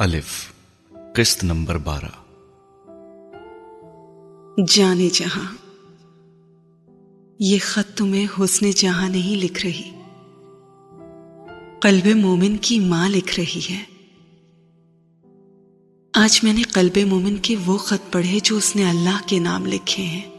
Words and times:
الف، 0.00 0.52
قسط 1.14 1.44
نمبر 1.44 1.78
بارہ۔ 1.78 2.04
جانے 4.68 5.08
جہاں۔ 5.12 5.54
یہ 7.38 7.58
خط 7.62 7.98
تمہیں 7.98 8.26
حسن 8.40 8.70
جہاں 8.70 9.08
نہیں 9.08 9.36
لکھ 9.36 9.66
رہی۔ 9.66 9.90
قلب 11.80 12.16
مومن 12.16 12.56
کی 12.56 12.80
ماں 12.80 13.08
لکھ 13.08 13.40
رہی 13.40 13.60
ہے۔ 13.70 13.84
آج 16.14 16.40
میں 16.42 16.52
نے 16.52 16.62
قلب 16.62 16.98
مومن 17.06 17.36
کے 17.36 17.56
وہ 17.66 17.78
خط 17.78 18.12
پڑھے 18.12 18.38
جو 18.42 18.56
اس 18.56 18.76
نے 18.76 18.90
اللہ 18.90 19.20
کے 19.26 19.38
نام 19.38 19.66
لکھے 19.66 20.02
ہیں۔ 20.02 20.30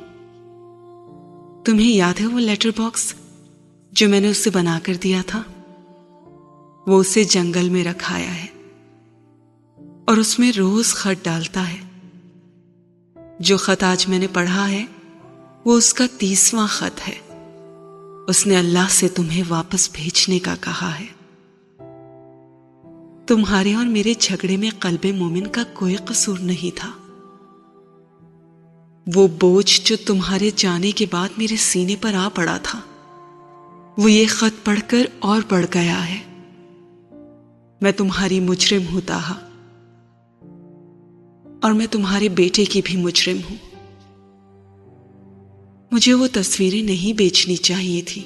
تمہیں 1.66 1.92
یاد 1.92 2.22
ہے 2.22 2.26
وہ 2.26 2.40
لیٹر 2.40 2.70
باکس 2.78 3.14
جو 3.92 4.10
میں 4.10 4.20
نے 4.20 4.28
اسے 4.28 4.50
بنا 4.50 4.80
کر 4.84 4.94
دیا 4.94 5.22
تھا؟ 5.28 5.44
وہ 6.88 7.00
اسے 7.00 7.24
جنگل 7.24 7.70
میں 7.70 7.84
رکھایا 7.84 8.44
ہے۔ 8.44 8.51
اور 10.12 10.18
اس 10.18 10.40
میں 10.40 10.52
روز 10.58 10.94
خط 10.94 11.26
ڈالتا 11.26 11.74
ہے۔ 11.74 12.10
جو 13.40 13.58
خط 13.58 13.84
آج 13.84 14.08
میں 14.08 14.20
نے 14.20 14.28
پڑھا 14.34 14.70
ہے، 14.70 14.86
وہ 15.66 15.78
اس 15.78 15.94
کا 15.94 16.06
تیسواں 16.18 16.68
خط 16.68 17.10
ہے۔ 17.10 17.16
اس 18.28 18.48
نے 18.48 18.58
اللہ 18.58 18.88
سے 18.90 19.08
تمہیں 19.08 19.44
واپس 19.48 19.90
بھیجنے 19.94 20.40
کا 20.40 20.56
کہا 20.62 21.00
ہے۔ 21.00 21.06
تمہارے 23.28 23.74
اور 23.74 23.86
میرے 23.86 24.14
جھگڑے 24.20 24.58
میں 24.58 24.70
قلب 24.80 25.06
مومن 25.06 25.48
کا 25.48 25.64
کوئی 25.74 25.96
قصور 25.96 26.40
نہیں 26.40 26.78
تھا۔ 26.78 26.92
وہ 29.16 29.28
بوجھ 29.28 29.82
جو 29.84 29.96
تمہارے 30.06 30.50
جانے 30.56 30.92
کے 30.92 31.06
بعد 31.12 31.30
میرے 31.38 31.56
سینے 31.56 31.96
پر 32.02 32.14
آ 32.14 32.30
پڑا 32.36 32.58
تھا، 32.64 32.80
وہ 33.98 34.12
یہ 34.12 34.26
خط 34.30 34.66
پڑھ 34.66 34.80
کر 34.88 35.06
اور 35.20 35.42
بڑھ 35.50 35.66
گیا 35.74 36.10
ہے۔ 36.10 36.20
میں 37.82 37.92
تمہاری 37.92 38.40
مجرم 38.40 38.84
ہوتا 38.94 39.20
اور 41.62 41.72
میں 41.72 41.88
تمہارے 41.92 42.30
بیٹے 42.30 42.66
کی 42.66 42.82
بھی 42.86 42.98
مجرم 42.98 43.38
ہوں۔ 43.50 43.56
مجھے 45.92 46.14
وہ 46.14 46.28
تصویریں 46.34 46.84
نہیں 46.84 47.14
بیچنی 47.14 47.56
چاہیے 47.56 48.02
تھی۔ 48.02 48.22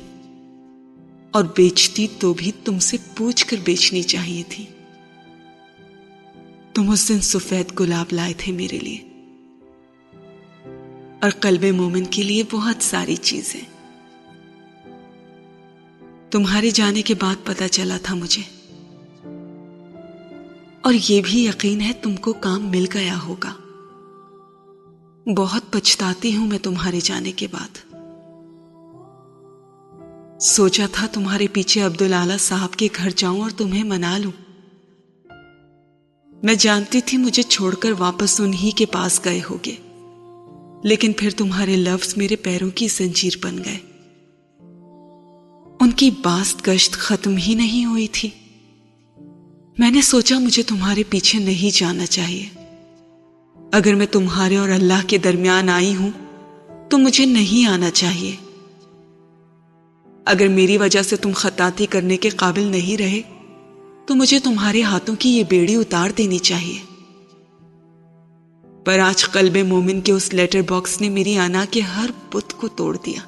اور 1.32 1.44
بیچتی 1.44 2.08
تو 2.20 2.34
بھی 2.34 2.52
تم 2.64 2.80
سے 2.80 2.98
پوچھ 3.18 3.48
کر 3.48 3.58
بیچنی 3.64 4.04
چاہیے 4.04 4.44
تھی۔ 4.50 4.66
تم 6.74 6.90
اس 6.90 7.10
دن 7.10 7.22
سفید 7.22 7.80
گلاب 7.80 8.06
لائے 8.12 8.34
تھے 8.38 8.52
میرے 8.52 8.80
لیے۔ 8.80 8.98
اور 11.22 11.30
قلب 11.30 11.76
مومن 11.76 12.06
کے 12.06 12.24
لیے 12.24 12.44
بہت 12.52 12.84
ساری 12.84 13.16
چیزیں۔ 13.16 13.62
تمہارے 16.32 16.70
جانے 16.70 17.02
کے 17.02 17.14
بعد 17.22 17.36
پتا 17.44 17.68
چلا 17.68 17.98
تھا 18.04 18.16
مجھے۔ 18.16 18.55
اور 20.86 20.94
یہ 21.10 21.22
بھی 21.26 21.46
یقین 21.46 21.82
ہے 21.82 21.92
تم 21.94 22.16
کو 22.16 22.34
کام 22.34 22.70
مل 22.70 22.86
گیا 22.94 23.20
ہوگا۔ 23.24 23.54
بہت 25.38 25.62
پچھتاتی 25.72 26.36
ہوں 26.36 26.48
میں 26.48 26.60
تمہارے 26.60 27.00
جانے 27.00 27.32
کے 27.32 27.48
بعد۔ 27.52 27.96
سوچا 30.42 30.86
تھا 30.92 31.08
تمہارے 31.08 31.48
پیچھے 31.54 31.82
عبد 31.82 32.02
صاحب 32.40 32.74
کے 32.74 32.88
گھر 32.96 33.10
جاؤں 33.16 33.42
اور 33.42 33.50
تمہیں 33.50 33.84
منا 33.84 34.18
لوں۔ 34.18 34.32
میں 36.44 36.56
جانتی 36.56 37.02
تھی 37.02 37.18
مجھے 37.18 37.44
چھوڑ 37.44 37.76
کر 37.76 37.92
واپس 38.00 38.42
انہی 38.42 38.72
کے 38.72 38.86
پاس 38.86 39.22
گئے 39.26 39.42
ہوگے، 39.50 39.76
لیکن 40.84 41.12
پھر 41.18 41.30
تمہارے 41.38 41.76
لفظ 41.76 42.18
میرے 42.18 42.36
پیروں 42.36 42.70
کی 42.70 42.88
زنجیر 42.88 43.34
بن 43.44 43.58
گئے۔ 43.58 43.78
ان 45.80 45.92
کی 45.92 46.12
باست 46.12 46.68
گشت 46.68 46.94
ختم 46.94 47.38
ہی 47.38 47.56
نہیں 47.56 47.86
ہوئی 47.86 48.08
تھی۔ 48.08 48.30
میں 49.78 49.92
نے 49.92 50.02
سوچا 50.02 50.40
مجھے 50.40 50.64
تمہارے 50.64 51.04
پیچھے 51.10 51.40
نہیں 51.40 51.78
جانا 51.78 52.06
چاہیے۔ 52.06 52.50
اگر 53.72 53.96
میں 53.96 54.06
تمہارے 54.06 54.58
اور 54.58 54.70
اللہ 54.70 55.08
کے 55.08 55.18
درمیان 55.18 55.70
آئی 55.70 55.96
ہوں، 55.96 56.12
تو 56.90 56.98
مجھے 56.98 57.26
نہیں 57.26 57.66
آنا 57.66 57.90
چاہیے۔ 57.92 58.36
اگر 60.26 60.48
میری 60.48 60.78
وجہ 60.78 61.02
سے 61.02 61.16
تم 61.16 61.32
خطاطی 61.36 61.86
کرنے 61.86 62.18
کے 62.18 62.30
قابل 62.30 62.62
نہیں 62.62 62.98
رہے، 62.98 63.22
تو 64.06 64.16
مجھے 64.16 64.40
تمہارے 64.40 64.82
ہاتھوں 64.82 65.16
کی 65.16 65.38
یہ 65.38 65.44
بیڑی 65.50 65.76
اتار 65.76 66.10
دینی 66.18 66.38
چاہیے۔ 66.38 66.80
پر 68.86 69.00
آج 69.00 69.26
قلب 69.26 69.68
مومن 69.68 70.02
کے 70.02 70.12
اس 70.12 70.34
لیٹر 70.34 70.62
باکس 70.70 71.02
نے 71.02 71.10
میری 71.10 71.38
آنا 71.38 71.66
کے 71.72 71.82
ہر 71.82 72.10
بت 72.34 72.54
کو 72.54 72.68
توڑ 72.68 72.98
دیا۔ 73.06 73.20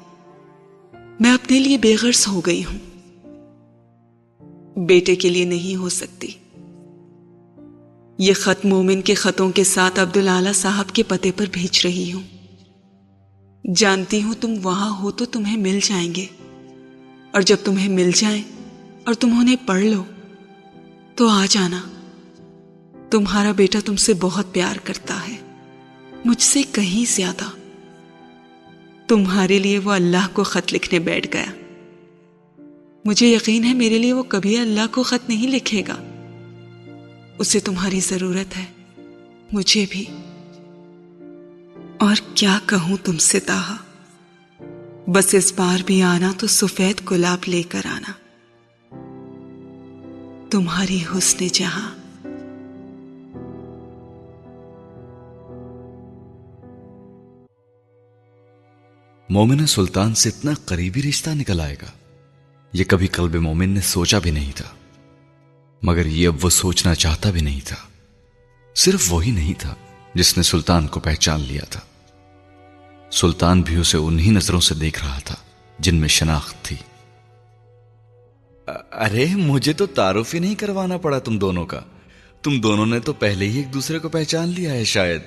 میں 1.20 1.30
اپنے 1.30 1.58
لیے 1.58 1.78
بے 1.78 1.96
غرض 2.02 2.28
ہو 2.28 2.40
گئی 2.40 2.64
ہوں۔ 2.64 2.78
بیٹے 4.86 5.16
کے 5.16 5.28
لیے 5.28 5.44
نہیں 5.44 5.76
ہو 5.76 5.88
سکتی۔ 5.88 6.28
یہ 8.18 8.32
خط 8.34 8.66
مومن 8.66 9.02
کے 9.02 9.14
خطوں 9.14 9.50
کے 9.50 9.64
ساتھ 9.64 10.00
عبد 10.00 10.18
صاحب 10.54 10.90
کے 10.92 11.02
پتے 11.02 11.30
پر 11.36 11.44
بھیج 11.52 11.80
رہی 11.84 12.12
ہوں۔ 12.12 12.22
جانتی 13.76 14.22
ہوں 14.22 14.34
تم 14.40 14.54
وہاں 14.62 14.98
ہو 14.98 15.10
تو 15.10 15.24
تمہیں 15.24 15.56
مل 15.56 15.78
جائیں 15.82 16.14
گے۔ 16.14 16.26
اور 17.30 17.40
جب 17.40 17.56
تمہیں 17.64 17.88
مل 17.88 18.10
جائیں 18.14 18.42
اور 19.04 19.14
تم 19.14 19.38
انہیں 19.40 19.56
پڑھ 19.66 19.84
لو 19.84 20.04
تو 21.14 21.28
آ 21.28 21.46
جانا۔ 21.50 21.82
تمہارا 23.10 23.52
بیٹا 23.52 23.78
تم 23.84 23.96
سے 23.96 24.12
بہت 24.20 24.52
پیار 24.52 24.76
کرتا 24.84 25.28
ہے، 25.28 25.36
مجھ 26.24 26.42
سے 26.42 26.62
کہیں 26.72 27.12
زیادہ۔ 27.16 27.50
تمہارے 29.08 29.58
لیے 29.58 29.78
وہ 29.78 29.92
اللہ 29.92 30.28
کو 30.32 30.42
خط 30.42 30.74
لکھنے 30.74 30.98
بیٹھ 30.98 31.28
گیا۔ 31.32 31.46
مجھے 33.04 33.26
یقین 33.26 33.64
ہے 33.64 33.74
میرے 33.74 33.98
لیے 33.98 34.12
وہ 34.12 34.22
کبھی 34.22 34.58
اللہ 34.58 34.86
کو 34.90 35.02
خط 35.02 35.28
نہیں 35.28 35.48
لکھے 35.48 35.82
گا۔ 35.88 36.17
اسے 37.38 37.60
تمہاری 37.60 38.00
ضرورت 38.00 38.56
ہے۔ 38.56 38.64
مجھے 39.52 39.86
بھی۔ 39.90 40.04
اور 41.98 42.16
کیا 42.34 42.58
کہوں 42.66 42.96
تم 43.04 43.16
سے 43.16 43.40
تاہا 43.40 43.76
بس 45.06 45.34
اس 45.34 45.52
بار 45.56 45.82
بھی 45.86 46.02
آنا 46.02 46.32
تو 46.38 46.46
سفید 46.46 47.10
گلاب 47.10 47.38
لے 47.46 47.62
کر 47.62 47.80
آنا۔ 47.84 48.12
تمہاری 50.50 51.02
حسن 51.18 51.46
جہاں۔ 51.52 51.94
مومن 59.28 59.66
سلطان 59.66 60.14
سے 60.14 60.28
اتنا 60.28 60.52
قریبی 60.64 61.02
رشتہ 61.02 61.30
نکل 61.30 61.60
آئے 61.60 61.76
گا۔ 61.82 61.90
یہ 62.72 62.84
کبھی 62.84 63.06
قلب 63.06 63.34
مومن 63.34 63.68
نے 63.68 63.80
سوچا 63.80 64.18
بھی 64.18 64.30
نہیں 64.30 64.52
تھا۔ 64.54 64.77
مگر 65.82 66.06
یہ 66.06 66.28
اب 66.28 66.44
وہ 66.44 66.50
سوچنا 66.50 66.94
چاہتا 66.94 67.30
بھی 67.30 67.40
نہیں 67.40 67.60
تھا۔ 67.64 67.76
صرف 68.74 69.12
وہی 69.12 69.30
نہیں 69.30 69.54
تھا 69.58 69.74
جس 70.14 70.36
نے 70.36 70.42
سلطان 70.42 70.86
کو 70.86 71.00
پہچان 71.00 71.40
لیا 71.40 71.62
تھا۔ 71.70 71.80
سلطان 73.10 73.62
بھی 73.62 73.76
اسے 73.76 73.98
انہی 73.98 74.30
نظروں 74.30 74.60
سے 74.60 74.74
دیکھ 74.74 75.04
رہا 75.04 75.18
تھا 75.18 75.34
جن 75.78 75.94
میں 75.94 76.08
شناخت 76.08 76.64
تھی۔ 76.64 76.76
ارے 78.92 79.26
مجھے 79.36 79.72
تو 79.72 79.86
تعارف 79.86 80.34
ہی 80.34 80.38
نہیں 80.38 80.54
کروانا 80.54 80.96
پڑا 80.96 81.18
تم 81.18 81.38
دونوں 81.38 81.66
کا۔ 81.66 81.80
تم 82.42 82.60
دونوں 82.60 82.86
نے 82.86 83.00
تو 83.00 83.12
پہلے 83.12 83.48
ہی 83.48 83.56
ایک 83.56 83.74
دوسرے 83.74 83.98
کو 83.98 84.08
پہچان 84.08 84.48
لیا 84.48 84.72
ہے 84.72 84.84
شاید۔ 84.84 85.20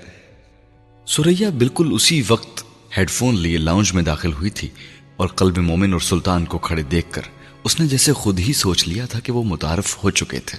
سوریا 1.06 1.50
بالکل 1.50 1.90
اسی 1.94 2.24
وقت 2.28 2.64
ہیڈ 2.98 3.10
فون 3.10 3.36
لیے 3.36 3.58
لاؤنج 3.58 3.94
میں 3.94 4.04
داخل 4.04 4.34
ہوئی 4.34 4.50
تھی 4.50 4.70
اور 5.16 5.28
قلب 5.28 5.58
مومن 5.58 5.92
اور 5.92 6.00
سلطان 6.00 6.46
کو 6.46 6.58
کھڑے 6.58 6.84
دیکھ 6.84 7.12
کر 7.12 7.22
اس 7.64 7.80
نے 7.80 7.88
جیسے 7.88 8.14
خود 8.14 8.40
ہی 8.40 8.54
سوچ 8.54 8.88
لیا 8.88 9.06
تھا 9.06 9.20
کہ 9.20 9.32
وہ 9.32 9.44
متعارف 9.44 10.04
ہو 10.04 10.10
چکے 10.10 10.40
تھے۔ 10.40 10.58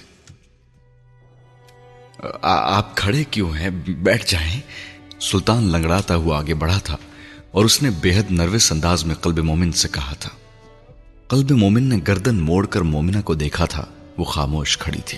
آپ 2.41 2.97
کھڑے 2.97 3.23
کیوں 3.23 3.55
ہیں؟ 3.55 3.69
بیٹھ 3.69 4.31
جائیں۔ 4.31 4.61
سلطان 5.21 5.63
لنگڑاتا 5.63 6.15
ہوا 6.15 6.39
آگے 6.39 6.53
بڑھا 6.53 6.77
تھا 6.77 6.97
اور 7.51 7.65
اس 7.65 7.83
نے 7.83 7.89
بے 7.89 8.19
حد 8.19 8.31
نروس 8.31 8.71
انداز 8.71 9.05
میں 9.05 9.15
قلب 9.15 9.39
مومن 9.39 9.71
سے 9.71 9.87
کہا 9.91 10.13
تھا۔ 10.13 10.29
قلب 11.27 11.51
مومن 11.51 11.83
نے 11.83 11.97
گردن 12.07 12.35
موڑ 12.35 12.65
کر 12.65 12.81
مومنہ 12.81 13.21
کو 13.21 13.33
دیکھا 13.33 13.65
تھا۔ 13.65 13.85
وہ 14.17 14.23
خاموش 14.23 14.77
کھڑی 14.77 14.99
تھی۔ 15.05 15.17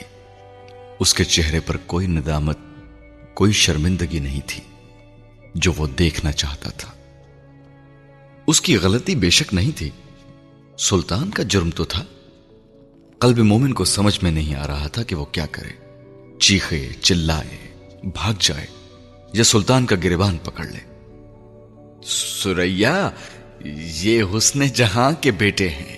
اس 1.00 1.14
کے 1.14 1.24
چہرے 1.24 1.60
پر 1.60 1.78
کوئی 1.78 2.08
ندامت، 2.08 2.58
کوئی 3.34 3.52
شرمندگی 3.52 4.20
نہیں 4.20 4.42
تھی 4.48 4.62
جو 5.56 5.74
وہ 5.78 5.88
دیکھنا 5.88 6.32
چاہتا 6.32 6.70
تھا۔ 6.70 6.92
اس 8.48 8.62
کی 8.62 8.78
غلطی 8.78 9.16
بے 9.16 9.30
شک 9.30 9.54
نہیں 9.54 9.72
تھی۔ 9.76 9.90
سلطان 10.78 11.30
کا 11.30 11.44
جرم 11.44 11.70
تو 11.70 11.86
تھا۔ 11.86 12.06
قلب 13.20 13.38
مومن 13.38 13.74
کو 13.74 13.86
سمجھ 13.86 14.20
میں 14.24 14.32
نہیں 14.32 14.56
آ 14.56 14.68
رہا 14.68 14.88
تھا 14.88 15.04
کہ 15.04 15.16
وہ 15.16 15.26
کیا 15.26 15.46
کرے۔ 15.46 15.70
چیخے، 16.40 16.90
چلائے، 17.02 17.74
بھاگ 18.04 18.34
جائے 18.40 18.68
یا 19.34 19.44
سلطان 19.44 19.86
کا 19.86 19.96
گریبان 20.04 20.38
پکڑ 20.38 20.66
لے۔ 20.66 20.80
سوریا 22.06 23.10
یہ 23.76 24.24
حسن 24.38 24.60
جہاں 24.60 25.12
کے 25.22 25.32
بیٹے 25.32 25.70
ہیں۔ 25.70 25.98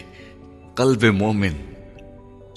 قلب 0.76 1.04
مومن۔ 1.04 1.74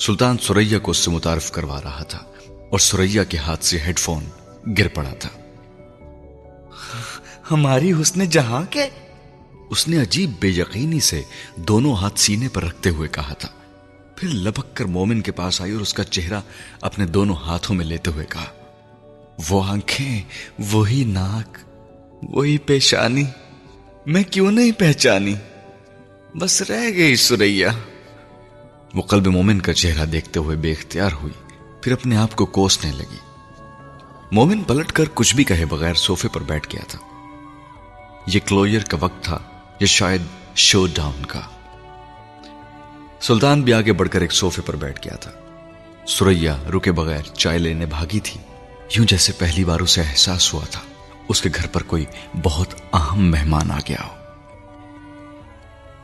سلطان 0.00 0.38
سوریا 0.38 0.78
کو 0.78 0.90
اس 0.90 0.96
سے 0.96 1.10
متعارف 1.10 1.52
کروا 1.52 1.80
رہا 1.84 2.02
تھا 2.02 2.18
اور 2.48 2.78
سوریا 2.78 3.24
کے 3.24 3.36
ہاتھ 3.36 3.64
سے 3.64 3.78
ہیڈ 3.78 3.98
فون 3.98 4.24
گر 4.78 4.88
پڑا 4.88 5.14
تھا۔ 5.18 5.30
ہماری 7.50 7.92
حسن 7.92 8.24
جہاں 8.24 8.62
کے 8.70 8.86
اس 9.70 9.88
نے 9.88 10.00
عجیب 10.00 10.30
بے 10.40 10.48
یقینی 10.48 11.00
سے 11.00 11.22
دونوں 11.56 11.94
ہاتھ 11.94 12.20
سینے 12.20 12.48
پر 12.48 12.64
رکھتے 12.64 12.90
ہوئے 12.90 13.08
کہا 13.08 13.34
تھا۔ 13.34 13.48
پھر 14.16 14.28
لپک 14.28 14.76
کر 14.76 14.84
مومن 14.84 15.20
کے 15.20 15.32
پاس 15.32 15.60
آئی 15.60 15.72
اور 15.72 15.80
اس 15.80 15.94
کا 15.94 16.04
چہرہ 16.04 16.40
اپنے 16.80 17.06
دونوں 17.06 17.36
ہاتھوں 17.36 17.76
میں 17.76 17.84
لیتے 17.84 18.10
ہوئے 18.10 18.26
کہا۔ 18.28 18.44
وہ 19.48 19.64
آنکھیں، 19.64 20.22
وہی 20.58 21.04
ناک، 21.04 21.58
وہی 22.22 22.58
پیشانی، 22.58 23.24
میں 24.06 24.22
کیوں 24.22 24.52
نہیں 24.52 24.72
پہچانی؟ 24.72 25.34
بس 26.34 26.62
رہ 26.62 26.90
گئی 26.96 27.16
سریا۔ 27.16 27.68
وہ 28.94 29.02
قلب 29.02 29.26
مومن 29.26 29.60
کا 29.60 29.72
چہرہ 29.72 30.06
دیکھتے 30.06 30.40
ہوئے 30.40 30.56
بے 30.56 30.72
اختیار 30.72 31.10
ہوئی، 31.22 31.54
پھر 31.82 31.92
اپنے 31.92 32.16
آپ 32.16 32.36
کو 32.36 32.46
کوسنے 32.46 32.92
لگی۔ 32.92 33.18
مومن 34.32 34.62
پلٹ 34.62 34.92
کر 34.92 35.04
کچھ 35.14 35.36
بھی 35.36 35.44
کہے 35.44 35.64
بغیر 35.64 35.94
سوفے 35.94 36.28
پر 36.28 36.40
بیٹھ 36.40 36.72
گیا 36.72 36.82
تھا۔ 36.88 36.98
یہ 38.26 38.40
کلوئر 38.46 38.84
کا 38.84 38.96
وقت 39.00 39.24
تھا۔ 39.24 39.38
یا 39.80 39.86
شاید 39.86 40.22
شو 40.54 40.86
ڈاؤن 40.94 41.26
کا۔ 41.26 41.40
سلطان 43.20 43.62
بھی 43.62 43.72
آگے 43.72 43.92
بڑھ 43.92 44.08
کر 44.08 44.20
ایک 44.20 44.32
سوفے 44.32 44.62
پر 44.62 44.76
بیٹھ 44.76 45.00
گیا 45.04 45.16
تھا۔ 45.16 45.30
سوریا 46.06 46.56
رکے 46.76 46.92
بغیر 46.92 47.22
چائے 47.22 47.58
لینے 47.58 47.86
بھاگی 47.86 48.20
تھی۔ 48.20 48.40
یوں 48.96 49.06
جیسے 49.06 49.32
پہلی 49.32 49.64
بار 49.64 49.80
اسے 49.80 50.00
احساس 50.00 50.54
ہوا 50.54 50.64
تھا۔ 50.70 50.80
اس 51.28 51.42
کے 51.42 51.48
گھر 51.54 51.66
پر 51.66 51.82
کوئی 51.82 52.04
بہت 52.42 52.74
اہم 52.92 53.30
مہمان 53.30 53.70
آ 53.70 53.78
گیا 53.88 54.06
ہو۔ 54.06 54.16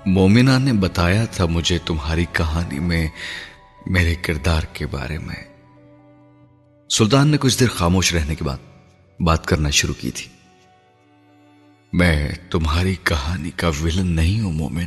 مومنا 0.07 0.59
نے 0.59 0.73
بتایا 0.73 1.25
تھا 1.25 1.47
مجھے 1.47 1.79
تمہاری 1.79 2.25
کہانی 2.33 2.79
میں 2.79 3.09
میرے 3.87 4.15
کردار 4.15 4.63
کے 4.73 4.87
بارے 4.87 5.19
میں۔ 5.19 5.45
سلطان 6.91 7.29
نے 7.29 7.37
کچھ 7.41 7.61
دیر 7.61 7.69
خاموش 7.69 8.15
رہنے 8.15 8.35
کے 8.35 8.45
بعد 8.45 8.57
بات 9.21 9.47
کرنا 9.47 9.71
شروع 9.71 9.95
کی 10.01 10.11
تھی۔ 10.11 10.36
میں 11.97 12.33
تمہاری 12.51 12.95
کہانی 13.03 13.51
کا 13.51 13.69
ولن 13.69 14.07
نہیں 14.07 14.41
ہوں 14.41 14.53
مومن۔ 14.53 14.87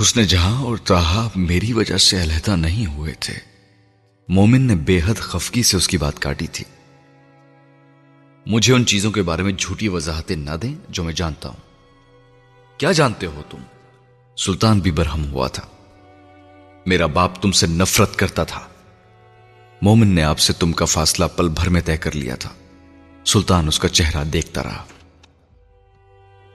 حسن 0.00 0.22
جہاں 0.22 0.62
اور 0.62 0.76
تاہا 0.76 1.28
میری 1.36 1.72
وجہ 1.72 1.96
سے 1.96 2.22
علیحدہ 2.22 2.56
نہیں 2.56 2.86
ہوئے 2.86 3.12
تھے۔ 3.20 3.34
مومن 4.28 4.60
نے 4.60 4.74
بے 4.74 5.00
حد 5.04 5.14
خفگی 5.14 5.62
سے 5.62 5.76
اس 5.76 5.88
کی 5.88 5.98
بات 5.98 6.18
کاٹی 6.18 6.46
تھی۔ 6.46 6.64
مجھے 8.46 8.74
ان 8.74 8.86
چیزوں 8.86 9.10
کے 9.10 9.22
بارے 9.22 9.42
میں 9.42 9.52
جھوٹی 9.52 9.88
وضاحتیں 9.88 10.36
نہ 10.36 10.50
دیں 10.62 10.74
جو 10.88 11.04
میں 11.04 11.12
جانتا 11.12 11.48
ہوں۔ 11.48 11.56
کیا 12.78 12.92
جانتے 12.92 13.26
ہو 13.26 13.42
تم؟ 13.50 13.58
سلطان 14.36 14.78
بھی 14.78 14.90
برہم 14.90 15.32
ہوا 15.32 15.48
تھا۔ 15.48 15.66
میرا 16.86 17.06
باپ 17.06 17.42
تم 17.42 17.52
سے 17.52 17.66
نفرت 17.66 18.16
کرتا 18.16 18.44
تھا۔ 18.44 18.60
مومن 19.82 20.08
نے 20.08 20.22
آپ 20.22 20.38
سے 20.38 20.52
تم 20.52 20.72
کا 20.72 20.84
فاصلہ 20.84 21.24
پل 21.36 21.48
بھر 21.48 21.68
میں 21.68 21.80
طے 21.84 21.96
کر 21.96 22.14
لیا 22.14 22.36
تھا۔ 22.36 22.50
سلطان 23.24 23.68
اس 23.68 23.78
کا 23.78 23.88
چہرہ 23.88 24.24
دیکھتا 24.24 24.62
رہا۔ 24.62 24.84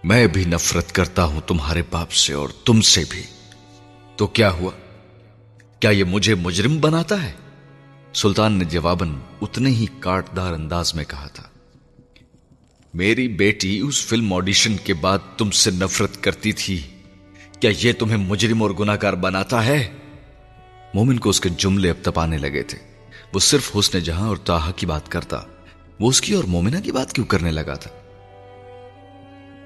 میں 0.03 0.27
بھی 0.27 0.45
نفرت 0.45 0.91
کرتا 0.91 1.23
ہوں 1.23 1.41
تمہارے 1.41 1.81
باپ 1.91 2.11
سے 2.11 2.33
اور 2.33 2.49
تم 2.65 2.81
سے 2.81 3.03
بھی۔ 3.09 3.23
تو 4.15 4.27
کیا 4.27 4.51
ہوا؟ 4.51 4.71
کیا 5.79 5.89
یہ 5.89 6.03
مجھے 6.03 6.35
مجرم 6.35 6.77
بناتا 6.77 7.23
ہے؟ 7.23 7.31
سلطان 8.13 8.53
نے 8.53 8.65
جواباً 8.65 9.13
اتنے 9.41 9.69
ہی 9.69 9.85
کاٹدار 9.99 10.53
انداز 10.53 10.95
میں 10.95 11.03
کہا 11.07 11.27
تھا، 11.27 11.43
میری 12.93 13.27
بیٹی 13.27 13.79
اس 13.79 14.05
فلم 14.05 14.33
آڈیشن 14.33 14.77
کے 14.77 14.93
بعد 14.93 15.19
تم 15.37 15.51
سے 15.51 15.71
نفرت 15.71 16.23
کرتی 16.23 16.51
تھی۔ 16.51 16.81
کیا 17.59 17.71
یہ 17.79 17.93
تمہیں 17.93 18.17
مجرم 18.17 18.63
اور 18.63 18.71
گناکار 18.71 19.13
بناتا 19.13 19.65
ہے؟ 19.65 19.91
مومن 20.93 21.19
کو 21.19 21.29
اس 21.29 21.41
کے 21.41 21.49
جملے 21.49 21.89
اب 21.89 21.95
تپانے 22.03 22.37
لگے 22.37 22.63
تھے۔ 22.63 22.77
وہ 23.33 23.39
صرف 23.39 23.75
حسن 23.79 23.99
جہاں 23.99 24.27
اور 24.27 24.37
تاہا 24.37 24.71
کی 24.71 24.85
بات 24.85 25.11
کرتا، 25.11 25.41
وہ 25.99 26.09
اس 26.09 26.21
کی 26.21 26.33
اور 26.33 26.43
مومنہ 26.43 26.77
کی 26.79 26.91
بات 26.91 27.13
کیوں 27.13 27.25
کرنے 27.25 27.51
لگا 27.51 27.73
تھا؟ 27.73 28.02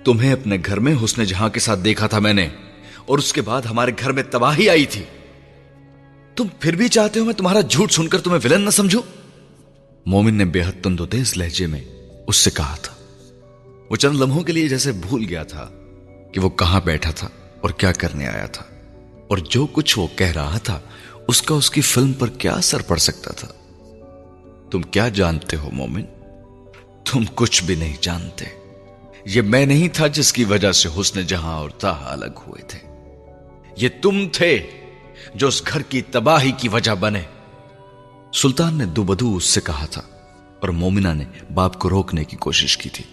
تمہیں 0.07 0.33
اپنے 0.33 0.57
گھر 0.65 0.80
میں 0.80 0.94
حسن 1.04 1.24
جہاں 1.24 1.50
کے 1.50 1.59
ساتھ 1.59 1.80
دیکھا 1.80 2.07
تھا 2.07 2.19
میں 2.19 2.33
نے، 2.33 2.50
اور 3.06 3.18
اس 3.18 3.33
کے 3.33 3.42
بعد 3.42 3.62
ہمارے 3.62 3.92
گھر 4.00 4.12
میں 4.12 4.24
تباہی 4.24 4.69
آئی 4.69 4.86
تھی۔ 4.86 5.04
تم 6.36 6.48
پھر 6.59 6.75
بھی 6.75 6.88
چاہتے 6.88 7.19
ہو 7.19 7.25
میں 7.25 7.33
تمہارا 7.33 7.62
جھوٹ 7.62 7.92
سن 7.92 8.07
کر 8.07 8.21
تمہیں 8.21 8.39
ولن 8.44 8.62
نہ 8.62 8.69
سمجھو 8.69 9.01
مومن 10.06 10.33
نے 10.33 10.45
بے 10.45 10.62
حد 10.62 10.83
تند 10.83 11.00
تیز 11.09 11.38
لہجے 11.38 11.68
میں 11.68 11.81
اس 12.27 12.36
سے 12.36 12.50
کہا 12.50 12.75
تھا۔ 12.75 12.94
وہ 13.89 13.95
چند 13.95 14.15
لمحوں 14.15 14.44
کے 14.44 14.54
لیے 14.54 14.68
جیسے 14.68 14.92
بھول 14.92 15.25
گیا 15.30 15.44
تھا 15.44 15.69
کہ 16.33 16.39
وہ 16.39 16.50
کہاں 16.50 16.81
بیٹھا 16.86 17.12
تھا 17.12 17.30
اور 17.62 17.69
کیا 17.69 17.92
کرنے 17.92 18.27
آیا 18.27 18.45
تھا۔ 18.45 18.63
اور 19.27 19.38
جو 19.38 19.65
کچھ 19.65 20.00
وہ 20.00 20.07
کہہ 20.15 20.31
رہا 20.31 20.57
تھا، 20.57 20.80
اس 21.27 21.42
کا 21.42 21.56
اس 21.56 21.71
کی 21.71 21.81
فلم 21.81 22.13
پر 22.13 22.27
کیا 22.27 22.51
اثر 22.51 22.81
پڑ 22.81 22.98
سکتا 22.98 23.31
تھا؟ 23.31 23.48
تم 24.71 24.81
کیا 24.81 25.09
جانتے 25.09 25.57
ہو 25.57 25.69
مومن؟ 25.74 26.04
تم 27.12 27.24
کچھ 27.36 27.63
بھی 27.63 27.75
نہیں 27.75 27.98
جانتے۔ 28.01 28.67
یہ 29.30 29.42
میں 29.42 29.66
نہیں 29.66 29.88
تھا 29.88 30.08
جس 30.08 30.34
کی 30.34 30.44
وجہ 30.44 30.72
سے 30.72 30.90
حسن 31.02 31.22
جہاں 31.22 31.56
اور 31.56 31.70
تاہ 31.70 32.04
الگ 32.04 32.40
ہوئے 32.48 32.62
تھے۔ 32.62 32.80
یہ 33.78 33.90
تم 34.02 34.28
تھے 34.34 34.68
جو 35.36 35.48
اس 35.48 35.64
گھر 35.68 35.82
کی 35.82 36.02
تباہی 36.02 36.52
کی 36.52 36.70
وجہ 36.70 36.92
بنے۔ 36.92 37.22
سلطان 38.34 38.78
نے 38.78 38.86
دو 38.86 39.04
بدو 39.04 39.36
اس 39.36 39.44
سے 39.44 39.62
کہا 39.62 39.86
تھا 39.86 40.02
اور 40.60 40.70
مومنہ 40.70 41.08
نے 41.08 41.26
باپ 41.54 41.80
کو 41.80 41.90
روکنے 41.90 42.24
کی 42.24 42.38
کوشش 42.38 42.78
کی 42.78 42.90
تھی۔ 42.90 43.04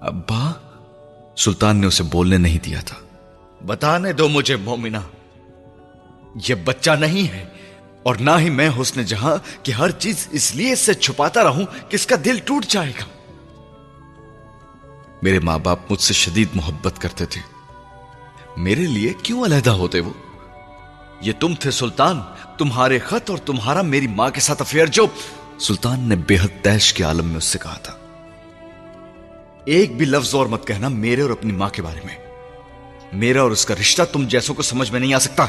ابا، 0.00 0.52
سلطان 1.36 1.76
نے 1.76 1.86
اسے 1.86 2.02
بولنے 2.02 2.38
نہیں 2.38 2.58
دیا 2.64 2.80
تھا۔ 2.80 2.96
بتانے 3.66 4.12
دو 4.12 4.28
مجھے 4.28 4.56
مومنہ، 4.56 4.96
یہ 6.48 6.54
بچہ 6.54 6.90
نہیں 6.90 7.32
ہے 7.32 7.44
اور 8.02 8.14
نہ 8.14 8.30
ہی 8.38 8.50
میں 8.50 8.70
حسن 8.80 9.02
جہاں 9.02 9.36
کہ 9.62 9.72
ہر 9.72 9.90
چیز 9.90 10.28
اس 10.30 10.56
لیے 10.56 10.74
سے 10.74 10.94
چھپاتا 10.94 11.44
رہوں 11.44 11.64
کہ 11.88 11.94
اس 11.94 12.06
کا 12.06 12.16
دل 12.24 12.38
ٹوٹ 12.44 12.66
جائے 12.66 12.92
گا۔ 13.00 13.21
میرے 15.22 15.38
ماں 15.38 15.58
باپ 15.58 15.78
مجھ 15.90 16.00
سے 16.00 16.14
شدید 16.14 16.48
محبت 16.54 16.98
کرتے 16.98 17.26
تھے۔ 17.26 17.40
میرے 18.56 18.80
لیے 18.80 19.12
کیوں 19.22 19.44
علیحدہ 19.44 19.70
ہوتے 19.70 20.00
وہ؟ 20.00 20.12
یہ 21.20 21.32
تم 21.40 21.54
تھے 21.54 21.70
سلطان، 21.70 22.20
تمہارے 22.58 22.98
خط 22.98 23.30
اور 23.30 23.38
تمہارا 23.38 23.82
میری 23.82 24.06
ماں 24.06 24.30
کے 24.30 24.40
ساتھ 24.40 24.62
افیئر۔ 24.62 24.86
جو 24.86 25.06
سلطان 25.58 26.00
نے 26.00 26.16
بے 26.16 26.36
حد 26.38 26.64
تیش 26.64 26.94
کے 26.94 27.04
عالم 27.04 27.26
میں 27.26 27.36
اس 27.36 27.44
سے 27.44 27.58
کہا 27.62 27.78
تھا۔ 27.78 27.92
ایک 29.64 29.96
بھی 29.96 30.06
لفظ 30.06 30.34
اور 30.34 30.46
مت 30.46 30.66
کہنا 30.66 30.88
میرے 30.88 31.22
اور 31.22 31.30
اپنی 31.30 31.52
ماں 31.52 31.70
کے 31.70 31.82
بارے 31.82 32.00
میں۔ 32.04 32.16
میرا 33.12 33.42
اور 33.42 33.50
اس 33.50 33.66
کا 33.66 33.74
رشتہ 33.80 34.02
تم 34.12 34.26
جیسوں 34.28 34.54
کو 34.54 34.62
سمجھ 34.62 34.92
میں 34.92 35.00
نہیں 35.00 35.14
آ 35.14 35.18
سکتا۔ 35.18 35.46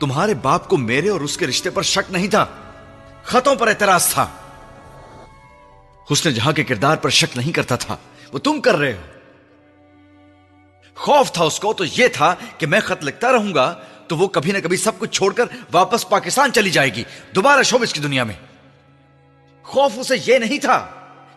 تمہارے 0.00 0.34
باپ 0.34 0.68
کو 0.68 0.76
میرے 0.76 1.08
اور 1.08 1.20
اس 1.20 1.36
کے 1.36 1.46
رشتے 1.46 1.70
پر 1.70 1.82
شک 1.82 2.12
نہیں 2.12 2.28
تھا۔ 2.28 2.46
خطوں 3.24 3.54
پر 3.54 3.68
اعتراض 3.68 4.08
تھا۔ 4.08 4.26
حسن 6.12 6.30
جہاں 6.30 6.52
کے 6.52 6.64
کردار 6.64 6.96
پر 6.96 7.10
شک 7.10 7.36
نہیں 7.36 7.52
کرتا 7.52 7.76
تھا۔ 7.76 7.96
وہ 8.32 8.38
تم 8.38 8.60
کر 8.60 8.76
رہے 8.76 8.92
ہو۔ 8.92 9.02
خوف 10.94 11.32
تھا 11.32 11.44
اس 11.44 11.60
کو، 11.60 11.72
تو 11.72 11.84
یہ 11.84 12.08
تھا 12.08 12.34
کہ 12.58 12.66
میں 12.66 12.80
خط 12.80 13.04
لکھتا 13.04 13.32
رہوں 13.32 13.54
گا 13.54 13.80
تو 14.06 14.16
وہ 14.16 14.28
کبھی 14.28 14.52
نہ 14.52 14.58
کبھی 14.58 14.76
سب 14.76 14.98
کچھ 14.98 15.10
چھوڑ 15.10 15.32
کر 15.32 15.44
واپس 15.72 16.08
پاکستان 16.08 16.52
چلی 16.52 16.70
جائے 16.70 16.94
گی۔ 16.94 17.04
دوبارہ 17.34 17.62
شوبس 17.62 17.92
کی 17.92 18.00
دنیا 18.00 18.24
میں۔ 18.24 18.34
خوف 19.62 19.92
اسے 19.96 20.14
یہ 20.26 20.38
نہیں 20.38 20.58
تھا 20.58 20.86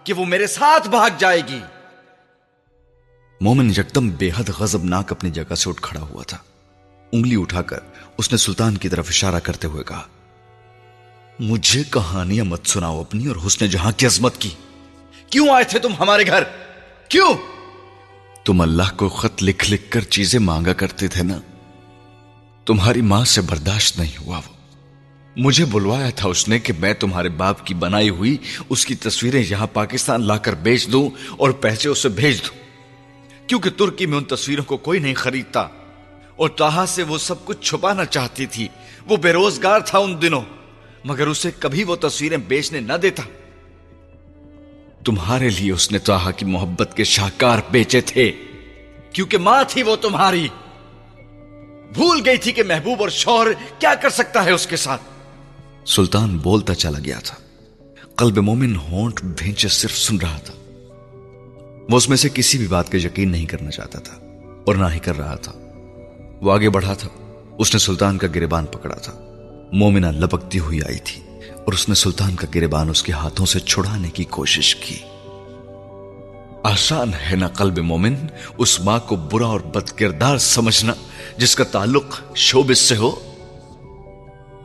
کہ 0.03 0.13
وہ 0.13 0.25
میرے 0.25 0.47
ساتھ 0.47 0.89
بھاگ 0.89 1.09
جائے 1.17 1.41
گی۔ 1.47 1.59
مومن 3.41 3.69
یکدم 3.69 4.09
بے 4.09 4.29
حد 4.37 4.49
غضبناک 4.57 5.11
اپنی 5.11 5.31
جگہ 5.31 5.55
سے 5.55 5.69
اٹھ 5.69 5.81
کھڑا 5.81 6.01
ہوا 6.01 6.23
تھا۔ 6.23 6.37
انگلی 7.11 7.41
اٹھا 7.41 7.61
کر 7.61 7.79
اس 8.17 8.31
نے 8.31 8.37
سلطان 8.37 8.77
کی 8.77 8.89
طرف 8.89 9.05
اشارہ 9.09 9.39
کرتے 9.39 9.67
ہوئے 9.67 9.83
کہا، 9.83 10.03
مجھے 11.39 11.83
کہانیاں 11.91 12.45
مت 12.45 12.67
سناؤ 12.67 13.01
اپنی 13.01 13.27
اور 13.27 13.35
حسن 13.47 13.67
جہاں 13.67 13.91
کی 13.91 14.05
عظمت 14.05 14.37
کی۔ 14.37 14.49
کیوں 15.29 15.49
آئے 15.49 15.63
تھے 15.63 15.79
تم 15.79 15.93
ہمارے 15.99 16.27
گھر؟ 16.27 16.43
کیوں؟ 17.11 17.33
تم 18.45 18.61
اللہ 18.61 18.97
کو 18.97 19.09
خط 19.09 19.43
لکھ 19.43 19.71
لکھ 19.71 19.91
کر 19.91 20.01
چیزیں 20.01 20.39
مانگا 20.39 20.73
کرتے 20.73 21.07
تھے 21.07 21.23
نا؟ 21.23 21.39
تمہاری 22.65 23.01
ماں 23.01 23.25
سے 23.25 23.41
برداشت 23.41 23.99
نہیں 23.99 24.11
ہوا 24.21 24.37
وہ۔ 24.37 24.53
مجھے 25.37 25.65
بلوایا 25.65 26.09
تھا 26.09 26.29
اس 26.29 26.47
نے 26.47 26.59
کہ 26.59 26.73
میں 26.79 26.93
تمہارے 26.93 27.29
باپ 27.29 27.65
کی 27.65 27.73
بنائی 27.73 28.09
ہوئی 28.09 28.37
اس 28.69 28.85
کی 28.85 28.95
تصویریں 28.95 29.43
یہاں 29.49 29.67
پاکستان 29.67 30.27
لا 30.27 30.37
کر 30.37 30.55
بیچ 30.55 30.87
دوں 30.91 31.09
اور 31.37 31.51
پیسے 31.51 31.89
اسے 31.89 32.09
بھیج 32.09 32.41
دوں۔ 32.41 32.59
کیونکہ 33.47 33.69
ترکی 33.69 34.05
میں 34.05 34.17
ان 34.17 34.23
تصویروں 34.23 34.63
کو 34.63 34.77
کوئی 34.77 34.99
نہیں 34.99 35.13
خریدتا۔ 35.13 35.67
اور 36.35 36.49
تاہا 36.49 36.85
سے 36.85 37.03
وہ 37.03 37.17
سب 37.17 37.45
کچھ 37.45 37.61
چھپانا 37.61 38.05
چاہتی 38.05 38.45
تھی۔ 38.45 38.67
وہ 39.09 39.17
بے 39.17 39.33
روزگار 39.33 39.79
تھا 39.79 39.99
ان 39.99 40.21
دنوں، 40.21 40.41
مگر 41.03 41.27
اسے 41.27 41.51
کبھی 41.59 41.83
وہ 41.83 41.95
تصویریں 41.95 42.37
بیچنے 42.37 42.79
نہ 42.79 42.93
دیتا۔ 42.93 43.23
تمہارے 45.05 45.49
لیے 45.49 45.71
اس 45.71 45.91
نے 45.91 45.99
تاہا 45.99 46.31
کی 46.31 46.45
محبت 46.45 46.97
کے 46.97 47.03
شاہکار 47.03 47.59
بیچے 47.71 48.01
تھے۔ 48.01 48.31
کیونکہ 49.13 49.37
ماں 49.37 49.63
تھی 49.67 49.83
وہ 49.83 49.95
تمہاری۔ 49.95 50.47
بھول 51.93 52.21
گئی 52.25 52.37
تھی 52.37 52.51
کہ 52.51 52.63
محبوب 52.63 53.01
اور 53.01 53.09
شوہر 53.09 53.47
کیا 53.79 53.95
کر 53.95 54.09
سکتا 54.09 54.45
ہے 54.45 54.51
اس 54.51 54.67
کے 54.67 54.75
ساتھ۔ 54.75 55.01
سلطان 55.89 56.37
بولتا 56.37 56.75
چلا 56.75 56.99
گیا 57.05 57.19
تھا۔ 57.23 57.35
قلب 58.15 58.37
مومن 58.37 58.75
ہونٹ 58.75 59.23
بھینچے 59.23 59.67
صرف 59.67 59.97
سن 59.97 60.17
رہا 60.17 60.37
تھا۔ 60.37 60.53
وہ 61.89 61.97
اس 61.97 62.09
میں 62.09 62.17
سے 62.17 62.29
کسی 62.33 62.57
بھی 62.57 62.67
بات 62.67 62.91
کا 62.91 62.97
یقین 62.97 63.31
نہیں 63.31 63.45
کرنا 63.45 63.71
چاہتا 63.71 63.99
تھا 63.99 64.13
اور 64.65 64.75
نہ 64.75 64.85
ہی 64.93 64.99
کر 64.99 65.17
رہا 65.17 65.35
تھا۔ 65.35 65.51
وہ 66.41 66.51
آگے 66.51 66.69
بڑھا 66.69 66.93
تھا۔ 66.93 67.09
اس 67.57 67.73
نے 67.73 67.79
سلطان 67.79 68.17
کا 68.17 68.27
گریبان 68.35 68.65
پکڑا 68.65 68.95
تھا۔ 68.95 69.13
مومنہ 69.73 70.07
لپکتی 70.07 70.59
ہوئی 70.59 70.79
آئی 70.87 70.99
تھی۔ 71.03 71.30
اور 71.71 71.77
اس 71.77 71.89
نے 71.89 71.95
سلطان 71.95 72.35
کا 72.35 72.47
گریبان 72.55 72.89
اس 72.89 73.03
کے 73.03 73.11
ہاتھوں 73.11 73.45
سے 73.45 73.59
چھڑانے 73.59 74.09
کی 74.09 74.23
کوشش 74.23 74.75
کی۔ 74.75 74.99
آسان 76.63 77.11
ہے 77.31 77.35
نا 77.35 77.47
قلب 77.47 77.77
مومن 77.77 78.15
اس 78.57 78.79
ماں 78.79 78.99
کو 78.99 79.15
برا 79.15 79.45
اور 79.45 79.59
بد 79.59 79.89
کردار 79.89 80.37
سمجھنا، 80.37 80.93
جس 81.37 81.55
کا 81.55 81.63
تعلق 81.63 82.21
شوبس 82.35 82.79
سے 82.79 82.95
ہو۔ 82.95 83.15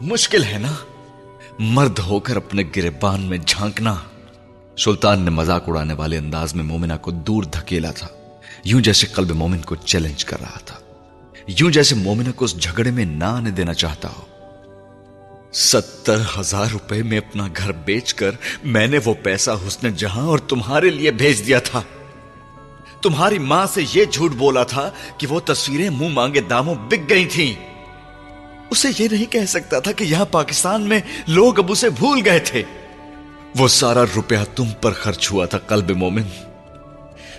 مشکل 0.01 0.45
ہے 0.45 0.59
نا؟ 0.59 0.73
مرد 1.59 1.99
ہو 1.99 2.21
کر 2.21 2.37
اپنے 2.37 2.63
گربان 2.77 3.21
میں 3.21 3.39
جھانکنا۔ 3.47 3.95
سلطان 4.79 5.23
نے 5.23 5.31
مذاق 5.31 5.65
اڑانے 5.67 5.95
والے 5.95 6.19
انداز 6.19 6.55
میں 6.55 6.65
مومنا 6.65 6.97
کو 6.97 7.11
دور 7.11 7.43
دھکیلا 7.43 7.91
تھا۔ 7.91 8.09
یوں 8.65 8.81
جیسے 8.81 9.07
قلب 9.07 9.31
مومن 9.31 9.59
کو 9.59 9.77
چیلنج 9.77 10.25
کر 10.25 10.41
رہا 10.41 10.59
تھا۔ 10.59 10.77
یوں 11.47 11.71
جیسے 11.71 11.95
مومنا 11.95 12.31
کو 12.37 12.45
اس 12.45 12.57
جھگڑے 12.59 12.91
میں 12.91 13.05
نہ 13.05 13.25
آنے 13.25 13.51
دینا 13.51 13.75
چاہتا 13.75 14.09
ہو۔ 14.09 14.36
ستر 15.57 16.19
ہزار 16.39 16.67
روپے 16.73 17.03
میں 17.03 17.19
اپنا 17.19 17.49
گھر 17.57 17.73
بیچ 17.73 18.15
کر 18.15 18.31
میں 18.65 18.87
نے 18.87 18.99
وہ 19.05 19.15
پیسہ 19.23 19.51
حسن 19.51 19.95
جہاں 19.95 20.27
اور 20.27 20.39
تمہارے 20.39 20.91
لیے 20.91 21.11
بھیج 21.11 21.47
دیا 21.47 21.59
تھا۔ 21.59 21.83
تمہاری 23.03 23.39
ماں 23.39 23.67
سے 23.75 23.83
یہ 23.95 24.05
جھوٹ 24.05 24.33
بولا 24.33 24.63
تھا 24.65 24.91
کہ 25.19 25.27
وہ 25.27 25.41
تصویریں 25.41 25.91
منہ 25.91 26.09
مانگے 26.09 26.41
داموں 26.41 26.75
بک 26.75 27.11
گئی 27.11 27.25
تھیں۔ 27.25 27.55
اسے 28.71 28.89
یہ 28.99 29.09
نہیں 29.11 29.33
کہہ 29.33 29.47
سکتا 29.49 29.79
تھا 29.79 29.93
کہ 29.93 30.05
یہاں 30.05 30.25
پاکستان 30.25 30.83
میں 30.83 31.01
لوگ 31.27 31.59
اب 31.59 31.73
اسے 31.73 31.91
بھول 31.91 32.21
گئے 32.25 32.39
تھے۔ 32.39 32.63
وہ 33.59 33.69
سارا 33.69 34.05
روپیہ 34.17 34.39
تم 34.57 34.69
پر 34.83 34.93
خرچ 34.93 35.33
ہوا 35.33 35.47
تھا، 35.47 35.59
قلب 35.59 35.91
مومن۔ 35.91 36.23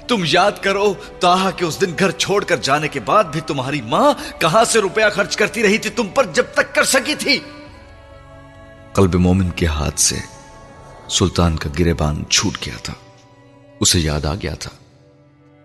تم 0.07 0.23
یاد 0.27 0.51
کرو 0.61 0.93
تاہا 1.19 1.51
کہ 1.51 1.65
اس 1.65 1.81
دن 1.81 1.91
گھر 1.99 2.11
چھوڑ 2.11 2.43
کر 2.43 2.57
جانے 2.57 2.87
کے 2.87 2.99
بعد 2.99 3.23
بھی 3.23 3.41
تمہاری 3.41 3.81
ماں 3.81 4.13
کہاں 4.41 4.63
سے 4.63 4.79
روپیہ 4.79 5.05
خرچ 5.13 5.35
کرتی 5.35 5.63
رہی 5.63 5.77
تھی، 5.77 5.89
تم 5.89 6.07
پر 6.07 6.25
جب 6.33 6.45
تک 6.53 6.75
کر 6.75 6.83
سکی 6.83 7.15
تھی۔ 7.15 7.39
قلب 8.97 9.15
مومن 9.15 9.49
کے 9.49 9.65
ہاتھ 9.65 9.99
سے 9.99 10.15
سلطان 11.09 11.55
کا 11.55 11.69
گرے 11.79 11.93
بان 11.93 12.23
چھوٹ 12.29 12.57
گیا 12.65 12.75
تھا۔ 12.83 12.93
اسے 13.79 13.99
یاد 13.99 14.25
آ 14.25 14.35
گیا 14.35 14.53
تھا۔ 14.53 14.71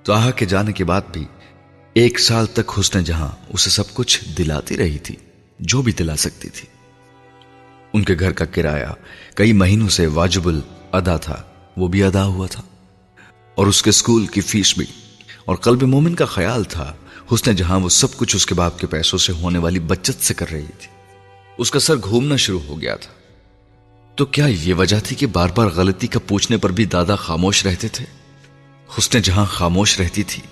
تاہا 0.02 0.30
کے 0.30 0.46
جانے 0.46 0.72
کے 0.72 0.84
بعد 0.84 1.00
بھی 1.12 1.24
ایک 1.92 2.20
سال 2.20 2.46
تک 2.46 2.72
حسن 2.80 3.04
جہاں 3.04 3.28
اسے 3.48 3.70
سب 3.70 3.94
کچھ 3.94 4.24
دلاتی 4.38 4.76
رہی 4.76 4.98
تھی، 4.98 5.16
جو 5.60 5.82
بھی 5.82 5.92
دلا 5.92 6.16
سکتی 6.16 6.48
تھی۔ 6.48 6.68
ان 7.92 8.04
کے 8.04 8.14
گھر 8.20 8.32
کا 8.32 8.44
کرایہ 8.44 8.86
کئی 9.34 9.52
مہینوں 9.52 9.88
سے 9.88 10.06
واجب 10.06 10.48
ادا 10.92 11.16
تھا، 11.16 11.42
وہ 11.76 11.88
بھی 11.88 12.02
ادا 12.02 12.24
ہوا 12.24 12.46
تھا۔ 12.46 12.62
اور 13.54 13.66
اس 13.66 13.82
کے 13.82 13.90
سکول 13.90 14.26
کی 14.26 14.40
فیس 14.40 14.78
بھی۔ 14.78 14.86
اور 15.44 15.56
قلب 15.56 15.82
مومن 15.82 16.14
کا 16.14 16.24
خیال 16.24 16.64
تھا، 16.64 16.94
حسن 17.34 17.56
جہاں 17.56 17.80
وہ 17.80 17.88
سب 17.88 18.16
کچھ 18.16 18.36
اس 18.36 18.46
کے 18.46 18.54
باپ 18.54 18.78
کے 18.78 18.86
پیسوں 18.86 19.18
سے 19.18 19.32
ہونے 19.32 19.58
والی 19.58 19.78
بچت 19.78 20.24
سے 20.24 20.34
کر 20.34 20.50
رہی 20.52 20.72
تھی۔ 20.78 20.88
اس 21.58 21.70
کا 21.70 21.80
سر 21.80 21.96
گھومنا 21.96 22.36
شروع 22.36 22.60
ہو 22.60 22.80
گیا 22.80 22.96
تھا۔ 22.96 23.21
تو 24.16 24.24
کیا 24.26 24.46
یہ 24.46 24.74
وجہ 24.74 24.98
تھی 25.04 25.16
کہ 25.16 25.26
بار 25.26 25.48
بار 25.54 25.66
غلطی 25.66 26.06
کا 26.06 26.18
پوچھنے 26.26 26.56
پر 26.56 26.70
بھی 26.70 26.84
دادا 26.84 27.14
خاموش 27.16 27.64
رہتے 27.66 27.88
تھے؟ 27.88 28.04
حسن 28.98 29.20
جہاں 29.20 29.44
خاموش 29.44 30.00
رہتی 30.00 30.22
تھی، 30.22 30.42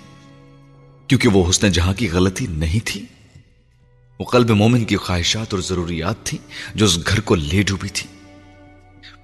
کیونکہ 1.07 1.27
وہ 1.29 1.49
حسن 1.49 1.71
جہاں 1.71 1.93
کی 1.93 2.09
غلطی 2.09 2.47
نہیں 2.49 2.85
تھی۔ 2.85 3.05
وہ 4.19 4.25
قلب 4.25 4.49
مومن 4.51 4.85
کی 4.85 4.95
خواہشات 4.95 5.53
اور 5.53 5.61
ضروریات 5.61 6.23
تھی 6.23 6.37
جو 6.75 6.85
اس 6.85 6.97
گھر 7.07 7.19
کو 7.19 7.35
لے 7.35 7.61
ڈوبی 7.61 7.89
تھی۔ 7.89 8.07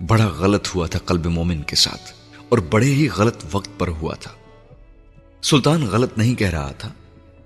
بڑا 0.07 0.25
غلط 0.27 0.67
ہوا 0.75 0.87
تھا 0.87 0.99
قلب 0.99 1.25
مومن 1.25 1.61
کے 1.61 1.75
ساتھ، 1.75 2.11
اور 2.49 2.57
بڑے 2.57 2.93
ہی 2.93 3.07
غلط 3.09 3.43
وقت 3.51 3.69
پر 3.77 3.87
ہوا 3.87 4.15
تھا۔ 4.15 4.31
سلطان 5.43 5.85
غلط 5.85 6.17
نہیں 6.17 6.35
کہہ 6.35 6.49
رہا 6.49 6.71
تھا۔ 6.71 6.93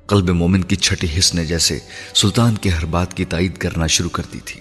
قلب 0.05 0.29
مومن 0.29 0.63
کی 0.63 0.75
چھٹی 0.75 1.07
حص 1.17 1.33
نے 1.35 1.45
جیسے 1.45 1.79
سلطان 2.15 2.55
کے 2.55 2.69
ہر 2.69 2.85
بات 2.85 3.13
کی 3.17 3.25
تائید 3.25 3.57
کرنا 3.57 3.87
شروع 3.87 4.09
کر 4.09 4.23
دی 4.33 4.39
تھی۔ 4.45 4.59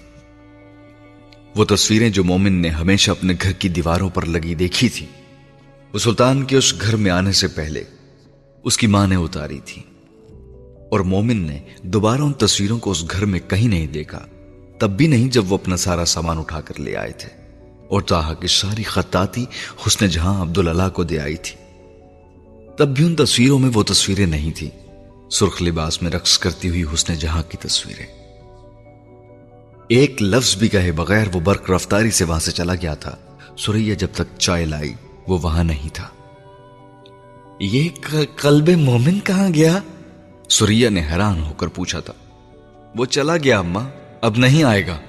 وہ 1.55 1.65
تصویریں 1.65 2.09
جو 2.09 2.23
مومن 2.23 2.53
نے 2.53 2.69
ہمیشہ 2.69 3.11
اپنے 3.11 3.33
گھر 3.41 3.51
کی 3.51 3.69
دیواروں 3.69 4.09
پر 4.09 4.25
لگی 4.25 4.55
دیکھی 4.55 4.89
تھی 4.89 5.05
وہ 5.93 5.99
سلطان 5.99 6.45
کے 6.45 6.57
اس 6.57 6.81
گھر 6.81 6.95
میں 6.95 7.11
آنے 7.11 7.31
سے 7.31 7.47
پہلے 7.47 7.83
اس 8.63 8.77
کی 8.77 8.87
ماں 8.87 9.07
نے 9.07 9.15
اتاری 9.15 9.59
تھی۔ 9.65 9.81
اور 10.91 10.99
مومن 10.99 11.37
نے 11.37 11.59
دوبارہ 11.83 12.21
ان 12.21 12.33
تصویروں 12.33 12.79
کو 12.79 12.91
اس 12.91 13.11
گھر 13.11 13.25
میں 13.25 13.39
کہیں 13.39 13.67
نہیں 13.67 13.87
دیکھا۔ 13.87 14.25
تب 14.79 14.89
بھی 14.89 15.07
نہیں 15.07 15.29
جب 15.29 15.51
وہ 15.51 15.57
اپنا 15.57 15.77
سارا 15.77 16.05
سامان 16.05 16.37
اٹھا 16.37 16.61
کر 16.61 16.79
لے 16.79 16.95
آئے 16.95 17.11
تھے۔ 17.11 17.29
اور 17.87 18.01
تاہا 18.01 18.33
کی 18.33 18.47
ساری 18.47 18.83
خطاطی 18.83 19.45
حسن 19.87 20.07
جہاں 20.07 20.41
عبداللہ 20.41 20.89
کو 20.93 21.03
دے 21.03 21.19
آئی 21.19 21.35
تھی۔ 21.35 21.55
تب 22.77 22.87
بھی 22.87 23.05
ان 23.05 23.15
تصویروں 23.15 23.59
میں 23.59 23.69
وہ 23.73 23.83
تصویریں 23.83 24.25
نہیں 24.25 24.51
تھی 24.51 24.69
سرخ 25.31 25.61
لباس 25.61 26.01
میں 26.01 26.11
رقص 26.11 26.39
کرتی 26.39 26.69
ہوئی 26.69 26.83
حسن 26.93 27.13
جہاں 27.13 27.43
کی 27.43 27.57
تصویریں۔ 27.57 28.20
ایک 29.91 30.21
لفظ 30.21 30.57
بھی 30.57 30.67
کہے 30.67 30.91
بغیر 30.91 31.27
وہ 31.33 31.39
برق 31.39 31.69
رفتاری 31.69 32.11
سے 32.11 32.23
وہاں 32.23 32.39
سے 32.39 32.51
چلا 32.51 32.75
گیا 32.75 32.93
تھا۔ 32.93 33.15
سوریا 33.57 33.93
جب 33.93 34.07
تک 34.13 34.37
چائے 34.37 34.65
لائی، 34.65 34.93
وہ 35.27 35.39
وہاں 35.41 35.63
نہیں 35.63 35.89
تھا۔ 35.93 36.07
یہ 37.59 37.89
قلب 38.35 38.69
مومن 38.69 39.19
کہاں 39.19 39.49
گیا؟ 39.53 39.79
سوریا 40.49 40.89
نے 40.89 41.01
حیران 41.11 41.43
ہو 41.43 41.53
کر 41.53 41.67
پوچھا 41.67 41.99
تھا۔ 41.99 42.13
وہ 42.95 43.05
چلا 43.05 43.37
گیا 43.37 43.59
اما 43.59 43.89
اب 44.21 44.37
نہیں 44.37 44.63
آئے 44.63 44.87
گا۔ 44.87 44.99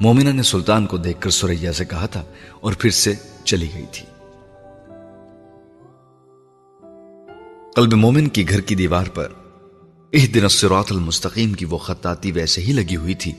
مومنہ 0.00 0.28
نے 0.28 0.42
سلطان 0.42 0.86
کو 0.86 0.96
دیکھ 0.96 1.20
کر 1.20 1.30
سوریا 1.30 1.72
سے 1.72 1.84
کہا 1.84 2.06
تھا 2.06 2.24
اور 2.60 2.72
پھر 2.78 2.90
سے 2.90 3.14
چلی 3.44 3.68
گئی 3.74 3.86
تھی۔ 3.92 4.06
قلب 7.74 7.92
مومن 7.92 8.28
کی 8.28 8.48
گھر 8.48 8.60
کی 8.60 8.74
دیوار 8.74 9.06
پر 9.06 9.28
ایک 10.10 10.34
دن 10.34 10.42
الصراط 10.42 10.92
المستقیم 10.92 11.52
کی 11.52 11.64
وہ 11.64 11.78
خطاطی 11.78 12.32
ویسے 12.32 12.60
ہی 12.60 12.72
لگی 12.72 12.96
ہوئی 12.96 13.14
تھی۔ 13.14 13.32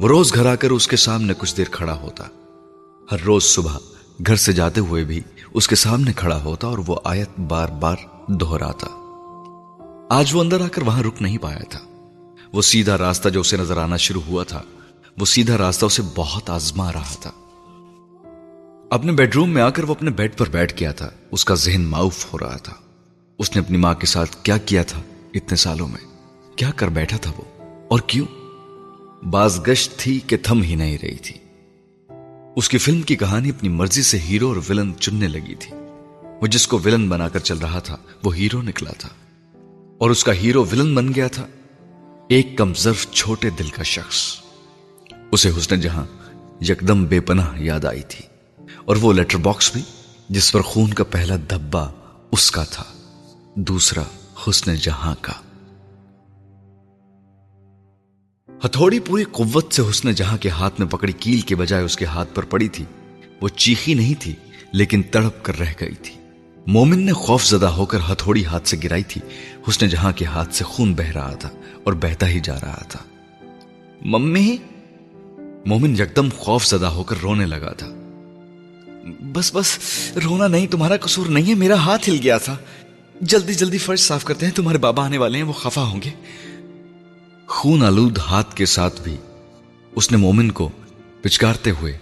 وہ 0.00 0.08
روز 0.08 0.34
گھر 0.34 0.46
آ 0.46 0.54
کر 0.54 0.70
اس 0.70 0.88
کے 0.88 0.96
سامنے 0.96 1.32
کچھ 1.38 1.56
دیر 1.56 1.64
کھڑا 1.70 1.94
ہوتا۔ 1.94 2.24
ہر 3.12 3.20
روز 3.20 3.42
صبح 3.42 3.78
گھر 4.26 4.36
سے 4.36 4.52
جاتے 4.52 4.80
ہوئے 4.80 5.04
بھی 5.04 5.20
اس 5.54 5.68
کے 5.68 5.74
سامنے 5.74 6.12
کھڑا 6.12 6.42
ہوتا 6.44 6.66
اور 6.66 6.78
وہ 6.86 6.96
آیت 7.04 7.40
بار 7.40 7.68
بار 7.68 7.96
دہراتا۔ 8.28 8.86
آج 10.10 10.34
وہ 10.34 10.40
اندر 10.40 10.60
آ 10.60 10.68
کر 10.68 10.82
وہاں 10.82 11.02
رک 11.02 11.22
نہیں 11.22 11.38
پایا 11.38 11.64
تھا۔ 11.70 11.78
وہ 12.52 12.62
سیدھا 12.62 12.98
راستہ 12.98 13.28
جو 13.28 13.40
اسے 13.40 13.56
نظر 13.56 13.76
آنا 13.76 13.96
شروع 13.96 14.20
ہوا 14.26 14.44
تھا، 14.44 14.62
وہ 15.18 15.24
سیدھا 15.24 15.58
راستہ 15.58 15.86
اسے 15.86 16.02
بہت 16.14 16.50
آزما 16.50 16.92
رہا 16.92 17.14
تھا۔ 17.20 17.30
اپنے 18.90 19.12
بیڈ 19.12 19.34
روم 19.34 19.50
میں 19.50 19.62
آ 19.62 19.70
کر 19.70 19.84
وہ 19.84 19.94
اپنے 19.94 20.10
بیڈ 20.10 20.38
پر 20.38 20.48
بیٹھ 20.48 20.80
گیا 20.80 20.92
تھا۔ 20.92 21.10
اس 21.30 21.44
کا 21.44 21.54
ذہن 21.54 21.84
معاف 21.84 22.32
ہو 22.32 22.38
رہا 22.38 22.56
تھا۔ 22.56 22.74
اس 23.38 23.56
نے 23.56 23.62
اپنی 23.62 23.78
ماں 23.78 23.94
کے 23.94 24.06
ساتھ 24.06 24.36
کیا 24.42 24.58
کیا 24.58 24.82
تھا 24.82 25.00
اتنے 25.34 25.56
سالوں 25.56 25.88
میں؟ 25.88 26.00
کیا 26.56 26.70
کر 26.76 26.88
بیٹھا 26.88 27.16
تھا 27.16 27.32
وہ؟ 27.38 27.42
اور 27.90 28.00
کیوں؟ 28.06 28.45
باز 29.22 29.60
گشت 29.68 29.96
تھی 29.96 30.20
کہ 30.26 30.36
تھم 30.36 30.62
ہی 30.62 30.74
نہیں 30.74 30.98
رہی 31.02 31.16
تھی۔ 31.16 31.34
اس 32.56 32.68
کی 32.68 32.78
فلم 32.78 33.02
کی 33.02 33.16
کہانی 33.16 33.50
اپنی 33.50 33.68
مرضی 33.68 34.02
سے 34.02 34.18
ہیرو 34.18 34.48
اور 34.48 34.56
ولن 34.68 34.92
چننے 35.00 35.28
لگی 35.28 35.54
تھی۔ 35.54 35.72
وہ 36.40 36.46
جس 36.46 36.68
کو 36.68 36.78
ولن 36.78 37.08
بنا 37.08 37.28
کر 37.28 37.38
چل 37.38 37.58
رہا 37.58 37.78
تھا، 37.78 37.96
وہ 38.24 38.36
ہیرو 38.36 38.62
نکلا 38.62 38.92
تھا۔ 38.98 39.08
اور 39.98 40.10
اس 40.10 40.24
کا 40.24 40.32
ہیرو 40.32 40.64
ولن 40.64 40.94
بن 40.94 41.14
گیا 41.14 41.28
تھا۔ 41.28 41.46
ایک 42.28 42.58
کم 42.58 42.74
ظرف 42.74 43.10
چھوٹے 43.10 43.50
دل 43.50 43.68
کا 43.68 43.82
شخص۔ 43.82 44.36
اسے 45.32 45.50
حسن 45.50 45.80
جہاں 45.80 46.04
یکدم 46.60 47.04
بے 47.04 47.20
پناہ 47.20 47.62
یاد 47.62 47.84
آئی 47.84 48.02
تھی۔ 48.08 48.22
اور 48.84 48.96
وہ 48.96 49.12
لیٹر 49.12 49.38
باکس 49.38 49.72
بھی، 49.72 49.82
جس 50.28 50.52
پر 50.52 50.60
خون 50.60 50.94
کا 50.94 51.04
پہلا 51.04 51.36
دھبا 51.50 51.90
اس 52.32 52.50
کا 52.50 52.64
تھا۔ 52.64 52.84
دوسرا 53.54 54.02
حسن 54.48 54.74
جہاں 54.74 55.14
کا۔ 55.20 55.32
ہتھوڑی 58.66 59.00
پوری 59.00 59.24
قوت 59.24 59.72
سے 59.72 59.82
حسن 59.90 60.12
جہاں 60.12 60.36
کے 60.36 60.48
ہاتھ 60.48 60.80
میں 60.80 60.88
پکڑی 60.88 61.12
کیل 61.12 61.40
کے 61.40 61.56
بجائے 61.56 61.84
اس 61.84 61.96
کے 61.96 62.04
ہاتھ 62.04 62.34
پر 62.34 62.42
پڑی 62.42 62.68
تھی، 62.68 62.84
وہ 63.40 63.48
چیخی 63.48 63.94
نہیں 63.94 64.14
تھی، 64.20 64.34
لیکن 64.72 65.02
تڑپ 65.02 65.44
کر 65.44 65.58
رہ 65.58 65.72
گئی 65.80 65.94
تھی۔ 65.94 66.14
مومن 66.66 66.98
نے 66.98 67.12
خوف 67.12 67.44
زدہ 67.44 67.66
ہو 67.66 67.86
کر 67.86 67.98
ہتھوڑی 68.12 68.44
ہاتھ 68.44 68.68
سے 68.68 68.76
گرائی 68.84 69.02
تھی، 69.02 69.20
حسن 69.68 69.88
جہاں 69.88 70.12
کے 70.12 70.24
ہاتھ 70.24 70.54
سے 70.54 70.64
خون 70.64 70.94
بہ 70.94 71.02
رہا 71.02 71.34
تھا 71.34 71.48
اور 71.84 71.92
بہتا 71.92 72.28
ہی 72.28 72.40
جا 72.40 72.54
رہا 72.54 72.82
تھا۔ 72.88 72.98
ممی؟ 74.04 74.56
مومن 75.66 75.92
یکدم 75.92 76.28
خوف 76.38 76.66
زدہ 76.66 76.86
ہو 76.86 77.02
کر 77.02 77.16
رونے 77.22 77.46
لگا 77.46 77.72
تھا۔ 77.72 77.86
بس 79.32 79.54
بس، 79.54 79.78
رونا 80.24 80.48
نہیں، 80.48 80.66
تمہارا 80.66 80.96
قصور 80.96 81.26
نہیں 81.26 81.48
ہے، 81.48 81.54
میرا 81.54 81.74
ہاتھ 81.74 82.10
ہل 82.10 82.18
گیا 82.22 82.38
تھا۔ 82.38 82.56
جلدی 83.20 83.54
جلدی 83.54 83.78
فرش 83.78 84.00
صاف 84.00 84.24
کرتے 84.24 84.46
ہیں، 84.46 84.52
تمہارے 84.52 84.78
بابا 84.78 85.04
آنے 85.04 85.18
والے 85.18 85.38
ہیں، 85.38 85.44
وہ 85.44 85.52
خفا 85.52 85.82
ہوں 85.82 86.00
گے۔ 86.04 86.10
خون 87.48 87.82
آلود 87.82 88.18
ہاتھ 88.18 88.54
کے 88.54 88.66
ساتھ 88.66 89.02
بھی 89.02 89.16
اس 89.96 90.10
نے 90.10 90.16
مومن 90.16 90.50
کو 90.50 90.68
پچکارتے 91.22 91.70
ہوئے 91.70 91.98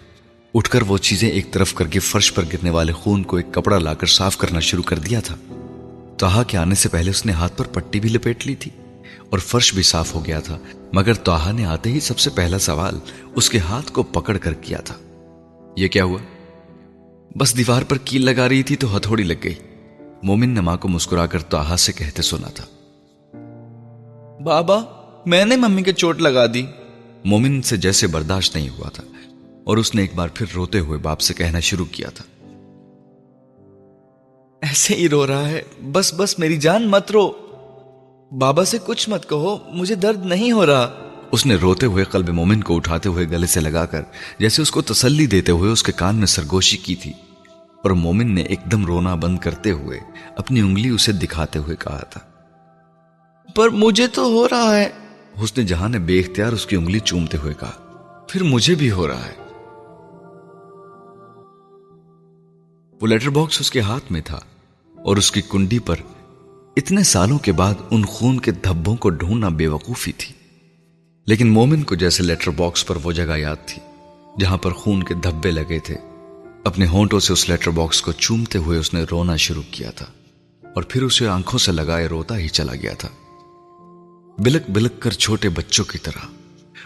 اٹھ 0.54 0.70
کر 0.70 0.82
وہ 0.82 0.98
چیزیں 0.98 1.30
ایک 1.30 1.52
طرف 1.52 1.74
کر 1.74 1.86
کے 1.86 1.98
فرش 1.98 2.34
پر 2.34 2.44
گرنے 2.52 2.70
والے 2.70 2.92
خون 2.92 3.22
کو 3.22 3.36
ایک 3.36 3.46
کپڑا 3.54 3.78
لا 3.78 3.94
کر 3.94 4.06
صاف 4.06 4.36
کرنا 4.36 4.60
شروع 4.60 4.82
کر 4.82 4.98
دیا 4.98 5.20
تھا۔ 5.20 5.34
توہا 6.18 6.42
کے 6.42 6.58
آنے 6.58 6.74
سے 6.74 6.88
پہلے 6.88 7.10
اس 7.10 7.26
نے 7.26 7.32
ہاتھ 7.32 7.58
پر 7.58 7.64
پٹی 7.64 8.00
بھی 8.00 8.08
لپیٹ 8.08 8.46
لی 8.46 8.54
تھی 8.54 8.70
اور 9.30 9.38
فرش 9.38 9.74
بھی 9.74 9.82
صاف 9.82 10.14
ہو 10.14 10.24
گیا 10.24 10.40
تھا، 10.40 10.58
مگر 10.92 11.14
توہا 11.14 11.52
نے 11.52 11.64
آتے 11.64 11.92
ہی 11.92 12.00
سب 12.00 12.18
سے 12.18 12.30
پہلا 12.30 12.58
سوال 12.58 12.98
اس 13.34 13.50
کے 13.50 13.58
ہاتھ 13.58 13.92
کو 13.92 14.02
پکڑ 14.02 14.36
کر 14.36 14.54
کیا 14.54 14.78
تھا۔ 14.78 14.94
یہ 15.76 15.88
کیا 15.88 16.04
ہوا؟ 16.04 16.18
بس 17.36 17.56
دیوار 17.56 17.82
پر 17.82 17.98
کیل 17.98 18.24
لگا 18.24 18.48
رہی 18.48 18.62
تھی 18.62 18.76
تو 18.76 18.96
ہتھوڑی 18.96 19.22
لگ 19.22 19.44
گئی۔ 19.44 19.54
مومن 20.22 20.50
نے 20.50 20.60
ماں 20.60 20.76
کو 20.76 20.88
مسکرا 20.88 21.26
کر 21.26 21.38
توہا 21.38 21.76
سے 21.76 21.92
کہتے 21.92 22.22
سنا 22.22 22.48
تھا۔ 22.48 22.64
بابا 24.44 24.93
میں 25.26 25.44
نے 25.44 25.56
ممی 25.56 25.82
کے 25.82 25.92
چوٹ 25.92 26.20
لگا 26.20 26.46
دی۔ 26.54 26.66
مومن 27.24 27.62
سے 27.62 27.76
جیسے 27.76 28.06
برداشت 28.06 28.56
نہیں 28.56 28.68
ہوا 28.68 28.88
تھا 28.88 29.04
اور 29.64 29.76
اس 29.76 29.94
نے 29.94 30.00
ایک 30.00 30.14
بار 30.14 30.28
پھر 30.34 30.46
روتے 30.54 30.78
ہوئے 30.78 30.98
باپ 30.98 31.20
سے 31.20 31.34
کہنا 31.34 31.60
شروع 31.60 31.84
کیا 31.84 32.08
تھا۔ 32.10 32.24
ایسے 34.62 34.94
ہی 34.94 35.08
رو 35.08 35.26
رہا 35.26 35.48
ہے۔ 35.48 35.62
بس 35.92 36.14
بس 36.14 36.38
میری 36.38 36.56
جان 36.56 36.88
مت 36.88 37.10
رو۔ 37.10 37.32
بابا 38.38 38.64
سے 38.64 38.78
کچھ 38.86 39.08
مت 39.08 39.28
کہو 39.28 39.58
مجھے 39.68 39.94
درد 39.94 40.26
نہیں 40.26 40.52
ہو 40.52 40.66
رہا۔ 40.66 41.10
اس 41.30 41.46
نے 41.46 41.54
روتے 41.54 41.86
ہوئے 41.86 42.04
قلب 42.04 42.28
مومن 42.28 42.60
کو 42.60 42.76
اٹھاتے 42.76 43.08
ہوئے 43.08 43.28
گلے 43.28 43.46
سے 43.46 43.60
لگا 43.60 43.86
کر 43.86 44.02
جیسے 44.38 44.62
اس 44.62 44.70
کو 44.70 44.82
تسلی 44.82 45.26
دیتے 45.26 45.52
ہوئے 45.52 45.72
اس 45.72 45.82
کے 45.82 45.92
کان 45.92 46.16
میں 46.16 46.26
سرگوشی 46.26 46.76
کی 46.76 46.94
تھی۔ 46.94 47.12
اور 47.82 47.90
مومن 47.90 48.34
نے 48.34 48.42
ایک 48.42 48.60
دم 48.72 48.86
رونا 48.86 49.14
بند 49.14 49.38
کرتے 49.38 49.70
ہوئے 49.70 50.00
اپنی 50.36 50.60
انگلی 50.60 50.88
اسے 50.88 51.12
دکھاتے 51.12 51.58
ہوئے 51.58 51.76
کہا 51.76 51.98
تھا۔ 51.98 52.20
پر 53.54 53.68
مجھے 53.68 54.06
تو 54.06 54.24
ہو 54.24 54.48
رہا 54.48 54.76
ہے۔ 54.76 55.03
حسن 55.42 55.66
جہاں 55.66 55.88
نے 55.88 55.98
بے 55.98 56.20
اختیار 56.20 56.52
اس 56.52 56.66
کی 56.66 56.76
انگلی 56.76 56.98
چومتے 56.98 57.38
ہوئے 57.38 57.54
کہا، 57.54 57.72
پھر 58.28 58.42
مجھے 58.42 58.74
بھی 58.74 58.90
ہو 58.90 59.08
رہا 59.08 59.26
ہے. 59.26 59.44
وہ 63.00 63.06
لیٹر 63.06 63.30
باکس 63.30 63.60
اس 63.60 63.70
کے 63.70 63.80
ہاتھ 63.80 64.12
میں 64.12 64.20
تھا 64.20 64.40
اور 65.04 65.16
اس 65.16 65.32
کی 65.32 65.40
کنڈی 65.50 65.78
پر 65.78 65.96
اتنے 66.76 67.02
سالوں 67.02 67.38
کے 67.38 67.52
بعد 67.52 67.74
ان 67.90 68.04
خون 68.04 68.40
کے 68.40 68.50
دھبوں 68.50 68.96
کو 68.96 69.10
ڈھونڈنا 69.10 69.48
بے 69.48 69.66
وقوفی 69.66 70.12
تھی۔ 70.12 70.34
لیکن 71.26 71.48
مومن 71.48 71.82
کو 71.82 71.94
جیسے 71.94 72.22
لیٹر 72.22 72.50
باکس 72.50 72.86
پر 72.86 72.96
وہ 73.02 73.12
جگہ 73.12 73.36
یاد 73.36 73.56
تھی 73.66 73.82
جہاں 74.40 74.56
پر 74.56 74.72
خون 74.72 75.02
کے 75.02 75.14
دھبے 75.14 75.50
لگے 75.50 75.78
تھے۔ 75.78 75.96
اپنے 76.64 76.86
ہونٹوں 76.86 77.20
سے 77.20 77.32
اس 77.32 77.48
لیٹر 77.48 77.70
باکس 77.70 78.02
کو 78.02 78.12
چومتے 78.12 78.58
ہوئے 78.58 78.78
اس 78.78 78.94
نے 78.94 79.04
رونا 79.10 79.36
شروع 79.36 79.62
کیا 79.70 79.90
تھا 79.90 80.06
اور 80.74 80.82
پھر 80.82 81.02
اسے 81.02 81.28
آنکھوں 81.28 81.58
سے 81.58 81.72
لگائے 81.72 82.06
روتا 82.06 82.38
ہی 82.38 82.48
چلا 82.48 82.74
گیا 82.74 82.94
تھا۔ 82.94 83.08
بلک 84.38 84.62
بلک 84.68 85.00
کر 85.00 85.10
چھوٹے 85.10 85.48
بچوں 85.48 85.84
کی 85.84 85.98
طرح۔ 85.98 86.26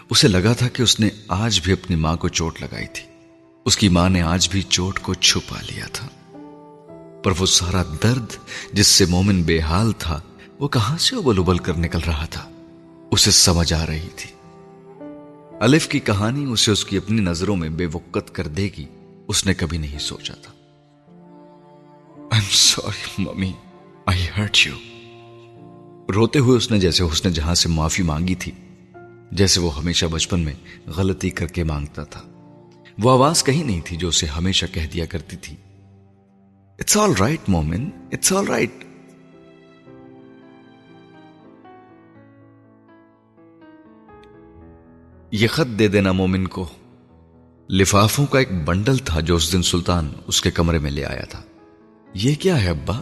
اسے 0.09 0.27
لگا 0.27 0.53
تھا 0.53 0.67
کہ 0.67 0.81
اس 0.81 0.99
نے 0.99 1.09
آج 1.27 1.59
بھی 1.63 1.73
اپنی 1.73 1.95
ماں 1.95 2.15
کو 2.15 2.27
چوٹ 2.27 2.61
لگائی 2.61 2.87
تھی۔ 2.87 3.03
اس 3.65 3.77
کی 3.77 3.89
ماں 3.89 4.09
نے 4.09 4.21
آج 4.21 4.49
بھی 4.49 4.61
چوٹ 4.61 4.99
کو 4.99 5.13
چھپا 5.13 5.57
لیا 5.61 5.85
تھا۔ 5.93 6.07
پر 7.23 7.31
وہ 7.39 7.45
سارا 7.45 7.83
درد 8.03 8.25
جس 8.73 8.87
سے 8.87 9.05
مومن 9.05 9.43
بے 9.43 9.59
حال 9.59 9.91
تھا، 9.91 10.21
وہ 10.59 10.67
کہاں 10.67 10.97
سے 10.97 11.15
ابل 11.15 11.39
ابل 11.39 11.57
کر 11.57 11.77
نکل 11.77 11.99
رہا 12.07 12.25
تھا؟ 12.25 12.49
اسے 13.11 13.31
سمجھ 13.31 13.73
آ 13.73 13.85
رہی 13.85 14.07
تھی۔ 14.15 14.31
الف 15.59 15.87
کی 15.87 15.99
کہانی 15.99 16.45
اسے 16.45 16.71
اس 16.71 16.85
کی 16.85 16.97
اپنی 16.97 17.21
نظروں 17.21 17.55
میں 17.55 17.69
بے 17.69 17.85
وقت 17.85 18.35
کر 18.35 18.47
دے 18.47 18.69
گی، 18.77 18.85
اس 19.27 19.45
نے 19.45 19.53
کبھی 19.53 19.77
نہیں 19.77 19.99
سوچا 19.99 20.33
تھا۔ 20.33 20.51
Sorry 22.51 23.23
mummy 23.23 23.53
I 24.05 24.27
hurt 24.37 24.57
you 24.65 24.73
روتے 26.15 26.39
ہوئے 26.39 26.57
اس 26.57 26.71
نے 26.71 26.79
جیسے 26.79 27.03
حسن 27.03 27.33
جہاں 27.33 27.55
سے 27.55 27.69
معافی 27.69 28.03
مانگی 28.03 28.35
تھی، 28.35 28.51
جیسے 29.31 29.61
وہ 29.61 29.77
ہمیشہ 29.77 30.05
بچپن 30.05 30.39
میں 30.39 30.53
غلطی 30.87 31.29
کر 31.29 31.47
کے 31.47 31.63
مانگتا 31.63 32.03
تھا۔ 32.03 32.21
وہ 32.99 33.11
آواز 33.11 33.43
کہیں 33.43 33.63
نہیں 33.63 33.81
تھی 33.85 33.97
جو 33.97 34.07
اسے 34.07 34.25
ہمیشہ 34.25 34.65
کہہ 34.73 34.87
دیا 34.93 35.05
کرتی 35.05 35.37
تھی۔ 35.37 35.55
It's 36.79 36.97
all 36.97 37.11
right 37.19 37.39
Momin 37.47 37.89
it's 38.11 38.33
all 38.33 38.47
right 38.47 38.71
یہ 45.31 45.47
خط 45.47 45.79
دے 45.79 45.87
دینا 45.87 46.11
مومن 46.11 46.47
کو۔ 46.47 46.67
لفافوں 47.69 48.25
کا 48.25 48.39
ایک 48.39 48.51
بنڈل 48.65 48.97
تھا 48.97 49.19
جو 49.19 49.35
اس 49.35 49.53
دن 49.53 49.61
سلطان 49.61 50.09
اس 50.27 50.41
کے 50.41 50.51
کمرے 50.51 50.79
میں 50.79 50.91
لے 50.91 51.05
آیا 51.05 51.25
تھا۔ 51.29 51.41
یہ 52.13 52.35
کیا 52.35 52.63
ہے 52.63 52.69
ابا؟ 52.69 53.01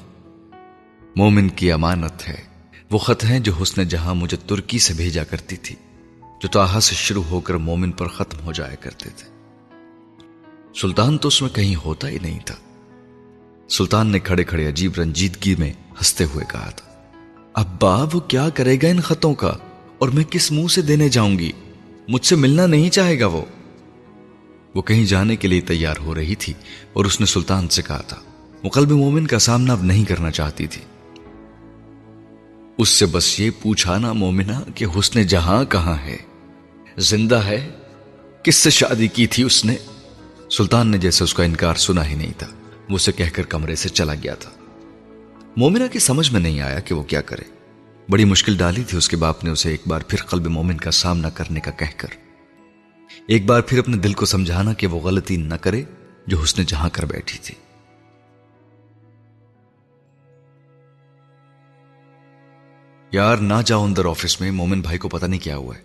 مومن 1.15 1.49
کی 1.49 1.71
امانت 1.71 2.27
ہے۔ 2.27 2.56
وہ 2.91 2.98
خط 2.98 3.25
ہیں 3.25 3.39
جو 3.39 3.51
حسن 3.62 3.84
جہاں 3.84 4.15
مجھے 4.15 4.38
ترکی 4.48 4.79
سے 4.79 4.94
بھیجا 4.94 5.24
کرتی 5.24 5.58
تھی، 5.58 5.75
جو 6.41 6.48
تاہا 6.48 6.79
سے 6.79 6.96
شروع 6.96 7.24
ہو 7.24 7.39
کر 7.39 7.53
مومن 7.53 7.91
پر 7.91 8.08
ختم 8.08 8.39
ہو 8.46 8.51
جایا 8.51 8.75
کرتے 8.75 9.10
تھے۔ 9.10 9.27
سلطان 10.82 11.17
تو 11.17 11.27
اس 11.27 11.41
میں 11.41 11.50
کہیں 11.50 11.75
ہوتا 11.75 12.10
ہی 12.10 12.17
نہیں 12.22 12.39
تھا۔ 12.46 12.56
سلطان 13.70 14.08
نے 14.08 14.20
کھڑے 14.20 14.44
کھڑے 14.44 14.67
عجیب 14.67 14.91
رنجیدگی 14.98 15.56
میں 15.56 15.74
ہنستے 15.74 16.24
ہوئے 16.24 16.46
کہا 16.50 16.70
تھا، 16.70 17.03
ابا، 17.53 18.06
وہ 18.13 18.20
کیا 18.20 18.50
کرے 18.50 18.77
گا 18.84 18.88
ان 18.88 19.00
خطوں 19.00 19.34
کا؟ 19.34 19.53
اور 19.98 20.10
میں 20.10 20.24
کس 20.24 20.51
منہ 20.51 20.67
سے 20.67 20.82
دینے 20.82 21.10
جاؤں 21.10 21.39
گی؟ 21.39 21.51
مجھ 22.08 22.25
سے 22.25 22.36
ملنا 22.36 22.65
نہیں 22.65 22.89
چاہے 22.89 23.20
گا 23.20 23.27
وہ۔ 23.27 23.41
وہ 24.75 24.82
کہیں 24.82 25.06
جانے 25.06 25.36
کے 25.36 25.48
لیے 25.48 25.62
تیار 25.62 25.96
ہو 25.98 26.15
رہی 26.15 26.36
تھی 26.36 26.53
اور 26.94 27.06
اس 27.06 27.20
نے 27.20 27.25
سلطان 27.25 27.70
سے 27.70 27.82
کہا 27.82 28.01
تھا 28.01 28.17
وہ 28.63 28.70
قلب 28.70 28.91
مومن 28.91 29.27
کا 29.27 29.39
سامنا 29.39 29.74
اب 29.74 29.84
نہیں 29.84 30.06
کرنا 30.06 30.31
چاہتی 30.31 30.68
تھی۔ 30.68 30.81
اس 32.77 32.90
سے 32.90 33.05
بس 33.05 33.40
یہ 33.40 33.51
پوچھا 33.61 33.98
نا 33.98 34.13
مومنا 34.13 34.61
کہ 34.75 34.85
حسن 35.00 35.24
جہاں 35.24 35.63
کہاں 35.66 35.96
ہے؟ 36.05 36.18
زندہ 36.98 37.35
ہے؟ 37.35 37.70
کس 38.44 38.55
سے 38.55 38.70
شادی 38.70 39.07
کی 39.07 39.27
تھی 39.27 39.44
اس 39.44 39.66
نے؟ 39.66 39.75
سلطان 40.51 40.87
نے 40.87 40.98
جیسے 40.98 41.24
اس 41.24 41.33
کا 41.33 41.44
انکار 41.44 41.75
سنا 41.75 42.09
ہی 42.09 42.16
نہیں 42.16 42.31
تھا۔ 42.37 42.48
وہ 42.90 42.96
اسے 42.96 43.11
کہہ 43.11 43.25
کر 43.33 43.44
کمرے 43.44 43.75
سے 43.75 43.90
چلا 43.90 44.13
گیا 44.13 44.35
تھا۔ 44.35 44.51
مومنا 45.57 45.87
کی 45.87 46.00
سمجھ 46.00 46.31
میں 46.31 46.40
نہیں 46.40 46.61
آیا 46.61 46.79
کہ 46.79 46.96
وہ 46.96 47.03
کیا 47.03 47.22
کرے۔ 47.22 47.44
بڑی 48.09 48.25
مشکل 48.25 48.57
ڈالی 48.57 48.83
تھی 48.83 48.98
اس 48.98 49.09
کے 49.09 49.18
باپ 49.18 49.44
نے 49.44 49.50
اسے 49.50 49.70
ایک 49.70 49.81
بار 49.87 50.01
پھر 50.07 50.24
قلب 50.24 50.48
مومن 50.48 50.77
کا 50.77 50.92
سامنا 50.92 51.29
کرنے 51.29 51.59
کا 51.59 51.72
کہہ 51.72 51.98
کر۔ 51.98 52.07
ایک 53.27 53.46
بار 53.46 53.61
پھر 53.61 53.79
اپنے 53.79 53.98
دل 53.98 54.13
کو 54.13 54.25
سمجھانا 54.25 54.74
کہ 54.74 54.87
وہ 54.87 55.00
غلطی 55.00 55.37
نہ 55.37 55.55
کرے 55.55 55.83
جو 56.27 56.37
حسن 56.44 56.63
جہاں 56.63 56.90
کر 56.94 57.05
بیٹھی 57.05 57.40
تھی۔ 57.44 57.55
یار 63.11 63.37
نہ 63.37 63.53
جاؤ 63.65 63.83
اندر 63.83 64.05
آفس 64.05 64.41
میں، 64.41 64.51
مومن 64.51 64.81
بھائی 64.81 64.98
کو 64.98 65.09
پتہ 65.09 65.25
نہیں 65.25 65.39
کیا 65.39 65.57
ہوا 65.57 65.75
ہے۔ 65.75 65.81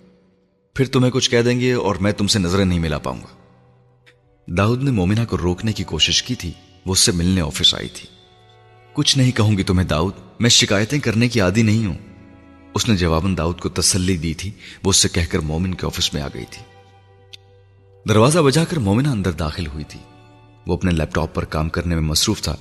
پھر 0.75 0.87
تمہیں 0.87 1.13
کچھ 1.13 1.31
کہہ 1.31 1.43
دیں 1.43 1.61
گے 1.61 1.73
اور 1.73 1.97
میں 1.97 2.13
تم 2.13 2.27
سے 2.27 2.39
نظریں 2.39 2.65
نہیں 2.65 2.79
ملا 2.79 2.99
پاؤں 2.99 3.21
گا۔ 3.21 3.37
داؤد 4.49 4.83
نے 4.83 4.91
مومنہ 4.91 5.21
کو 5.29 5.39
روکنے 5.39 5.73
کی 5.73 5.85
کوشش 5.85 6.23
کی 6.23 6.35
تھی، 6.35 6.53
وہ 6.87 6.93
اس 6.93 6.99
سے 6.99 7.13
ملنے 7.13 7.41
آفس 7.41 7.75
آئی 7.75 7.89
تھی۔ 7.89 8.09
کچھ 8.93 9.19
نہیں 9.19 9.31
کہوں 9.31 9.59
گی 9.59 9.63
تمہیں 9.63 9.89
داؤد، 9.89 10.13
میں 10.41 10.51
شکایتیں 10.51 10.99
کرنے 10.99 11.29
کی 11.29 11.41
عادی 11.41 11.63
نہیں 11.63 11.87
ہوں۔ 11.87 11.99
اس 12.75 12.89
نے 12.89 12.97
جواباً 12.97 13.37
داؤد 13.37 13.61
کو 13.61 13.69
تسلی 13.69 14.17
دی 14.17 14.35
تھی، 14.35 14.51
وہ 14.85 14.91
اس 14.91 14.97
سے 14.97 15.09
کہہ 15.09 15.25
کر 15.31 15.39
مومن 15.39 15.75
کے 15.75 15.87
آفس 15.87 16.15
میں 16.15 16.23
آ 16.23 16.29
گئی 16.35 16.45
تھی۔ 16.51 16.63
دروازہ 18.09 18.39
بجا 18.39 18.65
کر 18.65 18.77
مومنہ 18.77 19.09
اندر 19.09 19.33
داخل 19.33 19.67
ہوئی 19.67 19.85
تھی۔ 19.85 20.01
وہ 20.67 20.75
اپنے 20.75 20.91
لیپ 20.91 21.15
ٹاپ 21.15 21.35
پر 21.35 21.45
کام 21.45 21.69
کرنے 21.69 21.95
میں 21.95 22.03
مصروف 22.03 22.43
تھا۔ 22.43 22.57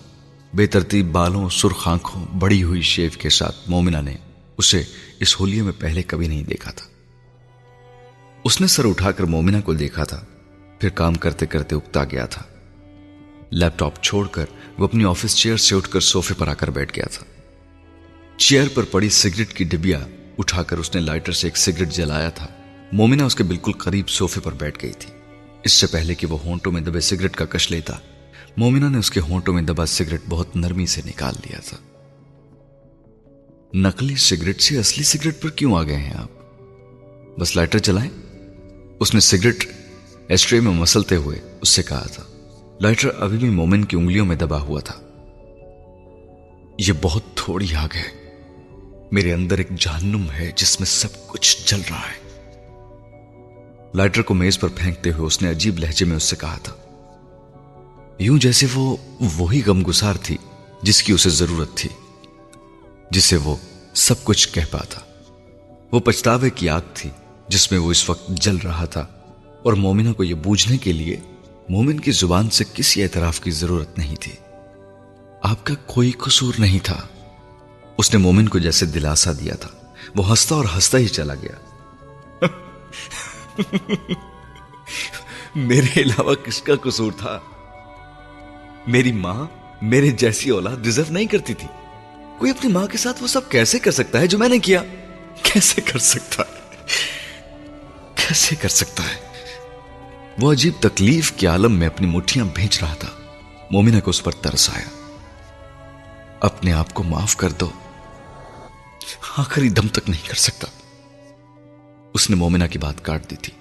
بے 0.54 0.67
ترتیب 0.67 1.12
بالوں، 1.12 1.50
سرخ 1.50 1.88
آنکھوں، 1.88 2.26
بڑی 2.39 2.63
ہوئی 2.63 2.82
شیف 2.82 3.17
کے 3.17 3.30
ساتھ 3.30 3.56
مومنہ 3.67 3.97
نے 4.04 4.17
اسے 4.62 4.84
اس 5.19 5.39
ہولیے 5.39 5.62
میں 5.62 5.74
پہلے 5.80 6.04
کبھی 6.04 6.28
نہیں 6.28 6.43
دیکھا 6.43 6.71
تھا۔ 6.71 6.88
اس 8.43 8.62
نے 8.62 8.67
سر 8.67 8.86
اٹھا 8.86 9.12
کر 9.12 9.24
مومنہ 9.24 9.58
کو 9.65 9.74
دیکھا 9.74 10.04
تھا، 10.04 10.26
پھر 10.80 10.89
کام 10.89 11.13
کرتے 11.13 11.45
کرتے 11.45 11.76
اکتا 11.76 12.04
گیا 12.04 12.26
تھا۔ 12.26 12.43
لیپ 13.52 13.80
ٹاپ 13.80 14.02
چھوڑ 14.02 14.28
کر 14.28 14.45
وہ 14.78 14.84
اپنی 14.84 15.06
آفس 15.06 15.36
چیئر 15.36 15.58
سے 15.58 15.76
اٹھ 15.76 15.89
کر 15.89 16.00
سوفے 16.00 16.34
پر 16.38 16.47
آ 16.47 16.54
کر 16.54 16.69
بیٹھ 16.69 16.95
گیا 16.95 17.06
تھا۔ 17.12 17.26
چیئر 18.38 18.67
پر 18.74 18.84
پڑی 18.84 19.10
سگریٹ 19.10 19.54
کی 19.54 19.63
ڈبیا 19.63 20.00
اٹھا 20.38 20.63
کر 20.63 20.78
اس 20.78 20.95
نے 20.95 21.02
لائٹر 21.02 21.32
سے 21.32 21.47
ایک 21.47 21.58
سگریٹ 21.58 21.89
جلایا 21.89 22.30
تھا۔ 22.30 22.47
مومنہ 22.91 23.24
اس 23.24 23.36
کے 23.36 23.43
بالکل 23.43 23.71
قریب 23.71 24.10
سوفے 24.10 24.39
پر 24.39 24.54
بیٹھ 24.54 24.86
گئی 24.86 24.93
تھی۔ 24.93 25.13
اس 25.63 25.71
سے 25.71 25.88
پہلے 25.88 26.15
کہ 26.15 26.28
وہ 26.28 26.38
ہونٹوں 26.39 26.71
میں 26.71 26.82
دبے 26.82 27.00
سگریٹ 27.00 27.36
کا 27.36 27.45
کش 27.45 27.71
لیتا، 27.71 27.93
مومنہ 28.58 28.86
نے 28.86 28.97
اس 28.97 29.12
کے 29.12 29.19
ہونٹوں 29.19 29.54
میں 29.54 29.62
دبا 29.62 29.86
سگریٹ 29.86 30.21
بہت 30.30 30.56
نرمی 30.56 30.86
سے 30.86 31.02
نکال 31.06 31.34
لیا 31.45 31.60
تھا۔ 31.65 31.78
نقلی 33.74 34.16
سگریٹ 34.16 34.62
سے 34.62 34.78
اصلی 34.78 35.04
سگریٹ 35.04 35.42
پر 35.42 35.50
کیوں 35.50 35.76
آ 35.76 35.84
گئے 35.84 35.96
ہیں 35.96 36.14
آپ؟ 36.14 36.30
بس 37.40 37.56
لائٹر 37.56 37.80
چلائیں۔ 37.80 38.10
اس 39.00 39.14
نے 39.14 39.20
سگریٹ 39.20 39.66
ایسٹرے 40.28 40.60
میں 40.60 40.72
مسلتے 40.72 41.16
ہوئے 41.16 41.40
اس 41.62 41.70
سے 41.70 41.84
کہا 41.84 42.08
تھا۔ 42.12 42.24
لائٹر 42.82 43.10
ابھی 43.20 43.38
بھی 43.38 43.50
مومن 43.50 43.86
کی 43.86 43.98
انگلیوں 43.98 44.26
میں 44.26 44.36
دبا 44.36 44.62
ہوا 44.62 44.80
تھا۔ 44.80 44.96
یہ 46.78 46.94
بہت 47.02 47.24
تھوڑی 47.36 47.76
آگ 47.76 47.88
ہے۔ 47.96 48.38
میرے 49.12 49.34
اندر 49.34 49.58
ایک 49.58 49.70
جہنم 49.80 50.32
ہے 50.32 50.52
جس 50.56 50.80
میں 50.80 50.88
سب 50.88 51.28
کچھ 51.28 51.58
جل 51.66 51.82
رہا 51.90 52.02
ہے۔ 52.02 52.30
لائٹر 53.94 54.22
کو 54.22 54.34
میز 54.34 54.60
پر 54.60 54.68
پھینکتے 54.76 55.12
ہوئے 55.12 55.28
اس 55.28 55.42
نے 55.42 55.50
عجیب 55.50 55.80
لہجے 55.80 56.06
میں 56.06 56.16
اس 56.16 56.24
سے 56.24 56.36
کہا 56.36 56.58
تھا۔ 56.64 56.74
یوں 58.20 58.38
جیسے 58.38 58.68
وہ 58.74 58.98
وہی 59.38 59.62
غم 59.66 59.84
گسار 59.88 60.14
تھی 60.24 60.38
جس 60.84 61.04
کی 61.04 61.14
اسے 61.14 61.30
ضرورت 61.30 61.76
تھی۔ 61.76 61.90
جسے 63.12 63.38
وہ 63.38 63.56
سب 63.93 64.24
کچھ 64.24 64.50
کہہ 64.54 64.62
پاتا۔ 64.71 65.00
وہ 65.91 66.00
پچھتاوے 66.00 66.50
کی 66.50 66.69
آگ 66.69 66.82
تھی 66.93 67.10
جس 67.47 67.71
میں 67.71 67.80
وہ 67.80 67.91
اس 67.91 68.10
وقت 68.10 68.30
جل 68.30 68.58
رہا 68.58 68.86
تھا۔ 68.86 69.08
اور 69.63 69.74
مومنہ 69.74 70.13
کو 70.13 70.24
یہ 70.24 70.34
بوجھنے 70.34 70.78
کے 70.78 70.91
لیے 70.91 71.17
مومن 71.69 72.00
کی 72.00 72.12
زبان 72.12 72.50
سے 72.50 72.63
کسی 72.74 73.04
اعتراف 73.04 73.39
کی 73.39 73.52
ضرورت 73.52 73.97
نہیں 73.97 74.15
تھی۔ 74.15 74.32
آپ 75.41 75.63
کا 75.63 75.74
کوئی 75.86 76.12
قصور 76.12 76.54
نہیں 76.60 76.80
تھا۔ 76.84 77.08
اس 77.97 78.13
نے 78.13 78.19
مومن 78.19 78.47
کو 78.47 78.60
جیسے 78.60 78.86
دلاسا 78.86 79.32
دیا 79.32 79.56
تھا۔ 79.56 79.69
وہ 80.15 80.30
ہنستا 80.30 80.56
اور 80.56 80.65
ہنستا 80.76 80.97
ہی 80.97 81.08
چلا 81.08 81.36
گیا۔ 81.36 81.56
میرے 85.56 86.02
علاوہ 86.02 86.36
کس 86.36 86.62
کا 86.62 86.74
قصور 86.76 87.12
تھا؟ 87.17 87.39
میری 88.88 89.12
ماں 89.12 89.45
میرے 89.82 90.12
جیسی 90.12 90.50
اولاد 90.50 90.78
ڈیزرو 90.78 91.13
نہیں 91.13 91.26
کرتی 91.26 91.54
تھی۔ 91.54 91.67
کوئی 92.41 92.51
اپنی 92.51 92.71
ماں 92.71 92.88
کے 92.88 92.97
ساتھ 92.97 93.23
وہ 93.23 93.27
سب 93.27 93.49
کیسے 93.49 93.80
کر 93.80 93.91
سکتا 93.91 94.19
ہے 94.19 94.27
جو 94.27 94.38
میں 94.38 94.49
نے 94.49 94.60
کیا؟ 94.60 94.84
کیسے 95.43 95.82
کر 95.82 95.99
سکتا 95.99 96.43
ہے؟ 96.43 96.86
کیسے 98.15 98.56
کر 98.56 98.69
سکتا 98.69 99.04
ہے؟ 99.04 99.47
وہ 100.41 100.51
عجیب 100.51 100.73
تکلیف 100.80 101.32
کے 101.32 101.47
عالم 101.47 101.71
میں 101.71 101.88
اپنی 101.88 102.08
مٹھیاں 102.08 102.45
بھیج 102.56 102.77
رہا 102.82 102.93
تھا۔ 102.93 103.08
مومنہ 103.71 103.99
کو 103.99 104.10
اس 104.10 104.23
پر 104.23 104.32
ترس 104.32 104.69
آیا۔ 104.69 105.12
اپنے 106.39 106.73
آپ 106.73 106.93
کو 106.93 107.04
معاف 107.04 107.36
کر 107.36 107.49
دو۔ 107.49 107.71
آخری 109.38 109.69
دم 109.69 109.88
تک 109.88 110.10
نہیں 110.10 110.27
کر 110.27 110.36
سکتا۔ 110.36 110.67
اس 112.13 112.30
نے 112.30 112.36
مومنا 112.36 112.67
کی 112.67 112.77
بات 112.77 113.06
کاٹ 113.06 113.30
دی 113.30 113.36
تھی۔ 113.36 113.54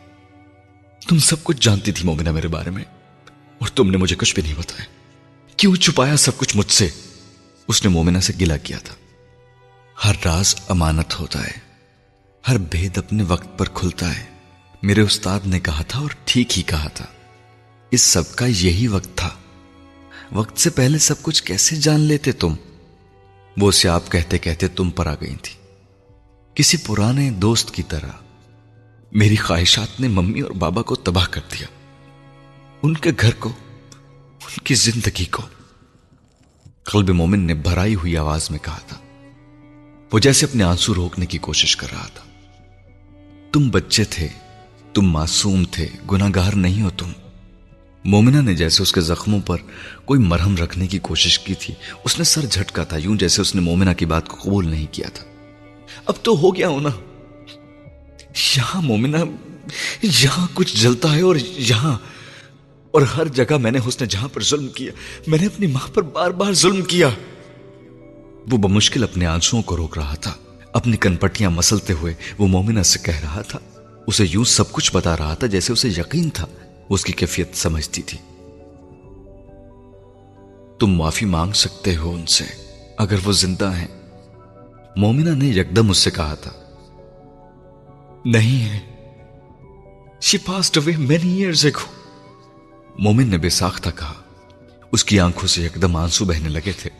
تم 1.09 1.19
سب 1.19 1.45
کچھ 1.45 1.59
جانتی 1.61 1.93
تھی 1.93 2.05
مومنا 2.05 2.31
میرے 2.31 2.49
بارے 2.49 2.71
میں، 2.71 2.85
اور 3.59 3.69
تم 3.69 3.91
نے 3.91 3.97
مجھے 3.97 4.17
کچھ 4.17 4.35
بھی 4.35 4.43
نہیں 4.43 4.55
بتایا۔ 4.59 4.85
کیوں 5.57 5.77
چھپایا 5.77 6.17
سب 6.17 6.37
کچھ 6.37 6.57
مجھ 6.57 6.73
سے؟ 6.73 6.89
اس 7.71 7.85
نے 7.85 7.91
مومنا 7.91 8.21
سے 8.21 8.33
گلا 8.41 8.57
کیا 8.57 8.79
تھا۔ 8.79 8.95
ہر 10.05 10.13
راز 10.25 10.55
امانت 10.69 11.21
ہوتا 11.21 11.45
ہے۔ 11.45 11.59
ہر 12.49 12.59
بھید 12.59 12.99
اپنے 12.99 13.23
وقت 13.23 13.59
پر 13.59 13.67
کھلتا 13.75 14.19
ہے۔ 14.19 14.25
میرے 14.83 15.01
استاد 15.01 15.41
نے 15.47 15.61
کہا 15.61 15.83
تھا 15.83 16.01
اور 16.01 16.11
ٹھیک 16.25 16.59
ہی 16.59 16.63
کہا 16.63 16.89
تھا۔ 16.89 17.05
اس 17.91 18.01
سب 18.03 18.37
کا 18.37 18.47
یہی 18.47 18.87
وقت 18.87 19.09
تھا۔ 19.15 19.31
وقت 20.33 20.59
سے 20.59 20.71
پہلے 20.71 20.99
سب 20.99 21.23
کچھ 21.23 21.43
کیسے 21.43 21.77
جان 21.77 22.01
لیتے 22.01 22.33
تم؟ 22.33 22.55
وہ 23.57 23.69
اسے 23.69 23.89
آپ 23.89 24.11
کہتے 24.11 24.39
کہتے 24.39 24.69
تم 24.69 24.91
پر 24.91 25.07
آ 25.07 25.15
گئی 25.15 25.37
تھی۔ 25.43 25.55
کسی 26.55 26.77
پرانے 26.77 27.31
دوست 27.31 27.75
کی 27.75 27.83
طرح۔ 27.83 28.11
میری 29.13 29.37
خواہشات 29.37 30.01
نے 30.01 30.09
ممی 30.09 30.41
اور 30.41 30.51
بابا 30.51 30.83
کو 30.83 30.95
تباہ 30.95 31.27
کر 31.31 31.41
دیا۔ 31.53 31.67
ان 32.83 32.95
کے 32.95 33.11
گھر 33.21 33.35
کو، 33.35 33.53
ان 34.43 34.65
کی 34.65 34.75
زندگی 34.75 35.25
کو۔ 35.25 35.43
قلب 36.85 37.11
مومن 37.11 37.41
نے 37.41 37.55
بھرائی 37.55 37.95
ہوئی 37.95 38.17
آواز 38.17 38.51
میں 38.51 38.59
کہا 38.59 38.79
تھا، 38.79 38.97
وہ 40.13 40.19
جیسے 40.19 40.47
اپنے 40.47 40.65
آنسو 40.65 40.95
روکنے 40.95 41.27
کی 41.27 41.39
کوشش 41.39 41.77
کر 41.77 41.87
رہا 41.93 42.07
تھا۔ 42.15 42.25
تم 43.53 43.71
بچے 43.71 44.05
تھے، 44.05 44.29
تم 44.95 45.03
معصوم 45.03 45.65
تھے 45.65 45.89
گناگار 46.13 46.53
نہیں 46.53 46.83
ہو 46.83 46.91
تم۔ 46.91 47.13
مومنا 48.05 48.41
نے 48.41 48.55
جیسے 48.55 48.83
اس 48.83 48.93
کے 48.93 49.01
زخموں 49.01 49.41
پر 49.41 49.57
کوئی 50.05 50.21
مرہم 50.21 50.57
رکھنے 50.57 50.87
کی 50.87 50.99
کوشش 50.99 51.39
کی 51.39 51.55
تھی، 51.55 51.75
اس 52.05 52.19
نے 52.19 52.25
سر 52.25 52.47
جھٹکا 52.47 52.85
تھا، 52.85 52.97
یوں 52.97 53.17
جیسے 53.17 53.43
اس 53.43 53.55
نے 53.55 53.61
مومنا 53.61 53.93
کی 53.93 54.07
بات 54.07 54.29
کو 54.29 54.37
قبول 54.43 54.69
نہیں 54.69 54.87
کیا 54.91 55.09
تھا۔ 55.09 55.25
اب 56.07 56.15
تو 56.23 56.39
ہو 56.39 56.57
گیا 56.57 56.69
ہونا۔ 56.69 56.89
یہاں 58.57 58.83
مومنا 58.83 59.19
یہاں 60.03 60.47
کچھ 60.55 60.77
جلتا 60.77 61.15
ہے 61.15 61.21
اور 61.21 61.37
یہاں 61.41 61.99
اور 62.91 63.03
ہر 63.03 63.25
جگہ 63.25 63.57
میں 63.57 63.71
نے 63.71 63.79
حسن 63.89 64.05
جہاں 64.05 64.29
پر 64.33 64.43
ظلم 64.43 64.69
کیا، 64.69 64.93
میں 65.27 65.39
نے 65.41 65.47
اپنی 65.47 65.67
ماں 65.67 65.95
پر 65.95 66.03
بار 66.03 66.31
بار 66.31 66.53
ظلم 66.53 66.83
کیا۔ 66.83 67.09
وہ 68.51 68.59
بمشکل 68.59 69.03
اپنے 69.03 69.27
آنسوؤں 69.27 69.63
کو 69.63 69.77
روک 69.77 69.99
رہا 69.99 70.15
تھا۔ 70.15 70.33
اپنی 70.73 70.97
کنپٹیاں 70.97 71.51
مسلتے 71.51 71.93
ہوئے 71.93 72.15
وہ 72.39 72.47
مومنہ 72.47 72.83
سے 72.83 72.99
کہہ 73.03 73.21
رہا 73.23 73.43
تھا۔ 73.43 73.59
اسے 74.07 74.25
یوں 74.31 74.45
سب 74.45 74.73
کچھ 74.73 74.91
بتا 74.95 75.17
رہا 75.17 75.35
تھا 75.35 75.47
جیسے 75.47 75.73
اسے 75.73 75.89
یقین 75.89 76.31
تھا۔ 76.31 76.47
اس 76.89 77.05
کی 77.05 77.13
کیفیت 77.13 77.57
سمجھتی 77.57 78.03
تھی۔ 78.03 78.19
تم 80.79 80.87
معافی 80.87 81.27
مانگ 81.27 81.53
سکتے 81.53 81.97
ہو 81.97 82.15
ان 82.15 82.27
سے، 82.27 82.45
اگر 82.99 83.17
وہ 83.25 83.33
زندہ 83.33 83.73
ہیں۔ 83.77 83.89
مومنہ 84.97 85.31
نے 85.31 85.47
یکدم 85.47 85.91
اس 85.91 85.99
سے 85.99 86.11
کہا 86.11 86.35
تھا۔ 86.35 86.51
نہیں 88.25 88.65
ہے۔ 88.65 88.81
She 90.21 90.39
passed 90.39 90.79
away 90.79 90.93
many 90.97 91.43
years 91.43 91.67
ago 91.67 92.00
Momin 92.99 93.29
نے 93.29 93.39
بے 93.39 93.49
ساختہ 93.49 93.89
کہا، 93.99 94.13
اس 94.93 95.05
کی 95.05 95.21
آنکھوں 95.21 95.49
سے 95.49 95.63
یکدم 95.63 95.97
آنسو 95.97 96.25
بہنے 96.25 96.49
لگے 96.49 96.73
تھے، 96.73 96.91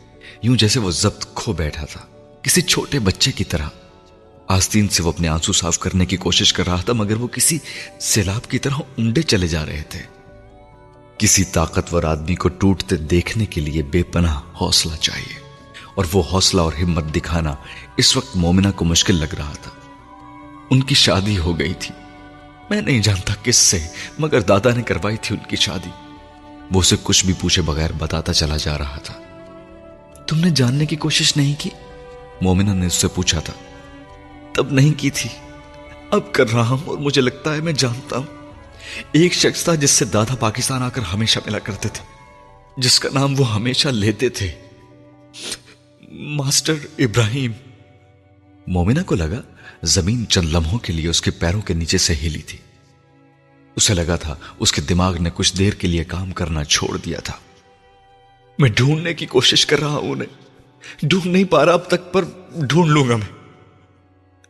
یوں 0.43 0.55
جیسے 0.55 0.79
وہ 0.79 0.91
ضبط 0.91 1.25
کھو 1.35 1.53
بیٹھا 1.53 1.85
تھا۔ 1.85 2.01
کسی 2.41 2.61
چھوٹے 2.61 2.99
بچے 2.99 3.31
کی 3.31 3.43
طرح۔ 3.43 3.67
آستین 4.47 4.87
سے 4.89 5.03
وہ 5.03 5.11
اپنے 5.11 5.27
آنسو 5.27 5.53
صاف 5.53 5.79
کرنے 5.79 6.05
کی 6.05 6.17
کوشش 6.17 6.53
کر 6.53 6.65
رہا 6.67 6.75
تھا، 6.75 6.93
مگر 6.93 7.15
وہ 7.15 7.27
کسی 7.27 7.57
سیلاب 7.99 8.49
کی 8.49 8.59
طرح 8.59 8.81
انڈے 8.97 9.21
چلے 9.21 9.47
جا 9.47 9.65
رہے 9.65 9.83
تھے۔ 9.89 9.99
کسی 11.17 11.43
طاقتور 11.43 12.03
آدمی 12.03 12.35
کو 12.35 12.49
ٹوٹتے 12.49 12.95
دیکھنے 12.95 13.45
کے 13.45 13.61
لیے 13.61 13.83
بے 13.83 14.03
پناہ 14.03 14.39
حوصلہ 14.61 14.95
چاہیے، 14.95 15.39
اور 15.95 16.05
وہ 16.13 16.23
حوصلہ 16.31 16.61
اور 16.61 16.73
ہمت 16.73 17.15
دکھانا 17.15 17.55
اس 17.97 18.17
وقت 18.17 18.35
مومنہ 18.35 18.67
کو 18.75 18.85
مشکل 18.85 19.15
لگ 19.15 19.33
رہا 19.37 19.53
تھا۔ 19.61 19.71
ان 20.69 20.83
کی 20.83 20.95
شادی 20.95 21.37
ہو 21.37 21.59
گئی 21.59 21.73
تھی۔ 21.73 22.00
میں 22.71 22.81
نہیں 22.81 22.99
جانتا 22.99 23.33
کس 23.43 23.55
سے، 23.55 23.79
مگر 24.19 24.41
دادا 24.41 24.69
نے 24.75 24.83
کروائی 24.83 25.17
تھی 25.21 25.35
ان 25.35 25.49
کی 25.49 25.55
شادی۔ 25.55 25.89
وہ 26.71 26.79
اسے 26.79 26.95
کچھ 27.03 27.25
بھی 27.25 27.33
پوچھے 27.39 27.61
بغیر 27.61 27.89
بتاتا 27.97 28.33
چلا 28.33 28.57
جا 28.57 28.77
رہا 28.77 28.97
تھا۔ 28.97 29.13
تم 30.27 30.39
نے 30.39 30.49
جاننے 30.49 30.85
کی 30.85 30.95
کوشش 30.95 31.37
نہیں 31.37 31.55
کی؟ 31.57 31.69
مومنہ 32.41 32.69
نے 32.69 32.85
اس 32.85 32.93
سے 32.93 33.07
پوچھا 33.07 33.39
تھا۔ 33.39 33.53
تب 34.53 34.71
نہیں 34.71 34.99
کی 34.99 35.09
تھی۔ 35.09 35.29
اب 36.11 36.31
کر 36.31 36.51
رہا 36.51 36.69
ہوں 36.69 36.77
اور 36.85 36.97
مجھے 36.97 37.21
لگتا 37.21 37.55
ہے 37.55 37.61
میں 37.61 37.73
جانتا 37.73 38.17
ہوں۔ 38.17 38.53
ایک 39.11 39.33
شخص 39.33 39.63
تھا 39.63 39.75
جس 39.75 39.91
سے 39.91 40.05
دادا 40.05 40.35
پاکستان 40.35 40.83
آ 40.83 40.89
کر 40.89 41.01
ہمیشہ 41.01 41.39
ملا 41.45 41.59
کرتے 41.59 41.89
تھے، 41.89 42.05
جس 42.77 42.99
کا 42.99 43.09
نام 43.13 43.33
وہ 43.37 43.53
ہمیشہ 43.53 43.87
لیتے 43.87 44.29
تھے۔ 44.29 44.51
ماسٹر 46.11 46.73
ابراہیم۔ 46.97 47.51
مومنہ 48.67 49.01
کو 49.05 49.15
لگا 49.15 49.41
زمین 49.83 50.27
چند 50.27 50.49
لمحوں 50.49 50.79
کے 50.79 50.93
لیے 50.93 51.07
اس 51.07 51.21
کے 51.21 51.31
پیروں 51.31 51.61
کے 51.61 51.73
نیچے 51.73 51.97
سے 51.97 52.13
ہلی 52.13 52.41
تھی۔ 52.41 52.57
اسے 53.75 53.93
لگا 53.93 54.15
تھا 54.15 54.35
اس 54.59 54.71
کے 54.71 54.81
دماغ 54.81 55.17
نے 55.17 55.29
کچھ 55.35 55.57
دیر 55.57 55.73
کے 55.73 55.87
لیے 55.87 56.03
کام 56.03 56.31
کرنا 56.31 56.63
چھوڑ 56.63 56.97
دیا 56.97 57.19
تھا۔ 57.19 57.33
میں 58.59 58.69
ڈھونڈنے 58.69 59.13
کی 59.13 59.25
کوشش 59.25 59.65
کر 59.65 59.79
رہا 59.79 59.89
ہوں 59.89 60.11
انہیں 60.11 60.51
ڈھونڈ 61.05 61.25
نہیں 61.25 61.43
پا 61.43 61.65
رہا 61.65 61.73
اب 61.73 61.87
تک، 61.87 62.13
پر 62.13 62.25
ڈھونڈ 62.55 62.91
لوں 62.91 63.09
گا 63.09 63.15
میں۔ 63.15 63.27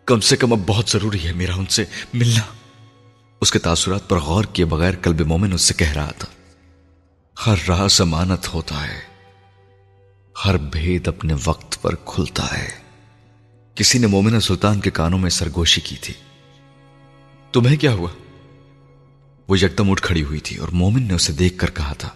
کم 0.06 0.20
سے 0.20 0.36
کم 0.38 0.54
اب 0.54 0.60
بہت 0.68 0.90
ضروری 0.90 1.28
ہے 1.28 1.34
میرا 1.34 1.54
ان 1.56 1.66
سے 1.66 1.86
ملنا۔ 2.14 2.54
اس 3.42 3.52
کے 3.52 3.60
تاثرات 3.60 4.10
پر 4.10 4.20
غور 4.20 4.44
کیے 4.44 4.66
بغیر 4.66 4.94
قلب 5.02 5.22
مومن 5.22 5.54
اس 5.54 5.62
سے 5.62 5.74
کہہ 5.74 5.92
رہا 5.92 6.12
تھا۔ 6.12 6.28
ہر 7.48 7.56
راز 7.68 8.02
امانت 8.02 8.54
ہوتا 8.54 8.88
ہے۔ 8.88 9.00
ہر 10.46 10.58
بھید 10.58 11.08
اپنے 11.08 11.34
وقت 11.46 11.82
پر 11.82 11.96
کھلتا 11.96 12.58
ہے۔ 12.58 12.81
کسی 13.76 14.00
نے 14.00 14.08
مومنہ 14.08 14.40
سلطان 14.40 14.80
کے 14.80 14.92
کانوں 14.92 15.20
میں 15.20 15.30
سرگوشی 15.30 15.82
کی 15.82 15.96
تھی۔ 16.02 16.14
تمہیں 17.52 17.78
کیا 17.78 17.94
ہوا؟ 17.94 18.10
وہ 19.48 19.60
یکدم 19.60 19.92
اٹھ 19.92 20.02
کھڑی 20.02 20.24
ہوئی 20.24 20.40
تھی 20.40 20.58
اور 20.58 20.68
مومن 20.68 21.04
نے 21.04 21.14
اسے 21.14 21.34
دیکھ 21.34 21.58
کر 21.58 21.70
کہا 21.70 21.94
تھا، 21.94 22.10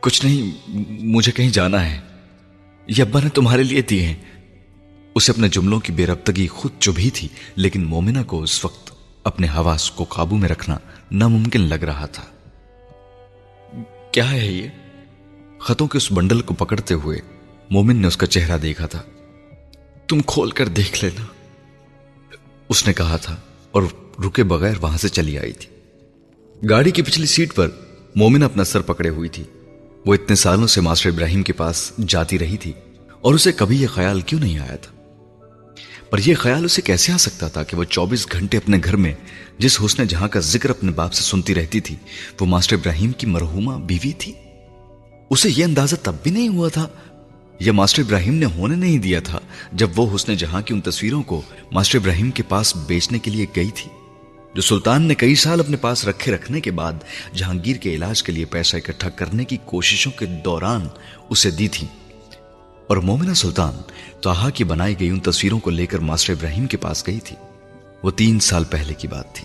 کچھ 0.00 0.26
نہیں، 0.26 0.70
مجھے 1.04 1.32
کہیں 1.32 1.50
جانا 1.50 1.90
ہے۔ 1.90 2.00
یہ 2.86 3.02
ابا 3.02 3.20
نے 3.20 3.28
تمہارے 3.28 3.62
لیے 3.62 3.82
دیے 3.82 4.02
ہیں۔ 4.02 4.14
اسے 5.14 5.32
اپنے 5.32 5.48
جملوں 5.48 5.80
کی 5.80 5.92
بے 5.92 6.06
ربتگی 6.06 6.46
خود 6.46 6.72
چبھی 6.78 7.10
تھی، 7.10 7.28
لیکن 7.56 7.84
مومنہ 7.84 8.22
کو 8.26 8.42
اس 8.42 8.64
وقت 8.64 8.92
اپنے 9.24 9.46
حواس 9.46 9.90
کو 9.90 10.04
قابو 10.04 10.36
میں 10.36 10.48
رکھنا 10.48 10.78
ناممکن 11.12 11.60
لگ 11.60 11.74
رہا 11.74 12.06
تھا۔ 12.06 12.24
کیا 14.12 14.30
ہے 14.30 14.46
یہ؟ 14.46 14.68
خطوں 15.58 15.86
کے 15.86 15.98
اس 15.98 16.12
بنڈل 16.12 16.40
کو 16.40 16.54
پکڑتے 16.54 16.94
ہوئے 16.94 17.18
مومن 17.70 17.96
نے 17.96 18.06
اس 18.06 18.16
کا 18.16 18.26
چہرہ 18.26 18.58
دیکھا 18.58 18.86
تھا۔ 18.86 19.02
تم 20.10 20.20
کھول 20.20 20.50
کر 20.50 20.68
دیکھ 20.68 21.04
لینا۔ 21.04 21.26
اس 22.68 22.86
نے 22.86 22.92
کہا 22.92 23.16
تھا 23.16 23.36
اور 23.70 23.82
رکے 24.26 24.44
بغیر 24.44 24.74
وہاں 24.80 24.98
سے 24.98 25.08
چلی 25.08 25.38
آئی 25.38 25.52
تھی۔ 25.52 25.76
گاڑی 26.70 26.90
کی 26.90 27.02
پچھلی 27.02 27.26
سیٹ 27.26 27.54
پر 27.54 27.68
مومن 28.14 28.42
اپنا 28.42 28.64
سر 28.64 28.80
پکڑے 28.80 29.08
ہوئی 29.08 29.28
تھی۔ 29.28 29.42
وہ 30.06 30.14
اتنے 30.14 30.36
سالوں 30.36 30.66
سے 30.66 30.80
ماسٹر 30.80 31.10
ابراہیم 31.10 31.42
کے 31.42 31.52
پاس 31.52 31.92
جاتی 32.08 32.38
رہی 32.38 32.56
تھی 32.56 32.72
اور 33.20 33.34
اسے 33.34 33.52
کبھی 33.52 33.82
یہ 33.82 33.86
خیال 33.86 34.20
کیوں 34.20 34.40
نہیں 34.40 34.58
آیا 34.58 34.76
تھا؟ 34.76 34.92
پر 36.10 36.18
یہ 36.26 36.34
خیال 36.34 36.64
اسے 36.64 36.82
کیسے 36.82 37.12
آ 37.12 37.16
سکتا 37.16 37.48
تھا 37.48 37.62
کہ 37.62 37.76
وہ 37.76 37.84
چوبیس 37.84 38.32
گھنٹے 38.32 38.56
اپنے 38.56 38.78
گھر 38.84 38.96
میں، 38.96 39.14
جس 39.58 39.80
حسن 39.84 40.06
جہاں 40.06 40.28
کا 40.28 40.40
ذکر 40.40 40.70
اپنے 40.70 40.92
باپ 40.92 41.12
سے 41.12 41.22
سنتی 41.22 41.54
رہتی 41.54 41.80
تھی، 41.80 41.96
وہ 42.40 42.46
ماسٹر 42.46 42.76
ابراہیم 42.76 43.12
کی 43.12 43.26
مرحوما 43.26 43.76
بیوی 43.76 44.12
تھی؟ 44.12 44.32
اسے 45.30 45.48
یہ 45.56 45.64
اندازہ 45.64 45.96
تب 46.02 46.14
بھی 46.22 46.30
نہیں 46.30 46.48
ہوا 46.48 46.68
تھا 46.68 46.88
یہ 47.60 47.72
ماسٹر 47.72 48.02
ابراہیم 48.02 48.34
نے 48.34 48.46
ہونے 48.46 48.76
نہیں 48.76 48.98
دیا 48.98 49.20
تھا 49.20 49.38
جب 49.72 49.88
وہ 49.96 50.14
حسن 50.14 50.34
جہاں 50.34 50.62
کی 50.62 50.74
ان 50.74 50.80
تصویروں 50.80 51.22
کو 51.22 51.42
ماسٹر 51.72 51.98
ابراہیم 51.98 52.30
کے 52.30 52.42
پاس 52.42 52.76
بیچنے 52.76 53.18
کے 53.18 53.30
لیے 53.30 53.46
گئی 53.56 53.70
تھی، 53.74 53.90
جو 54.54 54.62
سلطان 54.62 55.02
نے 55.02 55.14
کئی 55.14 55.34
سال 55.34 55.60
اپنے 55.60 55.76
پاس 55.76 56.04
رکھے 56.04 56.32
رکھنے 56.32 56.60
کے 56.60 56.70
بعد 56.70 56.92
جہانگیر 57.34 57.76
کے 57.76 57.94
علاج 57.94 58.22
کے 58.22 58.32
لیے 58.32 58.44
پیسہ 58.44 58.76
اکٹھا 58.76 59.10
کرنے 59.10 59.44
کی 59.44 59.56
کوششوں 59.64 60.12
کے 60.12 60.26
دوران 60.26 60.88
اسے 61.30 61.50
دی 61.50 61.68
تھی 61.68 61.86
اور 62.86 62.96
مومنہ 62.96 63.34
سلطان 63.34 63.74
تو 64.20 64.32
کی 64.54 64.64
بنائی 64.64 65.00
گئی 65.00 65.08
ان 65.08 65.20
تصویروں 65.20 65.58
کو 65.58 65.70
لے 65.70 65.86
کر 65.86 65.98
ماسٹر 65.98 66.32
ابراہیم 66.32 66.66
کے 66.66 66.76
پاس 66.76 67.06
گئی 67.06 67.20
تھی۔ 67.20 67.36
وہ 68.02 68.10
تین 68.10 68.40
سال 68.40 68.64
پہلے 68.64 68.94
کی 68.94 69.08
بات 69.08 69.34
تھی۔ 69.34 69.44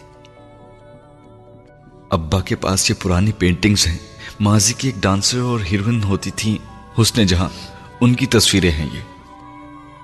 ابا 2.10 2.42
کے 2.42 2.56
پاس 2.56 2.90
یہ 2.90 2.96
پرانی 3.04 3.32
پینٹنگز 3.32 3.88
ہیں۔ 3.88 3.98
ماضی 4.40 4.74
کی 4.78 4.88
ایک 4.88 5.04
ڈانسر 5.04 5.40
اور 5.40 5.60
ہیروئن 5.72 6.04
ہوتی 6.04 6.32
تھی 6.36 6.58
حسن 7.02 7.26
جہاں۔ 7.26 7.75
ان 8.06 8.14
کی 8.14 8.26
تصویریں 8.26 8.72
ہیں 8.72 8.90
یہ۔ 8.94 9.00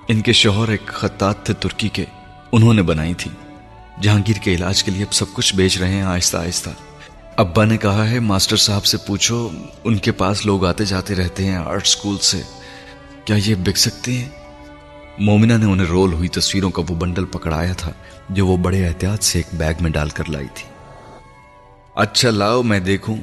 ان 0.08 0.20
کے 0.20 0.32
شوہر 0.32 0.68
ایک 0.68 0.86
خطاط 0.86 1.42
تھے 1.42 1.54
ترکی 1.54 1.88
کے، 1.88 2.04
انہوں 2.52 2.74
نے 2.74 2.82
بنائی 2.82 3.14
تھی 3.14 3.30
جہانگیر 4.00 4.36
کے 4.42 4.54
علاج 4.54 4.84
کے 4.84 4.90
لیے 4.90 5.02
اب 5.02 5.12
سب 5.12 5.24
کچھ 5.32 5.54
بیچ 5.54 5.78
رہے 5.78 5.92
ہیں، 5.92 6.02
آہستہ 6.02 6.36
آہستہ۔ 6.36 6.70
ابا 7.36 7.64
نے 7.64 7.76
کہا 7.76 8.10
ہے، 8.10 8.20
ماسٹر 8.20 8.56
صاحب 8.56 8.84
سے 8.84 8.96
پوچھو، 8.96 9.48
ان 9.84 9.96
کے 9.96 10.12
پاس 10.12 10.46
لوگ 10.46 10.66
آتے 10.66 10.84
جاتے 10.84 11.14
رہتے 11.14 11.44
ہیں 11.44 11.56
آرٹ 11.56 11.86
سکول 11.86 12.18
سے۔ 12.18 12.42
کیا 13.24 13.36
یہ 13.46 13.54
بک 13.54 13.76
سکتے 13.76 14.12
ہیں؟ 14.12 14.28
مومنہ 15.18 15.52
نے 15.52 15.64
انہیں 15.64 15.86
رول 15.86 16.12
ہوئی 16.12 16.28
تصویروں 16.28 16.70
کا 16.70 16.82
وہ 16.88 16.94
بنڈل 16.94 17.24
پکڑایا 17.24 17.72
تھا، 17.72 17.92
جو 18.30 18.46
وہ 18.46 18.56
بڑے 18.56 18.86
احتیاط 18.86 19.24
سے 19.24 19.38
ایک 19.38 19.58
بیگ 19.58 19.74
میں 19.80 19.90
ڈال 19.90 20.08
کر 20.08 20.24
لائی 20.28 20.48
تھی۔ 20.54 20.68
اچھا 21.94 22.30
لاؤ، 22.30 22.62
میں 22.62 22.80
دیکھوں۔ 22.80 23.16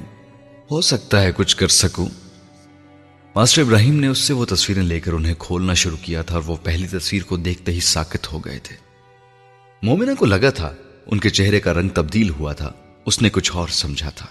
ہو 0.72 0.82
سکتا 0.82 1.22
ہے 1.22 1.32
کچھ 1.36 1.58
کر 1.58 1.68
سکوں۔ 1.68 2.08
ماسٹر 3.36 3.62
ابراہیم 3.62 4.00
نے 4.00 4.08
اس 4.08 4.18
سے 4.18 4.34
وہ 4.34 4.46
تصویریں 4.46 4.84
لے 4.84 5.00
کر 5.00 5.12
انہیں 5.12 5.34
کھولنا 5.40 5.74
شروع 5.74 5.98
کیا 6.02 6.22
تھا 6.22 6.36
اور 6.36 6.44
وہ 6.48 6.56
پہلی 6.64 6.88
تصویر 6.88 7.24
کو 7.24 7.38
دیکھتے 7.38 7.72
ہی 7.72 7.80
ساکت 7.80 8.34
ہو 8.34 8.40
گئے 8.40 8.60
تھے۔ 8.60 8.76
مومنہ 9.84 10.12
کو 10.20 10.26
لگا 10.26 10.50
تھا 10.50 10.74
ان 11.06 11.20
کے 11.20 11.30
چہرے 11.30 11.60
کا 11.60 11.74
رنگ 11.74 11.90
تبدیل 11.90 12.30
ہوا 12.30 12.54
تھا۔ 12.54 12.72
اس 13.06 13.22
نے 13.22 13.30
کچھ 13.30 13.52
اور 13.56 13.68
سمجھا 13.68 14.10
تھا۔ 14.10 14.26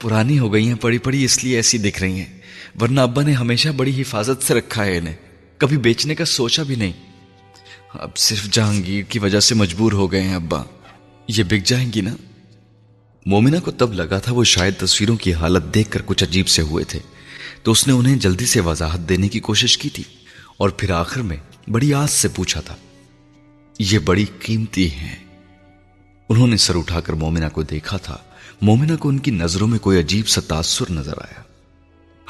پرانی 0.00 0.38
ہو 0.38 0.52
گئی 0.52 0.68
ہیں 0.68 0.74
پڑی 0.74 0.98
پڑی 0.98 1.24
اس 1.24 1.44
لیے 1.44 1.56
ایسی 1.56 1.78
دکھ 1.78 2.02
رہی 2.02 2.12
ہیں۔ 2.12 2.38
ورنہ 2.80 3.00
ابا 3.00 3.22
نے 3.22 3.32
ہمیشہ 3.32 3.68
بڑی 3.68 4.00
حفاظت 4.00 4.42
سے 4.42 4.54
رکھا 4.54 4.84
ہے 4.84 4.98
انہیں۔ 4.98 5.16
کبھی 5.58 5.76
بیچنے 5.76 6.14
کا 6.14 6.24
سوچا 6.24 6.62
بھی 6.62 6.74
نہیں۔ 6.74 6.92
اب 7.94 8.16
صرف 8.16 8.44
جہانگیر 8.44 9.02
کی 9.02 9.18
وجہ 9.18 9.40
سے 9.40 9.54
مجبور 9.54 9.92
ہو 9.92 10.12
گئے 10.12 10.22
ہیں 10.22 10.34
ابا۔ 10.34 10.62
یہ 11.28 11.42
بک 11.42 11.66
جائیں 11.66 11.92
گی 11.94 12.00
نا؟ 12.00 12.16
مومنہ 13.26 13.56
کو 13.64 13.70
تب 13.70 13.92
لگا 13.92 14.18
تھا 14.18 14.32
وہ 14.32 14.44
شاید 14.44 14.74
تصویروں 14.78 15.16
کی 15.16 15.34
حالت 15.34 15.74
دیکھ 15.74 15.90
کر 15.90 16.02
کچھ 16.06 16.24
عجیب 16.24 16.48
سے 16.48 16.62
ہوئے 16.62 16.84
تھے۔ 16.84 16.98
تو 17.64 17.72
اس 17.72 17.86
نے 17.86 17.92
انہیں 17.92 18.16
جلدی 18.16 18.46
سے 18.46 18.60
وضاحت 18.60 19.08
دینے 19.08 19.28
کی 19.28 19.40
کوشش 19.40 19.76
کی 19.78 19.88
تھی 19.88 20.02
اور 20.56 20.70
پھر 20.70 20.90
آخر 20.90 21.20
میں 21.20 21.36
بڑی 21.68 21.92
آس 21.94 22.10
سے 22.10 22.28
پوچھا 22.28 22.60
تھا، 22.60 22.74
یہ 23.78 23.98
بڑی 23.98 24.24
قیمتی 24.40 24.90
ہیں۔ 24.90 25.16
انہوں 26.28 26.46
نے 26.46 26.56
سر 26.56 26.76
اٹھا 26.76 27.00
کر 27.00 27.12
مومنہ 27.12 27.48
کو 27.52 27.62
دیکھا 27.62 27.96
تھا۔ 27.96 28.16
مومنہ 28.62 28.96
کو 28.96 29.08
ان 29.08 29.18
کی 29.18 29.30
نظروں 29.30 29.68
میں 29.68 29.78
کوئی 29.78 29.98
عجیب 29.98 30.28
سا 30.28 30.40
تاثر 30.40 30.90
نظر 30.90 31.18
آیا۔ 31.18 31.42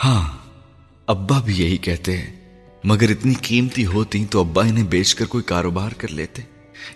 ہاں 0.05 0.39
ابا 1.07 1.41
بھی 1.41 1.55
یہی 1.57 1.77
کہتے 1.77 2.17
ہیں، 2.17 2.35
مگر 2.85 3.11
اتنی 3.11 3.35
قیمتی 3.43 3.87
ہوتی 3.87 4.25
تو 4.31 4.41
ابا 4.41 4.65
انہیں 4.65 4.85
بیچ 4.85 5.15
کر 5.15 5.25
کوئی 5.25 5.45
کاروبار 5.45 5.91
کر 5.91 6.09
لیتے، 6.09 6.43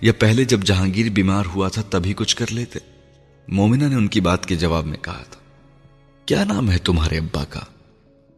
یا 0.00 0.12
پہلے 0.18 0.44
جب 0.44 0.62
جہانگیر 0.62 1.10
بیمار 1.10 1.46
ہوا 1.46 1.68
تھا 1.68 1.82
تبھی 1.82 2.12
کچھ 2.16 2.36
کر 2.36 2.50
لیتے۔ 2.50 2.78
مومنہ 3.48 3.84
نے 3.84 3.94
ان 3.94 4.08
کی 4.08 4.20
بات 4.20 4.46
کے 4.46 4.56
جواب 4.56 4.86
میں 4.86 4.98
کہا 4.98 5.22
تھا، 5.30 5.40
کیا 6.28 6.44
نام 6.44 6.70
ہے 6.70 6.78
تمہارے 6.78 7.18
ابا 7.18 7.44
کا؟ 7.44 7.60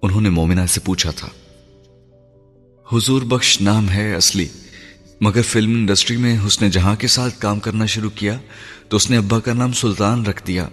انہوں 0.02 0.20
نے 0.20 0.30
مومنہ 0.30 0.66
سے 0.68 0.80
پوچھا 0.84 1.10
تھا، 1.10 1.28
حضور 2.92 3.22
بخش 3.22 3.60
نام 3.60 3.90
ہے 3.90 4.14
اصلی، 4.14 4.48
مگر 5.20 5.42
فلم 5.42 5.70
انڈسٹری 5.70 6.16
میں 6.16 6.38
اس 6.38 6.62
نے 6.62 6.70
جہاں 6.70 6.96
کے 6.96 7.06
ساتھ 7.06 7.40
کام 7.40 7.60
کرنا 7.60 7.86
شروع 7.86 8.10
کیا 8.10 8.38
تو 8.88 8.96
اس 8.96 9.10
نے 9.10 9.16
ابا 9.16 9.40
کا 9.40 9.52
نام 9.52 9.72
سلطان 9.72 10.26
رکھ 10.26 10.46
دیا۔ 10.46 10.68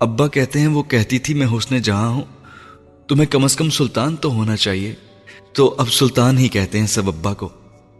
ابا 0.00 0.28
کہتے 0.28 0.60
ہیں 0.60 0.66
وہ 0.66 0.82
کہتی 0.82 1.18
تھی، 1.18 1.34
میں 1.34 1.46
حسن 1.46 1.78
جہاں 1.78 2.08
ہوں 2.08 2.24
تمہیں 3.08 3.26
کم 3.26 3.44
از 3.44 3.56
کم 3.56 3.70
سلطان 3.70 4.16
تو 4.16 4.32
ہونا 4.32 4.56
چاہیے۔ 4.56 4.94
تو 5.52 5.74
اب 5.78 5.92
سلطان 5.92 6.38
ہی 6.38 6.48
کہتے 6.48 6.78
ہیں 6.78 6.86
سب 6.86 7.08
ابا 7.08 7.34
کو۔ 7.34 7.48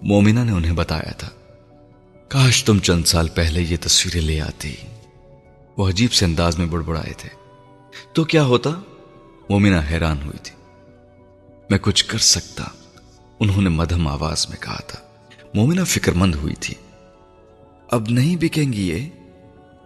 مومنہ 0.02 0.40
نے 0.40 0.52
انہیں 0.52 0.72
بتایا 0.72 1.10
تھا۔ 1.12 1.28
کاش 2.28 2.64
تم 2.64 2.78
چند 2.78 3.04
سال 3.04 3.28
پہلے 3.28 3.62
یہ 3.62 3.76
تصویریں 3.80 4.20
لے 4.20 4.40
آتی۔ 4.40 4.74
وہ 5.76 5.88
عجیب 5.88 6.12
سے 6.12 6.24
انداز 6.24 6.58
میں 6.58 6.66
بڑبڑائے 6.66 7.12
تھے۔ 7.18 7.28
تو 8.12 8.24
کیا 8.24 8.44
ہوتا؟ 8.44 8.70
مومنہ 9.50 9.76
حیران 9.90 10.16
ہوئی 10.24 10.38
تھی۔ 10.42 10.56
میں 11.70 11.78
کچھ 11.78 12.04
کر 12.04 12.18
سکتا، 12.18 12.64
انہوں 13.40 13.62
نے 13.62 13.68
مدھم 13.68 14.08
آواز 14.08 14.46
میں 14.48 14.56
کہا 14.60 14.80
تھا۔ 14.86 14.98
مومنہ 15.54 15.84
فکر 15.84 16.12
مند 16.12 16.34
ہوئی 16.34 16.54
تھی۔ 16.54 16.74
اب 17.90 18.06
نہیں 18.10 18.36
بکیں 18.36 18.72
گی 18.72 18.88
یہ؟ 18.88 19.08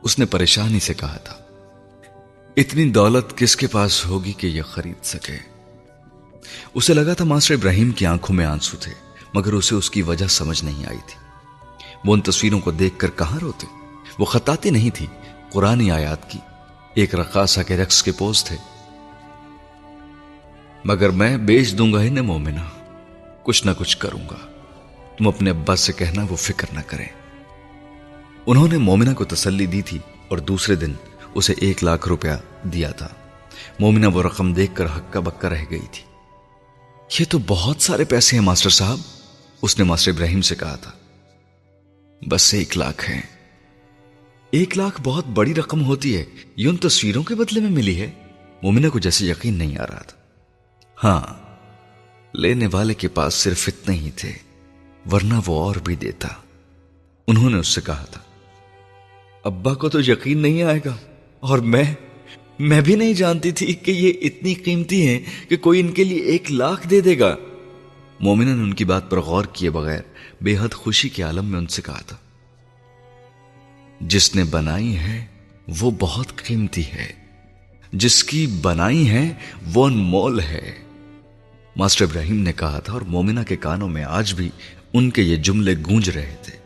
اس 0.02 0.18
نے 0.18 0.26
پریشانی 0.26 0.80
سے 0.80 0.94
کہا 0.94 1.16
تھا۔ 1.16 1.34
اتنی 2.56 2.90
دولت 2.90 3.38
کس 3.38 3.56
کے 3.56 3.66
پاس 3.66 4.06
ہوگی 4.06 4.32
کہ 4.32 4.46
یہ 4.46 4.62
خرید 4.62 5.04
سکے؟ 5.04 5.36
اسے 6.74 6.94
لگا 6.94 7.14
تھا 7.14 7.24
ماسٹر 7.24 7.54
ابراہیم 7.54 7.90
کی 7.90 8.06
آنکھوں 8.06 8.36
میں 8.36 8.44
آنسو 8.44 8.76
تھے، 8.76 8.92
مگر 9.34 9.52
اسے 9.52 9.74
اس 9.74 9.90
کی 9.90 10.02
وجہ 10.02 10.26
سمجھ 10.26 10.64
نہیں 10.64 10.86
آئی 10.86 10.98
تھی۔ 11.06 11.20
وہ 12.04 12.14
ان 12.14 12.20
تصویروں 12.20 12.60
کو 12.60 12.70
دیکھ 12.70 12.98
کر 12.98 13.10
کہاں 13.10 13.38
روتے؟ 13.38 13.66
وہ 14.18 14.24
خطاتی 14.24 14.70
نہیں 14.70 14.90
تھی، 14.90 15.06
قرآن 15.50 15.90
آیات 15.90 16.30
کی۔ 16.30 16.38
ایک 16.94 17.14
رقاصہ 17.14 17.60
کے 17.60 17.76
رقص 17.76 18.02
کے 18.02 18.12
پوز 18.12 18.44
تھے۔ 18.44 18.56
مگر 20.84 21.08
میں 21.10 21.36
بیچ 21.36 21.78
دوں 21.78 21.92
گا 21.92 22.02
ہی 22.02 22.08
نہ 22.08 22.22
مومنہ، 22.22 22.60
کچھ 23.42 23.66
نہ 23.66 23.70
کچھ 23.78 23.96
کروں 23.98 24.28
گا۔ 24.30 24.52
تم 25.18 25.28
اپنے 25.28 25.50
ابا 25.50 25.76
سے 25.76 25.92
کہنا 25.92 26.26
وہ 26.30 26.36
فکر 26.36 26.66
نہ 26.72 26.80
کریں۔ 26.86 27.08
انہوں 28.46 28.68
نے 28.68 28.78
مومنہ 28.78 29.14
کو 29.14 29.24
تسلی 29.24 29.66
دی 29.66 29.82
تھی 29.82 29.98
اور 30.28 30.38
دوسرے 30.38 30.74
دن 30.74 30.92
اسے 31.34 31.54
ایک 31.56 31.84
لاکھ 31.84 32.08
روپیہ 32.08 32.66
دیا 32.66 32.90
تھا۔ 32.90 33.08
مومنہ 33.80 34.06
وہ 34.06 34.22
رقم 34.22 34.52
دیکھ 34.52 34.74
کر 34.74 34.84
ہکا 34.84 35.20
بکا 35.20 35.50
رہ 35.50 35.64
گئی 35.70 35.86
تھی۔ 35.92 36.04
یہ 37.20 37.24
تو 37.28 37.38
بہت 37.46 37.82
سارے 37.82 38.04
پیسے 38.04 38.36
ہیں، 38.36 38.44
ماسٹر 38.44 38.70
صاحب، 38.70 38.98
اس 39.62 39.78
نے 39.78 39.84
ماسٹر 39.84 40.12
ابراہیم 40.12 40.40
سے 40.40 40.54
کہا 40.54 40.76
تھا۔ 40.76 40.90
بس 42.28 42.54
ایک 42.54 42.78
لاکھ 42.78 43.10
ہے 43.10 43.20
ایک 44.50 44.78
لاکھ 44.78 45.00
بہت 45.02 45.26
بڑی 45.26 45.54
رقم 45.54 45.84
ہوتی 45.84 46.16
ہے 46.16 46.24
یہ 46.56 46.68
ان 46.68 46.76
تصویروں 46.76 47.22
کے 47.22 47.34
بدلے 47.34 47.60
میں 47.60 47.70
ملی 47.70 48.00
ہے۔ 48.00 48.10
مومنہ 48.62 48.88
کو 48.88 48.98
جیسے 48.98 49.26
یقین 49.26 49.54
نہیں 49.54 49.78
آ 49.78 49.86
رہا 49.86 50.02
تھا۔ 50.02 50.21
ہاں 51.04 51.20
لینے 52.34 52.68
والے 52.72 52.94
کے 52.94 53.08
پاس 53.08 53.34
صرف 53.34 53.68
اتنے 53.68 53.96
ہی 53.96 54.10
تھے، 54.10 54.32
ورنہ 55.12 55.34
وہ 55.46 55.64
اور 55.64 55.76
بھی 55.76 55.96
دیتا۔ 55.96 56.28
انہوں 57.26 57.50
نے 57.50 57.56
اس 57.56 57.68
سے 57.68 57.80
کہا 57.80 58.04
تھا، 58.10 58.20
ابا 59.44 59.74
کو 59.74 59.88
تو 59.88 60.00
یقین 60.00 60.38
نہیں 60.38 60.62
آئے 60.62 60.80
گا۔ 60.84 60.96
اور 61.40 61.58
میں 61.58 61.94
میں 62.58 62.80
بھی 62.80 62.96
نہیں 62.96 63.12
جانتی 63.12 63.50
تھی 63.50 63.74
کہ 63.74 63.90
یہ 63.90 64.12
اتنی 64.22 64.54
قیمتی 64.54 65.08
ہیں 65.08 65.20
کہ 65.48 65.56
کوئی 65.56 65.80
ان 65.80 65.92
کے 65.92 66.04
لیے 66.04 66.18
ایک 66.18 66.52
لاکھ 66.52 66.88
دے 66.88 67.00
دے 67.00 67.18
گا۔ 67.18 67.36
مومنہ 68.20 68.50
نے 68.50 68.62
ان 68.62 68.74
کی 68.74 68.84
بات 68.84 69.10
پر 69.10 69.20
غور 69.20 69.44
کیے 69.44 69.70
بغیر 69.70 70.00
بے 70.40 70.56
حد 70.58 70.74
خوشی 70.74 71.08
کے 71.08 71.22
عالم 71.22 71.44
میں 71.44 71.58
ان 71.58 71.66
سے 71.66 71.82
کہا 71.82 72.00
تھا، 72.00 72.16
جس 74.00 74.36
نے 74.36 74.44
بنائی 74.44 74.96
ہے، 74.96 75.24
وہ 75.80 75.90
بہت 76.00 76.36
قیمتی 76.46 76.84
ہے۔ 76.84 77.12
جس 77.92 78.24
کی 78.24 78.46
بنائی 78.46 79.08
ہے، 79.08 79.34
وہ 79.74 79.86
انمول 79.86 80.40
ہے۔ 80.40 80.78
ماسٹر 81.76 82.04
ابراہیم 82.04 82.40
نے 82.40 82.52
کہا 82.52 82.78
تھا 82.78 82.92
اور 82.92 83.00
مومنہ 83.00 83.40
کے 83.48 83.56
کانوں 83.56 83.88
میں 83.88 84.04
آج 84.04 84.34
بھی 84.34 84.50
ان 84.92 85.10
کے 85.10 85.22
یہ 85.22 85.36
جملے 85.36 85.74
گونج 85.74 86.10
رہے 86.10 86.36
تھے۔ 86.42 86.58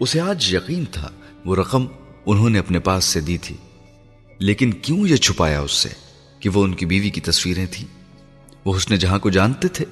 اسے 0.00 0.20
آج 0.20 0.54
یقین 0.54 0.84
تھا، 0.92 1.10
وہ 1.44 1.56
رقم 1.56 1.86
انہوں 2.26 2.50
نے 2.50 2.58
اپنے 2.58 2.78
پاس 2.78 3.04
سے 3.04 3.20
دی 3.20 3.38
تھی۔ 3.38 3.56
لیکن 4.38 4.72
کیوں 4.72 5.08
یہ 5.08 5.16
چھپایا 5.16 5.60
اس 5.60 5.72
سے 5.72 5.88
کہ 6.40 6.48
وہ 6.48 6.64
ان 6.64 6.74
کی 6.74 6.86
بیوی 6.86 7.10
کی 7.10 7.20
تصویریں 7.20 7.66
تھیں؟ 7.70 8.14
وہ 8.64 8.76
حسن 8.76 8.96
جہاں 8.96 9.18
کو 9.18 9.30
جانتے 9.30 9.68
تھے 9.68 9.84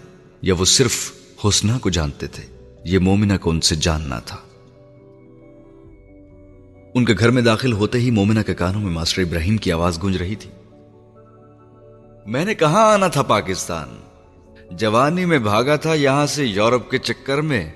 یا 0.42 0.54
وہ 0.58 0.64
صرف 0.64 1.12
حسنہ 1.44 1.72
کو 1.78 1.90
جانتے 1.90 2.26
تھے؟ 2.26 2.44
یہ 2.84 2.98
مومنہ 2.98 3.32
کو 3.40 3.50
ان 3.50 3.60
سے 3.60 3.74
جاننا 3.74 4.18
تھا۔ 4.18 4.36
ان 6.94 7.04
کے 7.04 7.14
گھر 7.18 7.30
میں 7.30 7.42
داخل 7.42 7.72
ہوتے 7.72 7.98
ہی 7.98 8.10
مومنہ 8.10 8.40
کے 8.40 8.54
کانوں 8.54 8.80
میں 8.80 8.90
ماسٹر 8.90 9.22
ابراہیم 9.22 9.56
کی 9.56 9.72
آواز 9.72 10.02
گونج 10.02 10.16
رہی 10.16 10.34
تھی۔ 10.34 10.50
میں 12.26 12.44
نے 12.44 12.54
کہاں 12.54 12.92
آنا 12.92 13.08
تھا 13.08 13.22
پاکستان؟ 13.22 14.07
جوانی 14.70 15.24
میں 15.24 15.38
بھاگا 15.38 15.76
تھا 15.76 15.94
یہاں 15.94 16.26
سے 16.26 16.44
یورپ 16.44 16.90
کے 16.90 16.98
چکر 16.98 17.40
میں، 17.40 17.72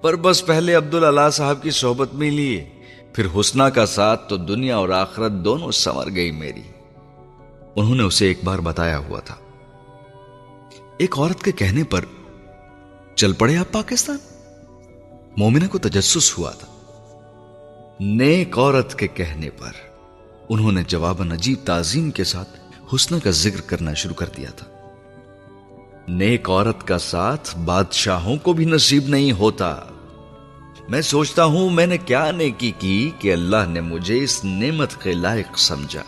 پر 0.00 0.16
بس 0.16 0.46
پہلے 0.46 0.74
عبد 0.74 0.94
اللہ 0.94 1.30
صاحب 1.32 1.62
کی 1.62 1.70
صحبت 1.70 2.14
میں 2.14 2.30
لیے، 2.30 2.68
پھر 3.14 3.40
حسنہ 3.40 3.62
کا 3.62 3.86
ساتھ 3.86 4.28
تو 4.28 4.36
دنیا 4.36 4.76
اور 4.76 4.88
آخرت 4.88 5.32
دونوں 5.32 5.70
سمر 5.70 6.10
گئی 6.14 6.30
میری۔ 6.30 6.62
انہوں 7.76 7.94
نے 7.94 8.02
اسے 8.02 8.26
ایک 8.26 8.38
بار 8.44 8.58
بتایا 8.58 8.98
ہوا 8.98 9.20
تھا۔ 9.20 9.34
ایک 10.98 11.18
عورت 11.18 11.42
کے 11.42 11.52
کہنے 11.52 11.84
پر 11.84 12.04
چل 13.14 13.32
پڑے 13.32 13.56
آپ 13.56 13.72
پاکستان؟ 13.72 14.16
مومنہ 15.36 15.66
کو 15.66 15.78
تجسس 15.78 16.38
ہوا 16.38 16.50
تھا۔ 16.50 16.66
نیک 18.00 18.58
عورت 18.58 18.98
کے 18.98 19.08
کہنے 19.08 19.50
پر 19.50 19.70
انہوں 20.48 20.72
نے 20.72 20.82
جواب 20.88 21.22
عجیب 21.32 21.58
تعظیم 21.64 22.10
کے 22.10 22.24
ساتھ 22.24 22.50
حسنہ 22.94 23.16
کا 23.24 23.30
ذکر 23.30 23.60
کرنا 23.60 23.94
شروع 23.94 24.14
کر 24.14 24.26
دیا 24.36 24.50
تھا۔ 24.50 24.75
نیک 26.08 26.50
عورت 26.50 26.86
کا 26.86 26.98
ساتھ 26.98 27.58
بادشاہوں 27.58 28.36
کو 28.36 28.52
بھی 28.52 28.64
نصیب 28.64 29.08
نہیں 29.08 29.32
ہوتا۔ 29.32 29.76
میں 30.88 31.00
سوچتا 31.00 31.44
ہوں 31.44 31.70
میں 31.70 31.86
نے 31.86 31.98
کیا 31.98 32.30
نیکی 32.30 32.72
کی 32.78 33.10
کہ 33.18 33.32
اللہ 33.32 33.68
نے 33.68 33.80
مجھے 33.80 34.22
اس 34.22 34.44
نعمت 34.44 35.02
کے 35.02 35.12
لائق 35.12 35.58
سمجھا۔ 35.58 36.02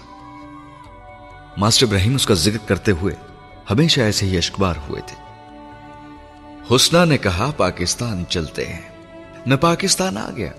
ماسٹر 1.57 1.87
ابراہیم 1.87 2.15
اس 2.15 2.27
کا 2.27 2.35
ذکر 2.35 2.69
کرتے 2.69 2.93
ہوئے 2.93 3.15
ہمیشہ 3.71 4.01
ایسے 4.01 4.27
ہی 4.27 4.37
اشکبار 4.37 4.75
ہوئے 4.89 5.03
تھے۔ 5.07 5.17
حسنہ 6.75 7.05
نے 7.05 7.19
کہا، 7.19 7.51
پاکستان 7.57 8.25
چلتے 8.29 8.67
ہیں۔ 8.67 9.05
میں 9.47 9.57
پاکستان 9.57 10.17
آ 10.17 10.31
گیا۔ 10.37 10.53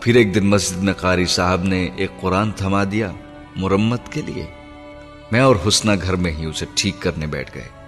پھر 0.00 0.14
ایک 0.14 0.34
دن 0.34 0.46
مسجد 0.46 0.76
میں 0.76 0.92
قاری 0.92 1.26
صاحب 1.26 1.62
نے 1.62 1.88
ایک 1.96 2.10
قرآن 2.20 2.50
تھما 2.50 2.84
دیا 2.92 3.10
مرمت 3.56 4.12
کے 4.12 4.22
لیے۔ 4.26 4.46
میں 5.32 5.40
اور 5.40 5.56
حسنہ 5.68 5.92
گھر 6.02 6.16
میں 6.16 6.32
ہی 6.32 6.44
اسے 6.44 6.66
ٹھیک 6.74 6.96
کرنے 6.98 7.26
بیٹھ 7.26 7.54
گئے۔ 7.54 7.79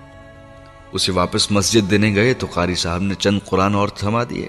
اسے 0.92 1.12
واپس 1.12 1.50
مسجد 1.50 1.90
دینے 1.90 2.14
گئے 2.14 2.34
تو 2.34 2.46
قاری 2.46 2.74
صاحب 2.74 3.02
نے 3.02 3.14
چند 3.14 3.40
قرآن 3.44 3.74
اور 3.74 3.88
تھما 3.88 4.24
دیے۔ 4.24 4.48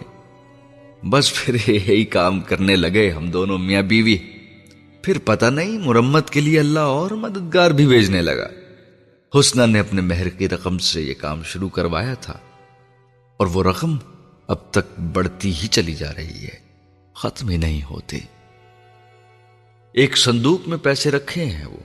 بس 1.10 1.34
پھر 1.34 1.54
یہی 1.70 2.06
کام 2.06 2.42
کرنے 2.42 2.76
لگے 2.76 3.12
ہم 3.12 3.32
دونوں 3.32 3.58
میاں 3.58 3.82
بیوی۔ 3.82 4.18
پھر 5.02 5.18
پتہ 5.26 5.46
نہیں 5.46 5.78
مرمت 5.78 6.30
کے 6.30 6.42
لیے 6.42 6.60
اللہ 6.60 6.80
اور 6.80 7.12
مددگار 7.12 7.72
بھی 7.72 7.88
بھیجنے 7.88 8.22
لگا۔ 8.22 8.48
حسنہ 9.40 9.66
نے 9.66 9.80
اپنے 9.80 10.02
مہر 10.02 10.30
کی 10.30 10.50
رقم 10.50 10.78
سے 10.78 11.02
یہ 11.02 11.14
کام 11.14 11.44
شروع 11.44 11.70
کروایا 11.70 12.14
تھا۔ 12.14 12.38
اور 13.38 13.48
وہ 13.48 13.64
رقم 13.64 13.98
اب 14.48 14.58
تک 14.72 15.00
بڑھتی 15.00 15.54
ہی 15.64 15.68
چلی 15.68 15.96
جا 15.96 16.14
رہی 16.16 16.44
ہے۔ 16.44 16.60
ختم 17.16 17.50
ہی 17.50 17.58
نہیں 17.58 17.82
ہوتی۔ 17.90 18.20
ایک 19.94 20.18
صندوق 20.18 20.68
میں 20.68 20.78
پیسے 20.78 21.12
رکھے 21.12 21.46
ہیں 21.46 21.66
وہ۔ 21.66 21.78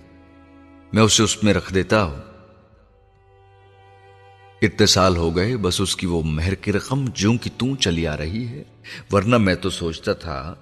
میں 0.92 1.02
اسے 1.02 1.22
اس 1.22 1.44
میں 1.44 1.54
رکھ 1.54 1.74
دیتا 1.74 2.04
ہوں۔ 2.04 2.27
اتنے 4.62 4.86
سال 4.86 5.16
ہو 5.16 5.36
گئے، 5.36 5.56
بس 5.56 5.80
اس 5.80 5.96
کی 5.96 6.06
وہ 6.06 6.22
مہر 6.22 6.54
کی 6.54 6.72
رقم 6.72 7.04
جو 7.14 7.32
کی 7.42 7.50
توں 7.56 7.76
چلی 7.76 8.06
آ 8.06 8.16
رہی 8.16 8.48
ہے۔ 8.48 8.62
ورنہ 9.12 9.38
میں 9.38 9.54
تو 9.54 9.70
سوچتا 9.70 10.12
تھا، 10.12 10.54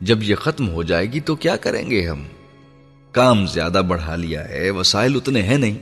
جب 0.00 0.22
یہ 0.22 0.34
ختم 0.34 0.68
ہو 0.68 0.82
جائے 0.82 1.12
گی 1.12 1.20
تو 1.20 1.36
کیا 1.36 1.56
کریں 1.56 1.90
گے 1.90 2.08
ہم؟ 2.08 2.22
کام 3.12 3.46
زیادہ 3.46 3.82
بڑھا 3.88 4.16
لیا 4.16 4.48
ہے، 4.48 4.70
وسائل 4.70 5.16
اتنے 5.16 5.42
ہیں 5.42 5.58
نہیں۔ 5.58 5.78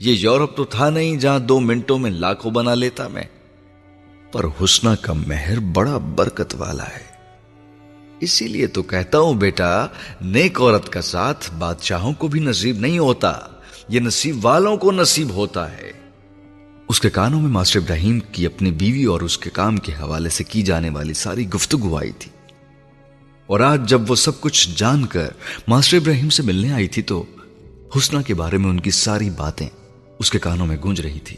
یہ 0.00 0.12
یورپ 0.12 0.56
تو 0.56 0.64
تھا 0.64 0.90
نہیں 0.90 1.16
جہاں 1.16 1.38
دو 1.38 1.60
منٹوں 1.60 1.98
میں 1.98 2.10
لاکھوں 2.10 2.50
بنا 2.50 2.74
لیتا 2.74 3.08
میں۔ 3.08 3.24
پر 4.32 4.44
حسنہ 4.64 4.90
کا 5.00 5.12
مہر 5.12 5.60
بڑا 5.60 5.98
برکت 5.98 6.54
والا 6.58 6.84
ہے۔ 6.84 7.14
اسی 8.20 8.48
لیے 8.48 8.66
تو 8.66 8.82
کہتا 8.82 9.18
ہوں 9.18 9.34
بیٹا، 9.34 9.86
نیک 10.20 10.60
عورت 10.60 10.88
کا 10.88 11.00
ساتھ 11.00 11.54
بادشاہوں 11.58 12.12
کو 12.12 12.28
بھی 12.28 12.40
نصیب 12.40 12.78
نہیں 12.78 12.98
ہوتا، 12.98 13.32
یہ 13.88 14.00
نصیب 14.00 14.46
والوں 14.46 14.76
کو 14.76 14.92
نصیب 14.92 15.30
ہوتا 15.30 15.72
ہے۔ 15.72 16.03
اس 16.88 17.00
کے 17.00 17.10
کانوں 17.10 17.40
میں 17.40 17.50
ماسٹر 17.50 17.80
ابراہیم 17.80 18.20
کی 18.20 18.46
اپنی 18.46 18.70
بیوی 18.70 19.04
اور 19.04 19.20
اس 19.20 19.38
کے 19.38 19.50
کام 19.50 19.76
کے 19.76 19.92
حوالے 19.92 20.28
سے 20.28 20.44
کی 20.44 20.62
جانے 20.62 20.90
والی 20.90 21.12
ساری 21.12 21.48
گفتگو 21.48 21.96
آئی 21.96 22.12
تھی۔ 22.18 22.30
اور 23.46 23.60
آج 23.60 23.88
جب 23.88 24.10
وہ 24.10 24.14
سب 24.14 24.40
کچھ 24.40 24.68
جان 24.76 25.06
کر 25.06 25.28
ماسٹر 25.68 25.96
ابراہیم 25.96 26.28
سے 26.30 26.42
ملنے 26.42 26.72
آئی 26.72 26.88
تھی 26.88 27.02
تو 27.02 27.24
حسنہ 27.96 28.20
کے 28.20 28.34
بارے 28.34 28.58
میں 28.58 28.70
ان 28.70 28.80
کی 28.80 28.90
ساری 28.90 29.30
باتیں 29.30 29.68
اس 30.18 30.30
کے 30.30 30.38
کانوں 30.38 30.66
میں 30.66 30.76
گونج 30.82 31.00
رہی 31.00 31.18
تھی۔ 31.18 31.36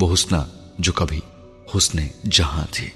وہ 0.00 0.14
حسنہ 0.14 0.36
جو 0.78 0.92
کبھی 0.92 1.20
حسن 1.76 1.98
جہاں 2.30 2.66
تھی۔ 2.70 2.88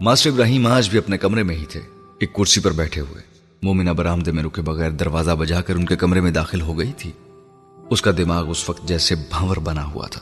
ماسٹر 0.00 0.30
ابراہیم 0.30 0.66
آج 0.66 0.90
بھی 0.90 0.98
اپنے 0.98 1.18
کمرے 1.18 1.42
میں 1.42 1.56
ہی 1.56 1.64
تھے۔ 1.64 1.80
ایک 2.20 2.34
کرسی 2.34 2.60
پر 2.60 2.70
بیٹھے 2.70 3.00
ہوئے۔ 3.00 3.22
مومنہ 3.62 3.90
برامدے 3.90 4.32
میں 4.32 4.42
رکے 4.42 4.62
بغیر 4.62 4.90
دروازہ 4.90 5.30
بجا 5.30 5.60
کر 5.60 5.74
ان 5.74 5.86
کے 5.86 5.96
کمرے 5.96 6.20
میں 6.20 6.30
داخل 6.30 6.60
ہو 6.60 6.78
گئی 6.78 6.92
تھی۔ 6.96 7.12
اس 7.90 8.02
کا 8.02 8.10
دماغ 8.16 8.50
اس 8.50 8.70
وقت 8.70 8.88
جیسے 8.88 9.14
بھنور 9.14 9.56
بنا 9.56 9.92
ہوا 9.92 10.06
تھا۔ 10.06 10.20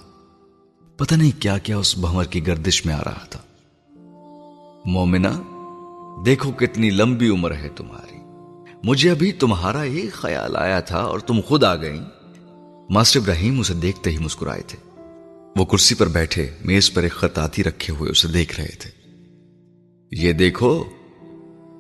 پتہ 0.97 1.15
نہیں 1.15 1.43
کیا 1.43 1.59
کیا 1.59 1.79
اس 1.79 1.99
بھنور 1.99 2.25
کی 2.25 2.47
گردش 2.47 2.87
میں 2.87 2.95
آ 2.95 3.01
رہا 3.05 3.27
تھا۔ 3.31 3.41
مومنہ، 4.85 5.29
دیکھو 6.27 6.53
کتنی 6.53 6.91
لمبی 6.91 7.29
عمر 7.29 7.55
ہے 7.55 7.69
تمہاری۔ 7.77 8.17
مجھے 8.85 9.11
ابھی 9.11 9.33
تمہارا 9.33 9.81
ایک 9.81 10.13
خیال 10.13 10.57
آیا 10.57 10.81
تھا 10.81 10.99
اور 10.99 11.19
تم 11.19 11.41
خود 11.47 11.65
آ 11.65 11.77
گئی 11.77 12.01
ماسٹر 12.91 13.21
ابراہیم 13.21 13.61
اسے 13.61 13.75
دیکھتے 13.75 14.11
ہی 14.11 14.19
مسکرائے 14.19 14.63
تھے۔ 14.63 15.01
وہ 15.57 15.65
کرسی 15.65 15.95
پر 15.95 16.09
بیٹھے، 16.09 16.51
میز 16.65 16.93
پر 16.93 17.03
ایک 17.03 17.13
خطاطی 17.13 17.65
رکھے 17.65 17.95
ہوئے 17.95 18.11
اسے 18.11 18.29
دیکھ 18.29 18.61
رہے 18.61 18.77
تھے۔ 18.81 18.91
یہ 20.13 20.33
دیکھو، 20.33 20.85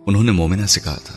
انہوں 0.06 0.24
نے 0.24 0.32
مومنہ 0.32 0.66
سے 0.66 0.80
کہا 0.80 0.98
تھا۔ 1.04 1.16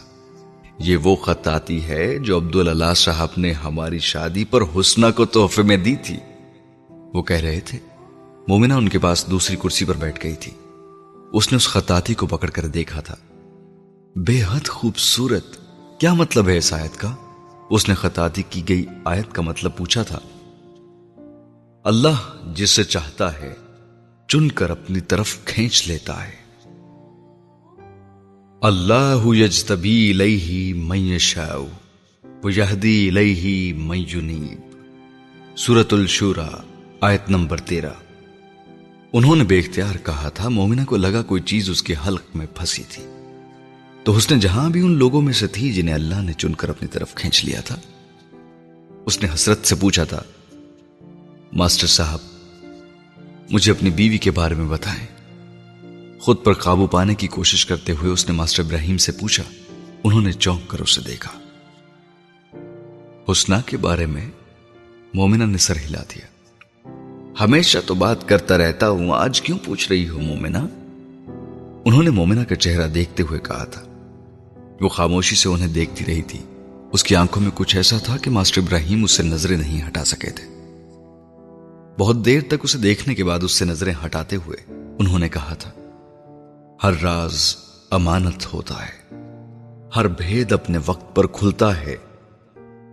یہ 0.80 0.98
وہ 0.98 1.16
خطاطی 1.16 1.84
ہے 1.84 2.20
جو 2.20 2.38
عبداللہ 2.38 2.94
صاحب 2.96 3.28
نے 3.38 3.52
ہماری 3.52 4.00
شادی 4.00 4.46
پر 4.46 4.60
حسنہ 4.80 5.06
کو 5.16 5.26
تحفے 5.26 5.62
میں 5.62 5.78
دی 5.78 5.96
تھی۔ 5.96 6.18
وہ 6.90 7.22
کہہ 7.24 7.36
رہے 7.36 7.60
تھے، 7.60 7.80
مومنہ 8.48 8.74
ان 8.74 8.90
کے 8.90 9.00
پاس 9.00 9.26
دوسری 9.32 9.56
کرسی 9.56 9.86
پر 9.86 9.98
بیٹھ 9.98 10.24
گئی 10.24 10.36
تھی۔ 10.36 10.52
اس 11.34 11.52
نے 11.52 11.56
اس 11.56 11.68
خطاطی 11.68 12.14
کو 12.14 12.28
پکڑ 12.28 12.50
کر 12.50 12.68
دیکھا 12.68 13.02
تھا۔ 13.02 13.16
بے 14.16 14.44
حد 14.44 14.68
خوبصورت، 14.68 15.46
کیا 16.00 16.14
مطلب 16.14 16.50
ہے 16.50 16.58
اس 16.58 16.74
آیت 16.74 16.98
کا؟ 16.98 17.16
اس 17.70 17.90
نے 17.90 17.96
خطاطی 17.96 18.44
کی 18.50 18.70
گئی 18.70 18.86
آیت 19.06 19.32
کا 19.32 19.42
مطلب 19.42 19.78
پوچھا 19.78 20.04
تھا۔ 20.04 20.20
اللہ 21.84 22.36
جسے 22.56 22.84
چاہتا 22.84 23.42
ہے، 23.42 23.54
چن 24.28 24.52
کر 24.52 24.70
اپنی 24.70 25.00
طرف 25.00 25.38
کھینچ 25.46 25.88
لیتا 25.88 26.28
ہے۔ 26.28 26.47
اللہ 28.62 29.26
یجتبی 29.26 30.14
لئی 30.14 30.74
میں 30.76 31.18
شاؤ 31.18 31.68
یہدی 32.56 33.10
لئی 33.10 33.74
میں 33.74 34.06
یونیب 34.10 34.78
سورت 35.58 35.94
الشورا، 35.94 36.50
آیت 37.02 37.30
نمبر 37.30 37.60
تیرہ۔ 37.60 37.90
انہوں 39.14 39.36
نے 39.36 39.44
بے 39.44 39.60
اختیار 39.60 39.96
کہا 40.06 40.30
تھا، 40.30 40.50
مومنہ 40.50 40.82
کو 40.86 40.98
لگا 40.98 41.22
کوئی 41.22 41.42
چیز 41.42 41.70
اس 41.70 41.84
کے 41.84 41.96
حلق 42.08 42.22
میں 42.36 42.46
پھنسی 42.56 42.84
تھی۔ 42.90 43.04
تو 44.04 44.16
اس 44.16 44.32
نے 44.32 44.40
جہاں 44.40 44.70
بھی 44.70 44.82
ان 44.82 44.92
لوگوں 44.92 45.22
میں 45.22 45.34
سے 45.34 45.48
تھی 45.48 45.74
جنہیں 45.74 45.96
اللہ 45.96 46.22
نے 46.22 46.34
چن 46.34 46.54
کر 46.54 46.70
اپنی 46.70 46.88
طرف 46.88 47.16
کھینچ 47.16 47.46
لیا 47.46 47.62
تھا۔ 47.62 47.76
اس 49.06 49.24
نے 49.24 49.28
حسرت 49.34 49.68
سے 49.68 49.76
پوچھا 49.76 50.04
تھا، 50.04 50.24
ماسٹر 51.54 51.88
صاحب، 51.88 52.20
مجھے 53.50 53.72
اپنی 53.72 53.90
بیوی 53.90 54.18
کے 54.18 54.32
بارے 54.32 54.56
میں 54.56 54.66
بتائیں۔ 54.66 55.06
خود 56.28 56.44
پر 56.44 56.54
قابو 56.54 56.88
پانے 56.88 57.16
کی 57.16 57.28
کوشش 57.28 57.66
کرتے 57.66 57.92
ہوئے 57.92 58.12
اس 58.12 58.30
نے 58.30 58.36
ماسٹر 58.36 58.64
ابراہیم 58.64 58.98
سے 58.98 59.12
پوچھا، 59.12 59.44
انہوں 60.04 60.22
نے 60.22 60.32
چونک 60.32 60.70
کر 60.70 60.80
اسے 60.80 61.02
دیکھا۔ 61.02 61.40
حسنا 63.32 63.62
کے 63.62 63.78
بارے 63.78 64.06
میں 64.06 64.32
مومنہ 65.14 65.44
نے 65.44 65.58
سر 65.58 65.76
ہلا 65.78 66.04
دیا۔ 66.16 66.26
ہمیشہ 67.40 67.78
تو 67.86 67.94
بات 67.94 68.30
کرتا 68.30 68.58
رہتا 68.58 68.90
ہوں، 68.90 69.12
آج 69.12 69.42
کیوں 69.42 69.58
پوچھ 69.66 69.92
رہی 69.92 70.10
ہوں 70.10 70.22
مومنہ؟ 70.22 70.58
انہوں 71.86 72.04
نے 72.04 72.10
مومنہ 72.10 72.40
کا 72.40 72.56
چہرہ 72.56 72.88
دیکھتے 72.88 73.24
ہوئے 73.24 73.40
کہا 73.40 73.64
تھا۔ 73.64 73.82
وہ 74.82 74.90
خاموشی 74.90 75.36
سے 75.36 75.50
انہیں 75.50 75.68
دیکھتی 75.68 76.06
رہی 76.06 76.22
تھی۔ 76.22 76.40
اس 76.94 77.04
کی 77.04 77.16
آنکھوں 77.16 77.44
میں 77.44 77.52
کچھ 77.54 77.76
ایسا 77.76 77.98
تھا 77.98 78.18
کہ 78.18 78.32
ماسٹر 78.32 78.62
ابراہیم 78.62 79.04
اس 79.04 79.12
سے 79.12 79.24
نظریں 79.24 79.58
نہیں 79.58 79.88
ہٹا 79.88 80.04
سکے 80.04 80.30
تھے۔ 80.30 80.46
بہت 82.00 82.26
دیر 82.26 82.42
تک 82.48 82.58
اسے 82.64 82.78
دیکھنے 82.78 83.16
کے 83.16 83.24
بعد 83.24 83.40
اس 83.44 83.52
سے 83.52 83.66
نظریں 83.66 83.94
ہٹاتے 84.06 84.36
ہوئے 84.36 84.74
انہوں 85.00 85.20
نے 85.20 85.30
کہا 85.30 85.54
تھا 85.54 85.72
ہر 86.84 86.94
راز 87.02 87.56
امانت 87.92 88.54
ہوتا 88.54 88.86
ہے۔ 88.86 89.16
ہر 89.96 90.08
بھید 90.08 90.52
اپنے 90.52 90.78
وقت 90.86 91.16
پر 91.16 91.28
کھلتا 91.28 91.82
ہے۔ 91.82 91.96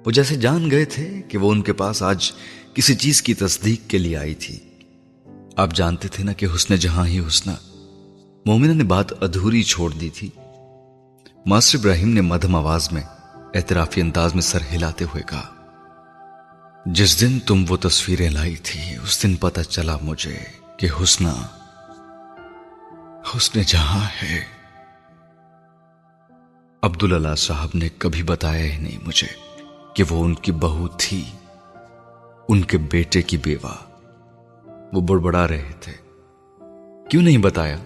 وہ 0.07 0.11
جیسے 0.11 0.37
جان 0.37 0.71
گئے 0.71 0.85
تھے 0.85 1.23
کہ 1.29 1.39
وہ 1.39 1.53
ان 1.53 1.63
کے 1.63 1.73
پاس 1.73 2.03
آج 2.03 2.33
کسی 2.75 2.95
چیز 2.95 3.23
کی 3.23 3.35
تصدیق 3.35 3.91
کے 3.91 3.99
لیے 3.99 4.17
آئی 4.17 4.35
تھی۔ 4.35 4.59
آپ 5.57 5.75
جانتے 5.75 6.09
تھے 6.09 6.25
نا 6.25 6.33
کہ 6.33 6.47
حسن 6.55 6.77
جہاں 6.77 7.07
ہی 7.07 7.19
حسنہ۔ 7.19 7.53
مومنہ 8.47 8.73
نے 8.73 8.85
بات 8.85 9.23
ادھوری 9.23 9.63
چھوڑ 9.63 9.91
دی 9.91 10.11
تھی۔ 10.11 10.31
ماسٹر 11.47 11.79
ابراہیم 11.79 12.09
نے 12.09 12.21
مدھم 12.21 12.57
آواز 12.57 12.93
میں 12.93 13.03
اعترافی 13.55 14.01
انداز 14.01 14.35
میں 14.35 14.43
سر 14.43 14.59
ہلاتے 14.73 15.05
ہوئے 15.05 15.23
کہا، 15.29 15.55
جس 16.87 17.21
دن 17.21 17.39
تم 17.41 17.65
وہ 17.69 17.77
تصویریں 17.77 18.31
لائی 18.31 18.57
تھی، 18.57 18.81
اس 18.97 19.23
دن 19.23 19.37
پتہ 19.37 19.61
چلا 19.61 19.97
مجھے 20.03 20.39
کہ 20.77 20.89
حسنہ 21.03 21.29
حسن 23.25 23.61
جہاں 23.67 24.09
ہے۔ 24.23 24.45
عبداللہ 26.83 27.35
صاحب 27.35 27.69
نے 27.75 27.89
کبھی 27.99 28.23
بتایا 28.23 28.65
ہی 28.65 28.79
نہیں 28.79 28.99
مجھے 29.07 29.27
کہ 29.95 30.05
وہ 30.11 30.25
ان 30.25 30.35
کی 30.35 30.53
بہو 30.53 30.89
تھی۔ 30.89 31.25
ان 32.49 32.63
کے 32.63 32.79
بیٹے 32.79 33.23
کی 33.23 33.37
بیوہ۔ 33.37 33.75
وہ 34.93 35.01
بڑبڑا 35.01 35.49
رہے 35.49 35.73
تھے۔ 35.81 35.93
کیوں 37.11 37.23
نہیں 37.23 37.39
بتایا؟ 37.39 37.77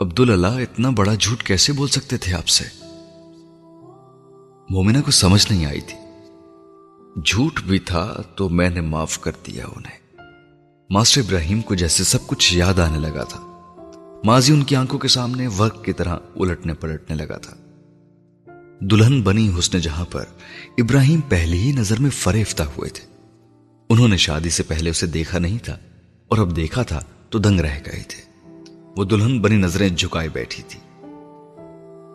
عبداللہ 0.00 0.46
اتنا 0.46 0.90
بڑا 0.90 1.14
جھوٹ 1.14 1.42
کیسے 1.42 1.72
بول 1.72 1.88
سکتے 1.88 2.16
تھے 2.16 2.34
آپ 2.34 2.48
سے؟ 2.48 2.64
مومنہ 4.70 4.98
کو 5.04 5.10
سمجھ 5.10 5.52
نہیں 5.52 5.66
آئی 5.66 5.80
تھی۔ 5.80 5.98
جھوٹ 7.24 7.60
بھی 7.60 7.78
تھا 7.78 8.14
تو 8.36 8.48
میں 8.48 8.70
نے 8.70 8.80
معاف 8.80 9.18
کر 9.18 9.32
دیا 9.46 9.66
انہیں۔ 9.76 9.99
ماسٹر 10.90 11.20
ابراہیم 11.20 11.60
کو 11.60 11.74
جیسے 11.74 12.04
سب 12.04 12.26
کچھ 12.26 12.54
یاد 12.54 12.78
آنے 12.78 12.98
لگا 12.98 13.24
تھا۔ 13.24 13.40
ماضی 14.24 14.52
ان 14.52 14.62
کی 14.62 14.76
آنکھوں 14.76 14.98
کے 14.98 15.08
سامنے 15.08 15.46
ورق 15.46 15.84
کی 15.84 15.92
طرح 15.92 16.16
الٹنے 16.36 16.74
پلٹنے 16.74 17.16
لگا 17.16 17.36
تھا۔ 17.38 17.56
دلہن 18.80 19.22
بنی 19.22 19.52
حسن 19.58 19.78
جہاں 19.78 20.04
پر 20.10 20.24
ابراہیم 20.78 21.20
پہلے 21.20 21.56
ہی 21.56 21.72
نظر 21.72 22.00
میں 22.00 22.10
فریفتہ 22.10 22.62
ہوئے 22.62 22.90
تھے۔ 22.90 23.06
انہوں 23.88 24.08
نے 24.08 24.16
شادی 24.16 24.50
سے 24.50 24.62
پہلے 24.62 24.90
اسے 24.90 25.06
دیکھا 25.06 25.38
نہیں 25.38 25.58
تھا 25.58 25.78
اور 26.28 26.38
اب 26.38 26.56
دیکھا 26.56 26.82
تھا 26.82 27.00
تو 27.30 27.38
دنگ 27.38 27.60
رہ 27.60 27.78
گئے 27.86 28.02
تھے۔ 28.08 28.46
وہ 28.96 29.04
دلہن 29.04 29.40
بنی 29.40 29.56
نظریں 29.56 29.88
جھکائے 29.88 30.28
بیٹھی 30.28 30.62
تھی۔ 30.68 30.80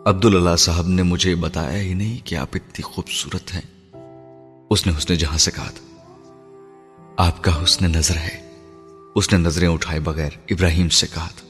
عبداللہ 0.06 0.56
صاحب 0.56 0.88
نے 0.88 1.02
مجھے 1.02 1.34
بتایا 1.34 1.82
ہی 1.82 1.94
نہیں 1.94 2.26
کہ 2.26 2.34
آپ 2.34 2.48
اتنی 2.52 2.82
خوبصورت 2.82 3.54
ہیں۔ 3.54 3.94
اس 4.70 4.86
نے 4.86 4.92
حسن 4.98 5.14
جہاں 5.14 5.38
سے 5.38 5.50
کہا 5.50 5.70
تھا، 5.70 6.02
آپ 7.16 7.44
کا 7.44 7.64
حسن 7.64 7.84
نظر 7.84 8.16
ہے۔ 8.16 8.45
اس 9.16 9.32
نے 9.32 9.38
نظریں 9.38 9.68
اٹھائے 9.68 10.00
بغیر 10.00 10.30
ابراہیم 10.50 10.88
سے 10.88 11.06
کہا 11.14 11.28
تھا، 11.36 11.46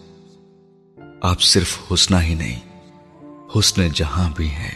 آپ 1.23 1.43
صرف 1.43 1.79
حسنہ 1.93 2.17
ہی 2.23 2.35
نہیں، 2.35 2.61
حسن 3.59 3.89
جہاں 3.89 4.31
بھی 4.37 4.49
ہیں 4.49 4.75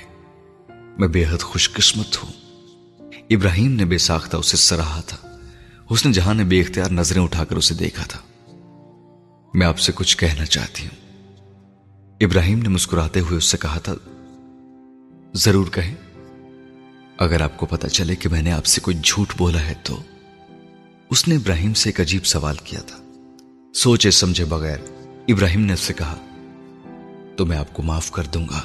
میں 0.98 1.08
بے 1.08 1.24
حد 1.26 1.42
خوش 1.42 1.72
قسمت 1.72 2.22
ہوں۔ 2.22 2.32
ابراہیم 3.30 3.72
نے 3.72 3.84
بے 3.84 3.98
ساختہ 3.98 4.36
اسے 4.36 4.56
سراہا 4.56 5.00
تھا۔ 5.00 5.36
حسن 5.92 6.12
جہاں 6.12 6.34
نے 6.34 6.44
بے 6.44 6.60
اختیار 6.60 6.90
نظریں 6.90 7.22
اٹھا 7.22 7.44
کر 7.44 7.56
اسے 7.56 7.74
دیکھا 7.74 8.04
تھا۔ 8.08 8.20
میں 9.54 9.66
آپ 9.66 9.78
سے 9.78 9.92
کچھ 9.94 10.16
کہنا 10.16 10.46
چاہتی 10.46 10.86
ہوں۔ 10.86 11.22
ابراہیم 12.20 12.58
نے 12.58 12.68
مسکراتے 12.68 13.20
ہوئے 13.20 13.36
اس 13.38 13.44
سے 13.44 13.58
کہا 13.58 13.78
تھا، 13.78 13.94
ضرور 15.34 15.66
کہیں۔ 15.66 15.94
اگر 17.18 17.40
آپ 17.40 17.56
کو 17.56 17.66
پتا 17.66 17.88
چلے 17.88 18.16
کہ 18.16 18.28
میں 18.28 18.42
نے 18.42 18.52
آپ 18.52 18.66
سے 18.66 18.80
کوئی 18.80 18.96
جھوٹ 19.02 19.32
بولا 19.38 19.60
ہے 19.60 19.74
تو 19.82 20.02
اس 21.10 21.28
نے 21.28 21.36
ابراہیم 21.36 21.74
سے 21.74 21.88
ایک 21.88 22.00
عجیب 22.00 22.26
سوال 22.26 22.56
کیا 22.64 22.80
تھا۔ 22.80 22.98
سوچے 23.74 24.10
سمجھے 24.10 24.44
بغیر 24.44 24.76
ابراہیم 25.28 25.60
نے 25.60 25.72
اس 25.72 25.80
سے 25.80 25.94
کہا، 25.94 26.18
تو 27.36 27.46
میں 27.46 27.56
آپ 27.56 27.74
کو 27.74 27.82
معاف 27.82 28.10
کر 28.10 28.22
دوں 28.24 28.46
گا، 28.50 28.60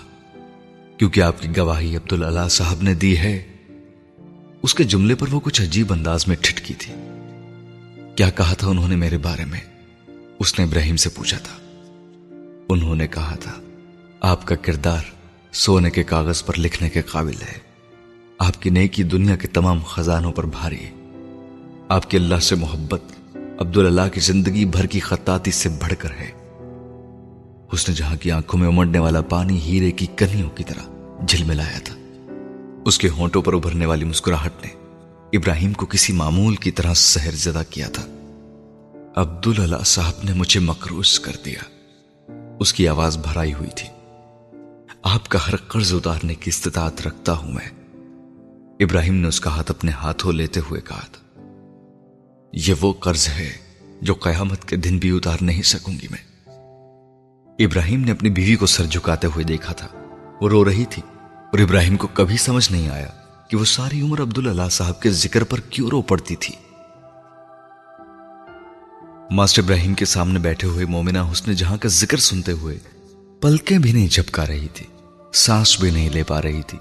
کیونکہ 0.98 1.22
آپ 1.22 1.42
کی 1.42 1.58
گواہی 1.58 1.96
عبداللہ 1.96 2.48
صاحب 2.50 2.82
نے 2.82 2.94
دی 2.94 3.18
ہے۔ 3.18 3.52
اس 4.62 4.76
کے 4.76 4.84
جملے 4.84 5.16
پر 5.16 5.28
وہ 5.32 5.40
کچھ 5.40 5.62
عجیب 5.62 5.94
انداز 5.94 6.28
میں 6.28 6.36
ٹھٹکی 6.42 6.74
تھی۔ 6.74 6.94
کیا 8.16 8.30
کہا 8.30 8.54
تھا 8.54 8.68
انہوں 8.68 8.88
نے 8.88 8.96
میرے 8.96 9.18
بارے 9.18 9.46
میں؟ 9.46 9.62
اس 10.40 10.60
نے 10.60 10.66
ابراہیم 10.66 10.96
سے 10.96 11.10
پوچھا 11.10 11.38
تھا۔ 11.38 11.58
انہوں 12.70 12.96
نے 12.96 13.08
کہا 13.08 13.36
تھا، 13.36 13.62
آپ 14.22 14.48
کا 14.48 14.56
کردار 14.56 15.02
سونے 15.54 15.90
کے 15.90 16.04
کاغذ 16.04 16.44
پر 16.44 16.60
لکھنے 16.60 16.90
کے 16.90 17.02
قابل 17.02 17.42
ہے۔ 17.42 17.60
آپ 18.40 18.62
کی 18.62 18.70
نیکی 18.70 19.04
دنیا 19.04 19.36
کے 19.36 19.48
تمام 19.48 19.80
خزانوں 19.80 20.32
پر 20.32 20.46
بھاری 20.46 20.80
ہے۔ 20.80 20.95
آپ 21.90 22.10
کے 22.10 22.18
اللہ 22.18 22.40
سے 22.40 22.56
محبت 22.56 23.02
عبداللہ 23.60 24.02
کی 24.14 24.20
زندگی 24.20 24.66
بھر 24.66 24.86
کی 24.86 25.00
خطاطی 25.00 25.52
سے 25.52 25.70
بڑھ 25.70 25.94
کر 26.00 26.10
ہے۔ 26.12 26.32
اس 27.72 27.90
نے 27.90 27.96
جہاں 27.96 28.16
کی 28.16 28.32
آنکھوں 28.32 28.60
میں 28.60 28.68
امڑنے 28.68 29.00
والا 29.00 29.22
پانی 29.22 29.60
ہیرے 29.60 29.92
کی 29.92 30.06
کنیوں 30.16 30.50
کی 30.50 30.64
طرح 30.64 30.82
جھل 31.28 31.44
ملایا 31.44 31.80
تھا۔ 31.84 31.96
اس 32.86 32.98
کے 32.98 33.10
ہونٹوں 33.10 33.42
پر 33.42 33.54
ابھرنے 33.54 33.86
والی 33.86 34.06
مسکراہٹ 34.06 34.52
نے 34.66 34.72
ابراہیم 35.38 35.74
کو 35.74 35.86
کسی 35.86 36.14
معمول 36.14 36.56
کی 36.56 36.72
طرح 36.72 36.94
سہر 36.94 37.32
زدہ 37.32 37.62
کیا 37.70 37.90
تھا۔ 37.90 38.04
عبداللہ 39.16 39.84
صاحب 39.86 40.24
نے 40.24 40.34
مجھے 40.34 40.60
مکروس 40.60 41.20
کر 41.20 41.34
دیا۔ 41.46 41.60
اس 42.60 42.74
کی 42.74 42.88
آواز 42.88 43.18
بھرائی 43.18 43.54
ہوئی 43.54 43.70
تھی۔ 43.76 43.88
آپ 45.04 45.30
کا 45.30 45.40
ہر 45.48 45.56
قرض 45.56 45.94
اتارنے 45.94 46.36
کی 46.36 46.50
استطاعت 46.50 47.08
رکھتا 47.08 47.32
ہوں 47.34 47.52
میں۔ 47.52 47.70
ابراہیم 48.80 49.16
نے 49.16 49.28
اس 49.28 49.40
کا 49.40 49.50
ہاتھ 49.50 49.72
اپنے 49.72 49.92
ہاتھوں 49.92 50.34
لیتے 50.34 50.60
ہوئے 50.60 50.82
کہا 50.82 51.06
تھا۔ 51.12 51.25
یہ 52.56 52.74
وہ 52.82 52.94
قرض 52.94 53.28
ہے 53.28 53.52
جو 54.02 54.14
قیامت 54.14 54.66
کے 54.66 54.76
دن 54.76 54.98
بھی 54.98 55.10
اتار 55.10 55.38
نہیں 55.42 55.62
سکوں 55.62 55.94
گی 55.94 56.08
میں۔ 56.12 56.42
ابراہیم 57.60 58.02
نے 58.02 58.12
اپنی 58.12 58.30
بیوی 58.30 58.56
کو 58.56 58.66
سر 58.66 58.86
جھکاتے 58.86 59.28
ہوئے 59.28 59.44
دیکھا 59.44 59.74
تھا۔ 59.74 59.88
وہ 60.42 60.50
رو 60.50 60.66
رہی 60.66 60.86
تھی 60.86 61.02
اور 61.36 61.60
ابراہیم 61.60 61.98
کو 61.98 62.08
کبھی 62.08 62.38
سمجھ 62.38 62.72
نہیں 62.72 62.90
آیا 62.90 63.08
کہ 63.50 63.58
وہ 63.58 63.66
ساری 63.66 64.02
عمر 64.02 64.22
عبداللہ 64.22 64.70
صاحب 64.72 65.02
کے 65.02 65.10
ذکر 65.10 65.44
پر 65.44 65.60
کیوں 65.60 65.90
رو 65.90 66.02
پڑتی 66.02 66.36
تھی۔ 66.36 66.56
ماسٹر 69.32 69.62
ابراہیم 69.64 69.94
کے 69.94 70.06
سامنے 70.06 70.40
بیٹھے 70.40 70.68
ہوئے 70.68 70.86
مومنہ 70.86 71.20
حسن 71.32 71.54
جہاں 71.54 71.78
کا 71.78 71.90
ذکر 71.90 72.18
سنتے 72.18 72.52
ہوئے 72.52 72.80
پلکیں 73.42 73.78
بھی 73.78 73.92
نہیں 73.92 74.08
جھپکا 74.08 74.48
رہی 74.48 74.68
تھی، 74.74 74.86
سانس 75.34 75.80
بھی 75.80 75.92
نہیں 75.92 76.10
لے 76.10 76.24
پا 76.24 76.42
رہی 76.42 76.62
تھی۔ 76.68 76.78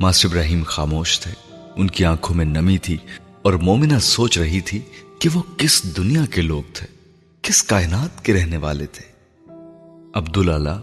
ماسٹر 0.00 0.28
ابراہیم 0.28 0.62
خاموش 0.66 1.20
تھے، 1.20 1.32
ان 1.76 1.86
کی 1.86 2.04
آنکھوں 2.04 2.36
میں 2.36 2.44
نمی 2.44 2.78
تھی 2.78 2.96
اور 3.46 3.54
مومنہ 3.54 3.98
سوچ 3.98 4.38
رہی 4.38 4.60
تھی 4.60 4.80
کہ 5.18 5.28
وہ 5.34 5.42
کس 5.56 5.96
دنیا 5.96 6.26
کے 6.26 6.42
لوگ 6.42 6.62
تھے، 6.74 6.86
کس 7.42 7.62
کائنات 7.62 8.24
کے 8.24 8.34
رہنے 8.34 8.56
والے 8.56 8.86
تھے۔ 8.86 9.12
عبداللہ، 10.14 10.80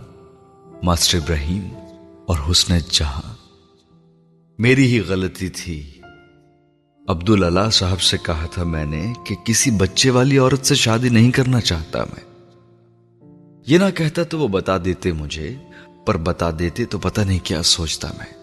ماسٹر 0.84 1.18
ابراہیم 1.18 1.70
اور 2.28 2.52
حسن 2.52 2.78
جہاں۔ 2.92 3.34
میری 4.60 4.94
ہی 4.94 5.00
غلطی 5.00 5.50
تھی۔ 5.50 6.00
عبداللہ 7.08 7.70
صاحب 7.70 8.02
سے 8.02 8.18
کہا 8.26 8.46
تھا 8.52 8.64
میں 8.64 8.86
نے 8.86 9.14
کہ 9.28 9.36
کسی 9.46 9.72
بچے 9.72 10.10
والی 10.10 10.38
عورت 10.38 10.66
سے 10.66 10.76
شادی 10.76 11.10
نہیں 11.10 11.32
کرنا 11.32 11.62
چاہتا 11.62 12.04
میں۔ 12.04 12.52
یہ 13.68 13.78
نہ 13.78 13.90
کہتا 13.96 14.24
تو 14.24 14.40
وہ 14.40 14.48
بتا 14.48 14.78
دیتے 14.86 15.12
مجھے، 15.12 15.56
پر 16.06 16.18
بتا 16.18 16.50
دیتے 16.60 16.86
تو 16.86 16.98
پتہ 16.98 17.22
نہیں 17.22 17.40
کیا 17.44 17.64
سوچتا 17.64 18.08
میں۔ 18.18 18.43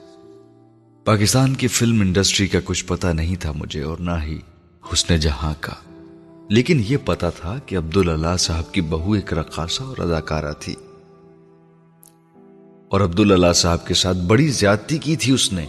پاکستان 1.05 1.55
کی 1.55 1.69
فلم 1.69 2.01
انڈسٹری 2.01 2.47
کا 2.47 2.59
کچھ 2.65 2.85
پتا 2.85 3.13
نہیں 3.13 3.37
تھا 3.37 3.53
مجھے 3.53 3.83
اور 3.83 3.99
نہ 3.99 4.11
ہی 4.23 4.39
حسن 4.93 5.17
جہاں 5.17 5.55
کا۔ 5.61 5.73
لیکن 6.51 6.83
یہ 6.89 6.97
پتا 7.05 7.31
تھا 7.31 7.59
کہ 7.67 7.77
عبداللہ 7.77 8.37
صاحب 8.39 8.73
کی 8.73 8.81
بہو 8.81 9.13
ایک 9.13 9.33
رقاصہ 9.33 9.83
اور 9.83 9.97
اداکارہ 9.99 10.53
تھی۔ 10.61 10.75
اور 12.89 13.01
عبداللہ 13.01 13.53
صاحب 13.53 13.87
کے 13.87 13.95
ساتھ 13.95 14.19
بڑی 14.19 14.49
زیادتی 14.49 14.99
کی 14.99 15.17
تھی 15.17 15.33
اس 15.33 15.53
نے۔ 15.53 15.67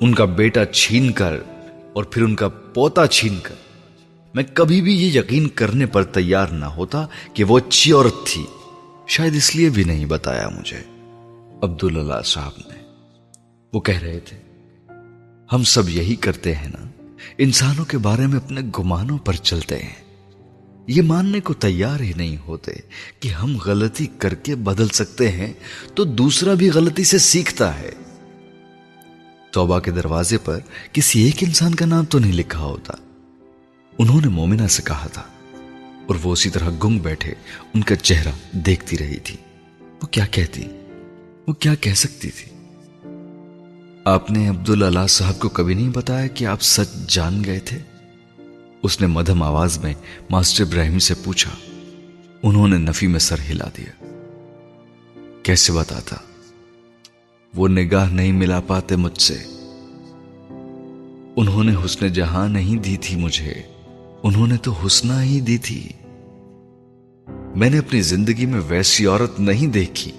ان 0.00 0.14
کا 0.14 0.24
بیٹا 0.24 0.64
چھین 0.64 1.12
کر 1.12 1.36
اور 1.92 2.04
پھر 2.04 2.22
ان 2.22 2.34
کا 2.34 2.48
پوتا 2.48 3.06
چھین 3.06 3.38
کر۔ 3.42 3.54
میں 4.34 4.44
کبھی 4.54 4.82
بھی 4.82 4.94
یہ 4.94 5.18
یقین 5.18 5.48
کرنے 5.48 5.86
پر 5.86 6.04
تیار 6.04 6.46
نہ 6.46 6.64
ہوتا 6.64 7.06
کہ 7.34 7.44
وہ 7.44 7.58
اچھی 7.58 7.92
عورت 7.92 8.26
تھی۔ 8.26 8.46
شاید 9.08 9.36
اس 9.36 9.56
لیے 9.56 9.68
بھی 9.68 9.84
نہیں 9.84 10.06
بتایا 10.06 10.48
مجھے۔ 10.48 10.84
عبداللہ 11.62 12.22
صاحب 12.24 12.52
نے۔ 12.58 12.78
وہ 13.72 13.80
کہہ 13.80 13.98
رہے 13.98 14.20
تھے 14.20 14.43
ہم 15.54 15.64
سب 15.64 15.88
یہی 15.88 16.16
کرتے 16.16 16.54
ہیں 16.54 16.68
نا۔ 16.68 16.86
انسانوں 17.38 17.84
کے 17.84 17.98
بارے 17.98 18.26
میں 18.26 18.36
اپنے 18.36 18.60
گمانوں 18.78 19.18
پر 19.18 19.32
چلتے 19.32 19.78
ہیں۔ 19.78 20.04
یہ 20.86 21.02
ماننے 21.02 21.40
کو 21.40 21.54
تیار 21.54 22.00
ہی 22.00 22.12
نہیں 22.16 22.36
ہوتے 22.46 22.72
کہ 23.20 23.28
ہم 23.28 23.56
غلطی 23.56 24.06
کر 24.18 24.34
کے 24.34 24.54
بدل 24.54 24.88
سکتے 24.88 25.30
ہیں 25.30 25.52
تو 25.94 26.04
دوسرا 26.04 26.54
بھی 26.54 26.70
غلطی 26.70 27.04
سے 27.04 27.18
سیکھتا 27.18 27.78
ہے۔ 27.78 27.90
توبہ 29.50 29.78
کے 29.78 29.90
دروازے 29.90 30.38
پر 30.38 30.58
کسی 30.92 31.22
ایک 31.22 31.36
انسان 31.40 31.74
کا 31.74 31.86
نام 31.86 32.04
تو 32.04 32.18
نہیں 32.18 32.32
لکھا 32.32 32.60
ہوتا۔ 32.60 32.92
انہوں 33.98 34.20
نے 34.20 34.28
مومنہ 34.28 34.66
سے 34.66 34.82
کہا 34.84 35.06
تھا 35.06 35.22
اور 36.06 36.14
وہ 36.22 36.32
اسی 36.32 36.50
طرح 36.50 36.70
گنگ 36.84 36.98
بیٹھے 36.98 37.34
ان 37.74 37.82
کا 37.82 37.96
چہرہ 37.96 38.32
دیکھتی 38.52 38.98
رہی 38.98 39.16
تھی۔ 39.16 39.36
وہ 39.80 40.06
کیا 40.06 40.26
کہتی؟ 40.26 40.62
وہ 41.46 41.52
کیا 41.52 41.74
کہہ 41.74 41.94
سکتی 41.94 42.30
تھی؟ 42.30 42.53
آپ 44.04 44.30
نے 44.30 44.48
عبداللہ 44.48 45.06
صاحب 45.08 45.38
کو 45.38 45.48
کبھی 45.48 45.74
نہیں 45.74 45.88
بتایا 45.88 46.26
کہ 46.26 46.44
آپ 46.44 46.62
سچ 46.62 47.08
جان 47.08 47.44
گئے 47.44 47.58
تھے؟ 47.58 47.78
اس 48.82 49.00
نے 49.00 49.06
مدھم 49.06 49.42
آواز 49.42 49.78
میں 49.78 49.94
ماسٹر 50.30 50.64
ابراہیم 50.64 50.98
سے 50.98 51.14
پوچھا، 51.24 51.50
انہوں 52.42 52.68
نے 52.68 52.78
نفی 52.78 53.06
میں 53.06 53.18
سر 53.18 53.36
ہلا 53.50 53.68
دیا۔ 53.76 54.04
کیسے 55.42 55.72
بتاتا 55.72 56.16
وہ 57.54 57.68
نگاہ 57.68 58.10
نہیں 58.10 58.32
ملا 58.32 58.60
پاتے 58.60 58.96
مجھ 58.96 59.20
سے۔ 59.20 59.38
انہوں 61.36 61.64
نے 61.64 61.72
حسن 61.84 62.08
جہاں 62.08 62.48
نہیں 62.48 62.76
دی 62.76 62.96
تھی 62.96 63.16
مجھے، 63.16 63.54
انہوں 64.22 64.46
نے 64.46 64.56
تو 64.56 64.72
حسنہ 64.72 65.20
ہی 65.22 65.40
دی 65.40 65.58
تھی۔ 65.58 65.88
میں 67.56 67.70
نے 67.70 67.78
اپنی 67.78 68.02
زندگی 68.02 68.46
میں 68.46 68.60
ویسی 68.68 69.06
عورت 69.06 69.40
نہیں 69.40 69.66
دیکھی۔ 69.66 70.12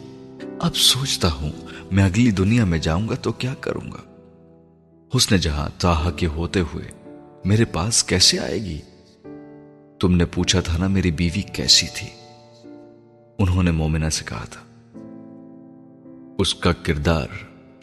اب 0.60 0.76
سوچتا 0.76 1.32
ہوں 1.32 1.52
میں 1.92 2.04
اگلی 2.04 2.32
دنیا 2.32 2.66
میں 2.66 2.78
جاؤں 2.78 3.08
گا 3.10 3.16
تو 3.16 3.32
کیا 3.32 3.54
کروں 3.54 3.92
گا؟ 3.92 4.02
حسن 5.12 5.38
جہاں 5.38 5.68
تاہا 5.78 6.12
کے 6.12 6.28
ہوتے 6.28 6.60
ہوئے 6.74 6.92
میرے 7.46 7.66
پاس 7.66 8.04
کیسے 8.04 8.40
آئے 8.40 8.60
گی؟ 8.60 8.80
تم 10.00 10.16
نے 10.16 10.26
پوچھا 10.26 10.60
تھا 10.62 10.78
نا 10.78 10.88
میری 10.88 11.12
بیوی 11.12 11.42
کیسی 11.42 11.88
تھی؟ 11.96 12.08
انہوں 13.40 13.64
نے 13.64 13.72
مومنہ 13.72 14.10
سے 14.10 14.26
کہا 14.26 14.46
تھا، 14.46 14.62
اس 16.40 16.54
کا 16.56 16.72
کردار 16.84 17.28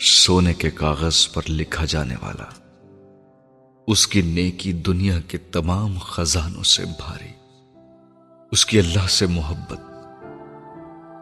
سونے 0.01 0.55
کے 0.55 0.71
کاغذ 0.71 1.29
پر 1.33 1.43
لکھا 1.49 1.85
جانے 1.85 2.17
والا، 2.23 2.49
اس 3.89 4.07
کی 4.07 4.23
نیکی 4.23 4.73
دنیا 4.73 5.21
کے 5.21 5.39
تمام 5.53 5.99
خزانوں 5.99 6.63
سے 6.63 6.85
بھاری، 6.85 7.33
اس 8.53 8.67
کی 8.67 8.79
اللہ 8.79 9.07
سے 9.09 9.27
محبت، 9.27 9.81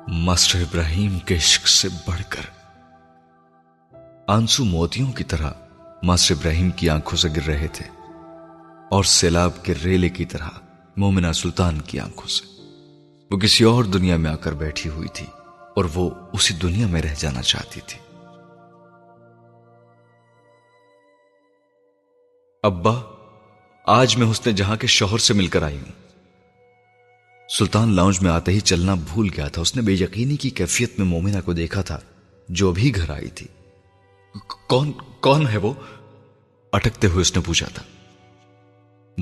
ماسٹر 0.08 0.60
ابراہیم 0.60 1.18
کے 1.18 1.36
عشق 1.36 1.68
سے 1.68 1.88
بڑھ 2.06 2.22
کر 2.28 2.48
آنسو 4.30 4.64
موتیوں 4.64 5.12
کی 5.12 5.24
طرح 5.24 5.50
ماسٹر 6.02 6.34
ابراہیم 6.34 6.70
کی 6.70 6.88
آنکھوں 6.88 7.16
سے 7.16 7.28
گر 7.36 7.46
رہے 7.46 7.66
تھے 7.72 7.84
اور 8.90 9.04
سیلاب 9.04 9.64
کے 9.64 9.74
ریلے 9.84 10.08
کی 10.08 10.24
طرح 10.24 10.48
مومنہ 10.96 11.32
سلطان 11.34 11.80
کی 11.80 12.00
آنکھوں 12.00 12.28
سے۔ 12.28 12.60
وہ 13.30 13.38
کسی 13.38 13.64
اور 13.64 13.84
دنیا 13.84 14.16
میں 14.16 14.30
آ 14.30 14.36
کر 14.36 14.52
بیٹھی 14.52 14.90
ہوئی 14.90 15.08
تھی 15.14 15.26
اور 15.76 15.84
وہ 15.94 16.10
اسی 16.32 16.54
دنیا 16.54 16.86
میں 16.86 17.02
رہ 17.02 17.14
جانا 17.18 17.42
چاہتی 17.42 17.80
تھی۔ 17.86 17.98
ابا، 22.62 22.92
آج 23.86 24.16
میں 24.16 24.30
حسن 24.30 24.54
جہاں 24.54 24.76
کے 24.76 24.86
شوہر 24.86 25.18
سے 25.18 25.34
مل 25.34 25.46
کر 25.46 25.62
آئی 25.62 25.76
ہوں۔ 25.76 25.92
سلطان 27.48 27.88
لاؤنج 27.88 28.22
میں 28.22 28.30
آتے 28.30 28.52
ہی 28.52 28.60
چلنا 28.60 28.94
بھول 28.94 29.28
گیا 29.36 29.48
تھا۔ 29.48 29.62
اس 29.62 29.76
نے 29.76 29.82
بے 29.82 29.92
یقینی 29.92 30.36
کی 30.36 30.50
کیفیت 30.50 30.98
میں 30.98 31.06
مومنہ 31.06 31.38
کو 31.44 31.52
دیکھا 31.52 31.82
تھا 31.82 32.00
جو 32.48 32.72
بھی 32.72 32.96
گھر 32.96 33.10
آئی 33.10 33.28
تھی۔ 33.28 33.46
کون 34.66 34.92
کون 35.20 35.48
ہے 35.48 35.56
وہ؟ 35.56 35.72
اٹکتے 36.72 37.06
ہوئے 37.06 37.20
اس 37.20 37.36
نے 37.36 37.42
پوچھا 37.46 37.66
تھا۔ 37.74 37.82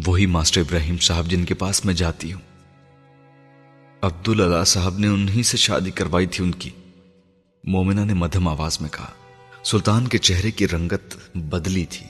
وہی 0.07 0.27
ماسٹر 0.27 0.61
ابراہیم 0.61 0.97
صاحب 0.97 1.27
جن 1.27 1.45
کے 1.45 1.55
پاس 1.55 1.85
میں 1.85 1.95
جاتی 1.95 2.33
ہوں۔ 2.33 2.41
عبداللہ 4.03 4.65
صاحب 4.65 4.99
نے 4.99 5.07
انہی 5.07 5.43
سے 5.43 5.57
شادی 5.57 5.91
کروائی 5.91 6.27
تھی 6.27 6.45
ان 6.45 6.53
کی۔ 6.53 6.71
مومنہ 7.65 8.01
نے 8.01 8.15
مدھم 8.15 8.49
آواز 8.49 8.81
میں 8.81 8.89
کہا 8.89 9.11
سلطان 9.65 10.09
کے 10.09 10.19
چہرے 10.19 10.51
کی 10.51 10.69
رنگت 10.69 11.37
بدلی 11.37 11.85
تھی۔ 11.85 12.07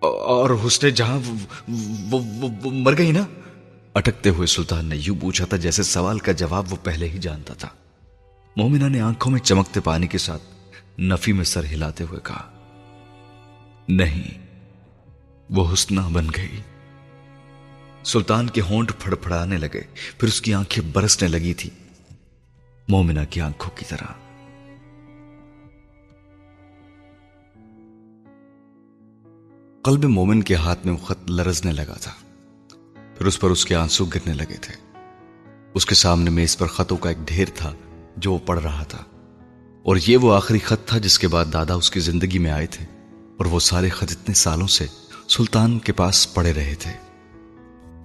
اور 0.00 0.50
حسن 0.66 0.88
جہاں 0.88 1.20
وہ, 1.26 1.34
وہ, 2.10 2.48
وہ 2.62 2.70
مر 2.70 2.98
گئی 2.98 3.12
نا؟ 3.12 3.24
اٹکتے 3.94 4.30
ہوئے 4.30 4.46
سلطان 4.46 4.86
نے 4.86 4.96
یوں 4.96 5.16
پوچھا 5.20 5.44
تھا 5.44 5.56
جیسے 5.56 5.82
سوال 5.82 6.18
کا 6.18 6.32
جواب 6.32 6.64
وہ 6.70 6.76
پہلے 6.82 7.08
ہی 7.08 7.18
جانتا 7.18 7.54
تھا۔ 7.54 7.68
مومنہ 8.56 8.84
نے 8.84 9.00
آنکھوں 9.00 9.32
میں 9.32 9.40
چمکتے 9.40 9.80
پانی 9.80 10.06
کے 10.06 10.18
ساتھ 10.18 10.42
نفی 10.98 11.32
میں 11.32 11.44
سر 11.44 11.64
ہلاتے 11.64 12.04
ہوئے 12.04 12.20
کہا، 12.24 12.50
نہیں، 13.88 14.46
وہ 15.50 15.72
حسنہ 15.72 16.00
بن 16.12 16.26
گئی۔ 16.36 16.60
سلطان 18.04 18.46
کے 18.46 18.60
ہونٹ 18.60 18.92
پھڑ 18.98 19.14
پھڑانے 19.14 19.56
لگے، 19.58 19.80
پھر 20.18 20.28
اس 20.28 20.40
کی 20.40 20.54
آنکھیں 20.54 20.84
برسنے 20.92 21.28
لگی 21.28 21.54
تھی 21.54 21.70
مومنہ 22.88 23.20
کی 23.30 23.40
آنکھوں 23.40 23.78
کی 23.78 23.84
طرح۔ 23.88 24.12
قلب 29.82 30.04
مومن 30.04 30.42
کے 30.42 30.54
ہاتھ 30.54 30.86
میں 30.86 30.94
وہ 30.94 31.06
خط 31.06 31.30
لرزنے 31.30 31.72
لگا 31.72 31.94
تھا۔ 31.94 32.12
پھر 33.18 33.26
اس 33.26 33.40
پر 33.40 33.50
اس 33.50 33.66
کے 33.66 33.74
آنسو 33.74 34.04
گرنے 34.04 34.32
لگے 34.32 34.56
تھے۔ 34.56 34.74
اس 35.74 35.86
کے 35.86 35.94
سامنے 35.94 36.30
میز 36.30 36.58
پر 36.58 36.66
خطوں 36.66 36.96
کا 36.96 37.08
ایک 37.08 37.18
ڈھیر 37.18 37.48
تھا 37.54 37.72
جو 38.16 38.32
وہ 38.32 38.38
پڑھ 38.38 38.60
رہا 38.60 38.82
تھا۔ 38.82 39.04
اور 39.88 39.96
یہ 40.06 40.16
وہ 40.16 40.34
آخری 40.34 40.58
خط 40.58 40.88
تھا 40.88 40.98
جس 40.98 41.18
کے 41.18 41.28
بعد 41.28 41.44
دادا 41.52 41.74
اس 41.74 41.90
کی 41.90 42.00
زندگی 42.00 42.38
میں 42.38 42.50
آئے 42.50 42.66
تھے 42.66 42.84
اور 43.38 43.44
وہ 43.44 43.60
سارے 43.60 43.88
خط 43.88 44.04
اتنے 44.10 44.34
سالوں 44.34 44.66
سے 44.66 44.86
سلطان 45.28 45.78
کے 45.78 45.92
پاس 45.92 46.34
پڑے 46.34 46.52
رہے 46.52 46.74
تھے۔ 46.78 46.92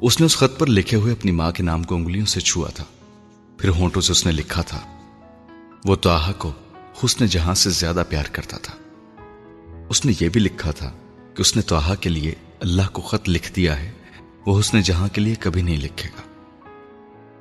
اس 0.01 0.19
نے 0.19 0.25
اس 0.25 0.37
خط 0.37 0.59
پر 0.59 0.67
لکھے 0.67 0.97
ہوئے 0.97 1.13
اپنی 1.13 1.31
ماں 1.31 1.51
کے 1.51 1.63
نام 1.63 1.83
کو 1.83 1.95
انگلیوں 1.95 2.25
سے 2.25 2.39
چھوا 2.39 2.69
تھا۔ 2.69 2.83
پھر 3.57 3.69
ہونٹوں 3.69 4.01
سے 4.01 4.11
اس 4.11 4.25
نے 4.25 4.31
لکھا 4.31 4.61
تھا۔ 4.61 4.81
وہ 5.85 5.95
تو 5.95 6.09
کو 6.37 6.51
حسن 7.03 7.25
جہاں 7.25 7.53
سے 7.53 7.69
زیادہ 7.69 8.03
پیار 8.09 8.25
کرتا 8.31 8.57
تھا۔ 8.57 8.73
اس 9.89 10.05
نے 10.05 10.13
یہ 10.19 10.29
بھی 10.29 10.41
لکھا 10.41 10.71
تھا 10.71 10.91
کہ 11.35 11.41
اس 11.41 11.55
نے 11.55 11.61
تو 11.61 11.79
کے 11.99 12.09
لیے 12.09 12.33
اللہ 12.59 12.89
کو 12.91 13.01
خط 13.01 13.29
لکھ 13.29 13.53
دیا 13.55 13.79
ہے۔ 13.79 13.91
وہ 14.45 14.59
حسن 14.59 14.81
جہاں 14.81 15.07
کے 15.07 15.21
لیے 15.21 15.35
کبھی 15.39 15.61
نہیں 15.61 15.77
لکھے 15.77 16.09
گا۔ 16.09 16.21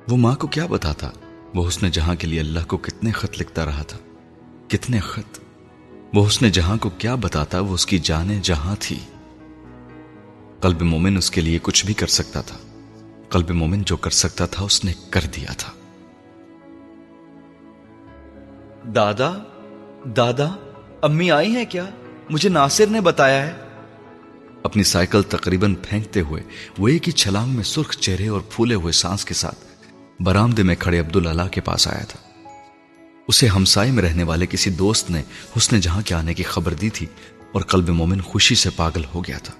وہ 0.09 0.17
ماں 0.17 0.35
کو 0.35 0.47
کیا 0.47 0.65
بتاتا؟ 0.65 1.09
وہ 1.55 1.67
حسن 1.67 1.89
جہاں 1.89 2.15
کے 2.15 2.27
لیے 2.27 2.39
اللہ 2.39 2.59
کو 2.67 2.77
کتنے 2.77 3.11
خط 3.11 3.41
لکھتا 3.41 3.65
رہا 3.65 3.83
تھا۔ 3.83 3.97
کتنے 4.73 4.99
خط۔ 4.99 5.39
وہ 6.13 6.27
حسن 6.27 6.49
جہاں 6.49 6.77
کو 6.77 6.89
کیا 6.89 7.15
بتاتا 7.15 7.59
وہ 7.59 7.73
اس 7.73 7.85
کی 7.85 7.99
جانے 7.99 8.39
جہاں 8.43 8.75
تھی۔ 8.79 8.99
قلب 10.61 10.81
مومن 10.81 11.17
اس 11.17 11.31
کے 11.31 11.41
لیے 11.41 11.59
کچھ 11.61 11.85
بھی 11.85 11.93
کر 11.93 12.07
سکتا 12.07 12.41
تھا۔ 12.41 12.57
قلب 13.29 13.49
مومن 13.49 13.83
جو 13.83 13.97
کر 13.97 14.09
سکتا 14.09 14.45
تھا 14.45 14.63
اس 14.63 14.85
نے 14.85 14.93
کر 15.09 15.21
دیا 15.35 15.53
تھا۔ 15.57 15.71
دادا 18.95 19.31
دادا 20.17 20.49
امی 21.01 21.31
آئی 21.31 21.55
ہیں 21.55 21.65
کیا؟ 21.65 21.89
مجھے 22.29 22.49
ناصر 22.49 22.87
نے 22.87 23.01
بتایا 23.01 23.47
ہے۔ 23.47 23.53
اپنی 24.63 24.83
سائیکل 24.83 25.23
تقریباً 25.23 25.75
پھینکتے 25.75 26.21
ہوئے 26.21 26.43
وہ 26.77 26.87
ایک 26.87 27.07
ہی 27.07 27.13
چھلانگ 27.13 27.55
میں 27.55 27.63
سرخ 27.63 27.97
چہرے 27.97 28.27
اور 28.27 28.41
پھولے 28.49 28.75
ہوئے 28.75 28.91
سانس 28.91 29.25
کے 29.25 29.33
ساتھ 29.33 29.59
برامدے 30.21 30.63
میں 30.63 30.75
کھڑے 30.79 30.99
عبد 30.99 31.15
اللہ 31.15 31.47
کے 31.51 31.61
پاس 31.61 31.87
آیا 31.87 32.05
تھا۔ 32.05 32.22
اسے 33.27 33.47
ہمسائے 33.47 33.91
میں 33.91 34.03
رہنے 34.03 34.23
والے 34.23 34.45
کسی 34.45 34.69
دوست 34.69 35.09
نے 35.09 35.23
حسن 35.57 35.79
جہاں 35.79 36.01
کے 36.05 36.15
آنے 36.15 36.33
کی 36.33 36.43
خبر 36.43 36.73
دی 36.73 36.89
تھی 36.89 37.05
اور 37.51 37.61
قلب 37.61 37.89
مومن 37.89 38.21
خوشی 38.21 38.55
سے 38.55 38.69
پاگل 38.75 39.01
ہو 39.13 39.23
گیا 39.23 39.37
تھا۔ 39.37 39.53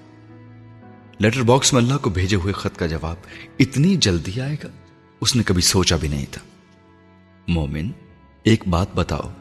لیٹر 1.20 1.42
باکس 1.42 1.74
میں 1.74 1.82
اللہ 1.82 1.98
کو 1.98 2.10
بھیجے 2.10 2.36
ہوئے 2.36 2.54
خط 2.54 2.78
کا 2.78 2.86
جواب 2.86 3.16
اتنی 3.60 3.96
جلدی 3.96 4.42
آئے 4.42 4.56
گا، 4.64 4.68
اس 5.22 5.36
نے 5.36 5.44
کبھی 5.44 5.62
سوچا 5.62 5.96
بھی 5.96 6.08
نہیں 6.08 6.26
تھا۔ 6.32 6.42
مومن، 7.48 7.92
ایک 8.44 8.68
بات 8.68 8.88
بتاؤ۔ 8.96 9.34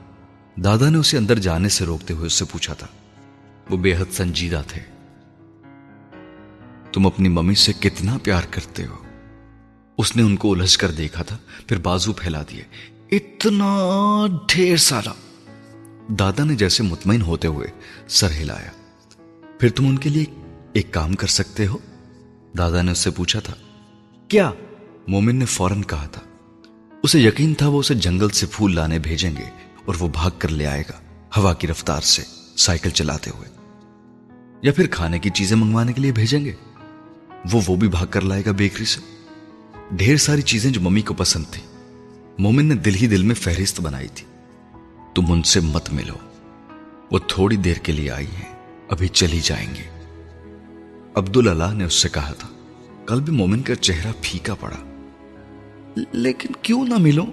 دادا 0.56 0.88
نے 0.88 0.98
اسے 0.98 1.18
اندر 1.18 1.38
جانے 1.38 1.68
سے 1.68 1.84
روکتے 1.84 2.14
ہوئے 2.14 2.26
اس 2.26 2.32
سے 2.32 2.44
پوچھا 2.44 2.74
تھا۔ 2.74 2.86
وہ 3.70 3.76
بے 3.76 3.96
حد 3.96 4.12
سنجیدہ 4.12 4.62
تھے۔ 4.68 4.80
تم 6.92 7.06
اپنی 7.06 7.28
ممی 7.28 7.54
سے 7.54 7.72
کتنا 7.80 8.18
پیار 8.22 8.42
کرتے 8.50 8.86
ہو۔ 8.86 8.96
اس 9.98 10.16
نے 10.16 10.22
ان 10.22 10.36
کو 10.36 10.52
الجھ 10.52 10.78
کر 10.78 10.90
دیکھا 10.90 11.22
تھا، 11.22 11.38
پھر 11.66 11.78
بازو 11.78 12.12
پھیلا 12.12 12.42
دیے۔ 12.42 12.91
اتنا 13.12 14.26
ڈھیر 14.48 14.76
سارا۔ 14.76 15.12
دادا 16.08 16.44
نے 16.44 16.54
جیسے 16.54 16.82
مطمئن 16.82 17.22
ہوتے 17.22 17.48
ہوئے 17.48 17.66
سر 18.08 18.30
ہلایا۔ 18.30 18.70
پھر 19.60 19.70
تم 19.70 19.86
ان 19.86 19.98
کے 19.98 20.08
لیے 20.10 20.24
ایک 20.72 20.92
کام 20.92 21.14
کر 21.14 21.26
سکتے 21.26 21.66
ہو؟ 21.66 21.76
دادا 22.58 22.82
نے 22.82 22.92
اس 22.92 22.98
سے 22.98 23.10
پوچھا 23.10 23.40
تھا۔ 23.40 23.54
کیا؟ 24.28 24.50
مومن 25.08 25.36
نے 25.36 25.44
فوراً 25.44 25.82
کہا 25.82 26.06
تھا۔ 26.06 26.20
اسے 27.02 27.20
یقین 27.20 27.54
تھا 27.54 27.68
وہ 27.68 27.80
اسے 27.80 27.94
جنگل 27.94 28.28
سے 28.28 28.46
پھول 28.50 28.74
لانے 28.74 28.98
بھیجیں 28.98 29.36
گے 29.36 29.50
اور 29.84 29.94
وہ 30.00 30.08
بھاگ 30.08 30.30
کر 30.38 30.48
لے 30.48 30.66
آئے 30.66 30.82
گا 30.82 31.00
ہوا 31.36 31.54
کی 31.54 31.66
رفتار 31.66 32.00
سے 32.00 32.22
سائیکل 32.56 32.90
چلاتے 32.90 33.30
ہوئے۔ 33.30 33.48
یا 34.62 34.72
پھر 34.72 34.86
کھانے 34.86 35.18
کی 35.18 35.30
چیزیں 35.30 35.56
منگوانے 35.56 35.92
کے 35.92 36.00
لیے 36.00 36.12
بھیجیں 36.12 36.44
گے؟ 36.44 36.52
وہ 37.52 37.60
وہ 37.66 37.76
بھی 37.76 37.88
بھاگ 37.88 38.06
کر 38.10 38.20
لائے 38.20 38.42
گا 38.46 38.52
بیکری 38.52 38.84
سے۔ 38.84 39.00
ڈھیر 39.90 40.16
ساری 40.16 40.42
چیزیں 40.42 40.70
جو 40.70 40.80
ممی 40.80 41.02
کو 41.02 41.14
پسند 41.14 41.44
تھی 41.50 41.62
مومن 42.42 42.66
نے 42.66 42.74
دل 42.74 42.94
ہی 42.94 43.06
دل 43.06 43.22
میں 43.22 43.34
فہرست 43.34 43.80
بنائی 43.80 44.08
تھی۔ 44.14 44.26
تم 45.14 45.32
ان 45.32 45.42
سے 45.42 45.60
مت 45.60 45.92
ملو۔ 45.92 46.14
وہ 47.10 47.18
تھوڑی 47.28 47.56
دیر 47.56 47.76
کے 47.76 47.92
لیے 47.92 48.10
آئی 48.10 48.26
ہیں، 48.26 48.54
ابھی 48.88 49.08
چلی 49.08 49.40
جائیں 49.40 49.68
گے۔ 49.74 50.00
عبد 51.14 51.36
اللہ 51.36 51.74
نے 51.74 51.84
اس 51.84 51.94
سے 51.94 52.08
کہا 52.08 52.32
تھا، 52.32 52.48
کل 53.06 53.20
بھی 53.20 53.32
مومن 53.32 53.62
کا 53.62 53.74
چہرہ 53.74 54.12
پھیکا 54.22 54.54
پڑا۔ 54.54 54.76
لیکن 56.12 56.48
کیوں 56.62 56.84
نہ 56.84 56.94
ملو؟ 56.98 57.24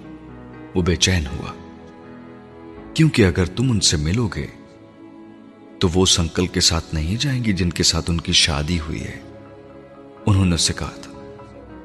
وہ 0.74 0.82
بے 0.82 0.96
چین 0.96 1.26
ہوا۔ 1.26 1.52
کیونکہ 2.94 3.26
اگر 3.26 3.44
تم 3.44 3.70
ان 3.70 3.80
سے 3.80 3.96
ملو 3.96 4.28
گے، 4.28 4.46
تو 5.78 5.88
وہ 5.94 6.06
سنکل 6.06 6.46
کے 6.46 6.60
ساتھ 6.60 6.94
نہیں 6.94 7.16
جائیں 7.16 7.44
گی 7.44 7.52
جن 7.52 7.70
کے 7.70 7.82
ساتھ 7.82 8.10
ان 8.10 8.20
کی 8.20 8.32
شادی 8.32 8.80
ہوئی 8.80 9.00
ہے۔ 9.00 9.20
انہوں 10.26 10.46
نے 10.46 10.54
اسے 10.54 10.72
کہا 10.72 10.94
تھا، 11.02 11.34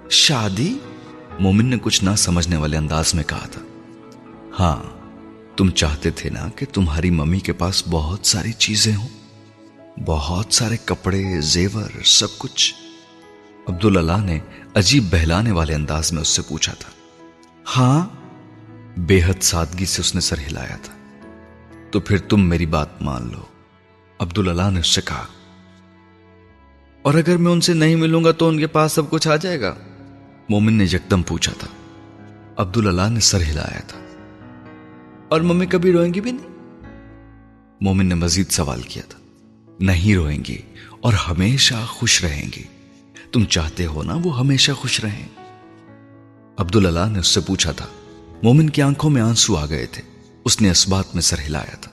شادی؟ 0.09 0.77
مومن 1.39 1.65
نے 1.65 1.77
کچھ 1.81 2.03
نہ 2.03 2.09
سمجھنے 2.17 2.57
والے 2.57 2.77
انداز 2.77 3.15
میں 3.15 3.23
کہا 3.23 3.47
تھا۔ 3.51 3.61
ہاں 4.59 4.83
تم 5.57 5.69
چاہتے 5.69 6.11
تھے 6.11 6.29
نا 6.29 6.49
کہ 6.55 6.65
تمہاری 6.73 7.09
ممی 7.09 7.39
کے 7.39 7.53
پاس 7.53 7.83
بہت 7.89 8.19
ساری 8.23 8.51
چیزیں 8.51 8.95
ہوں۔ 8.95 9.07
بہت 10.05 10.53
سارے 10.53 10.77
کپڑے، 10.85 11.23
زیور، 11.39 12.03
سب 12.03 12.27
کچھ۔ 12.37 12.73
عبد 13.67 13.85
اللہ 13.85 14.25
نے 14.25 14.39
عجیب 14.75 15.03
بہلانے 15.11 15.51
والے 15.51 15.75
انداز 15.75 16.13
میں 16.13 16.21
اس 16.21 16.27
سے 16.27 16.41
پوچھا 16.41 16.73
تھا۔ 16.73 16.89
ہاں 17.77 18.09
بے 18.97 19.21
حد 19.23 19.41
سادگی 19.41 19.85
سے 19.85 20.01
اس 20.01 20.15
نے 20.15 20.21
سر 20.21 20.37
ہلایا 20.37 20.77
تھا۔ 20.83 20.93
تو 21.91 21.99
پھر 21.99 22.17
تم 22.17 22.41
میری 22.41 22.65
بات 22.65 23.01
مان 23.01 23.31
لو۔ 23.31 23.41
عبد 24.19 24.37
اللہ 24.37 24.69
نے 24.71 24.79
اس 24.79 24.87
سے 24.87 25.01
کہا۔ 25.05 25.25
اور 27.01 27.13
اگر 27.13 27.37
میں 27.37 27.51
ان 27.51 27.61
سے 27.61 27.73
نہیں 27.73 27.95
ملوں 27.95 28.23
گا 28.23 28.31
تو 28.31 28.47
ان 28.47 28.59
کے 28.59 28.67
پاس 28.67 28.91
سب 28.91 29.09
کچھ 29.09 29.27
آ 29.27 29.35
جائے 29.35 29.61
گا۔ 29.61 29.75
مومن 30.49 30.73
نے 30.73 30.83
یکدم 30.83 31.23
پوچھا 31.23 31.53
تھا 31.59 31.67
عبد 32.57 32.77
اللہ 32.77 33.09
نے 33.09 33.19
سر 33.19 33.41
ہلایا 33.41 33.79
تھا۔ 33.79 33.99
اور 35.29 35.41
ممی 35.41 35.65
کبھی 35.65 35.91
روئیں 35.91 36.13
گی 36.13 36.21
بھی 36.21 36.31
نہیں؟ 36.31 36.55
مومن 37.81 38.05
نے 38.05 38.15
مزید 38.15 38.49
سوال 38.49 38.81
کیا 38.81 39.03
تھا۔ 39.09 39.19
نہیں 39.79 40.15
روئیں 40.15 40.45
گی 40.47 40.57
اور 40.99 41.13
ہمیشہ 41.13 41.73
خوش 41.87 42.23
رہیں 42.23 42.49
گی۔ 42.55 42.63
تم 43.31 43.45
چاہتے 43.45 43.85
ہو 43.85 44.03
نا 44.03 44.17
وہ 44.23 44.39
ہمیشہ 44.39 44.71
خوش 44.71 45.03
رہیں؟ 45.03 45.27
عبد 46.57 46.75
اللہ 46.75 47.09
نے 47.11 47.19
اس 47.19 47.27
سے 47.27 47.39
پوچھا 47.41 47.71
تھا۔ 47.71 47.85
مومن 48.43 48.69
کی 48.69 48.81
آنکھوں 48.81 49.09
میں 49.09 49.21
آنسو 49.21 49.55
آ 49.55 49.65
گئے 49.65 49.85
تھے۔ 49.85 50.01
اس 50.45 50.61
نے 50.61 50.69
اس 50.69 50.89
بات 50.89 51.05
میں 51.13 51.21
سر 51.21 51.39
ہلایا 51.39 51.75
تھا۔ 51.75 51.91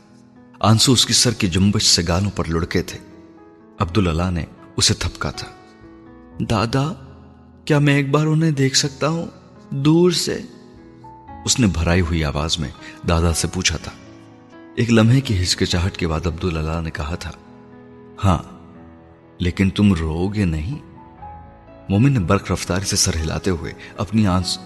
آنسو 0.60 0.92
اس 0.92 1.06
کی 1.06 1.12
سر 1.12 1.34
کی 1.34 1.46
جنبش 1.46 1.82
سے 1.82 2.02
گالوں 2.08 2.30
پر 2.30 2.44
لڑکے 2.44 2.82
تھے۔ 2.82 2.98
عبد 3.78 3.98
اللہ 3.98 4.30
نے 4.30 4.44
اسے 4.76 4.94
تھپکا 4.94 5.30
تھا۔ 5.30 5.48
دادا 6.50 7.11
کیا 7.64 7.78
میں 7.78 7.96
ایک 7.96 8.10
بار 8.10 8.26
انہیں 8.26 8.50
دیکھ 8.50 8.76
سکتا 8.76 9.08
ہوں؟ 9.08 9.26
دور 9.70 10.10
سے۔ 10.10 10.40
اس 11.44 11.60
نے 11.60 11.66
بھرائی 11.66 12.00
ہوئی 12.00 12.24
آواز 12.24 12.58
میں 12.58 12.68
دادا 13.08 13.34
سے 13.34 13.48
پوچھا 13.48 13.76
تھا۔ 13.76 13.92
ایک 14.76 14.90
لمحے 14.90 15.20
کی 15.20 15.42
ہچکچاہٹ 15.42 15.96
کے 15.96 16.08
بعد 16.08 16.26
عبد 16.26 16.44
اللہ 16.44 16.80
نے 16.80 16.90
کہا 16.90 17.14
تھا 17.14 17.30
ہاں 18.24 18.38
لیکن 19.38 19.70
تم 19.70 19.92
رو 19.92 20.28
گے 20.28 20.44
نہیں؟ 20.44 20.78
مومن 21.88 22.12
نے 22.12 22.18
برق 22.18 22.50
رفتاری 22.50 22.84
سے 22.84 22.96
سر 22.96 23.16
ہلاتے 23.16 23.50
ہوئے 23.50 23.72
اپنی 23.96 24.26
آنس، 24.26 24.58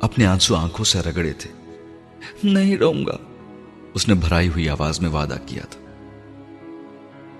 اپنے 0.00 0.26
آنسو 0.26 0.56
آنکھوں 0.56 0.84
سے 0.84 1.00
رگڑے 1.00 1.32
تھے۔ 1.32 1.50
نہیں 2.44 2.76
رہوں 2.76 3.06
گا۔ 3.06 3.16
اس 3.94 4.08
نے 4.08 4.14
بھرائی 4.14 4.48
ہوئی 4.48 4.68
آواز 4.68 5.00
میں 5.00 5.10
وعدہ 5.10 5.36
کیا 5.46 5.62
تھا۔ 5.70 5.80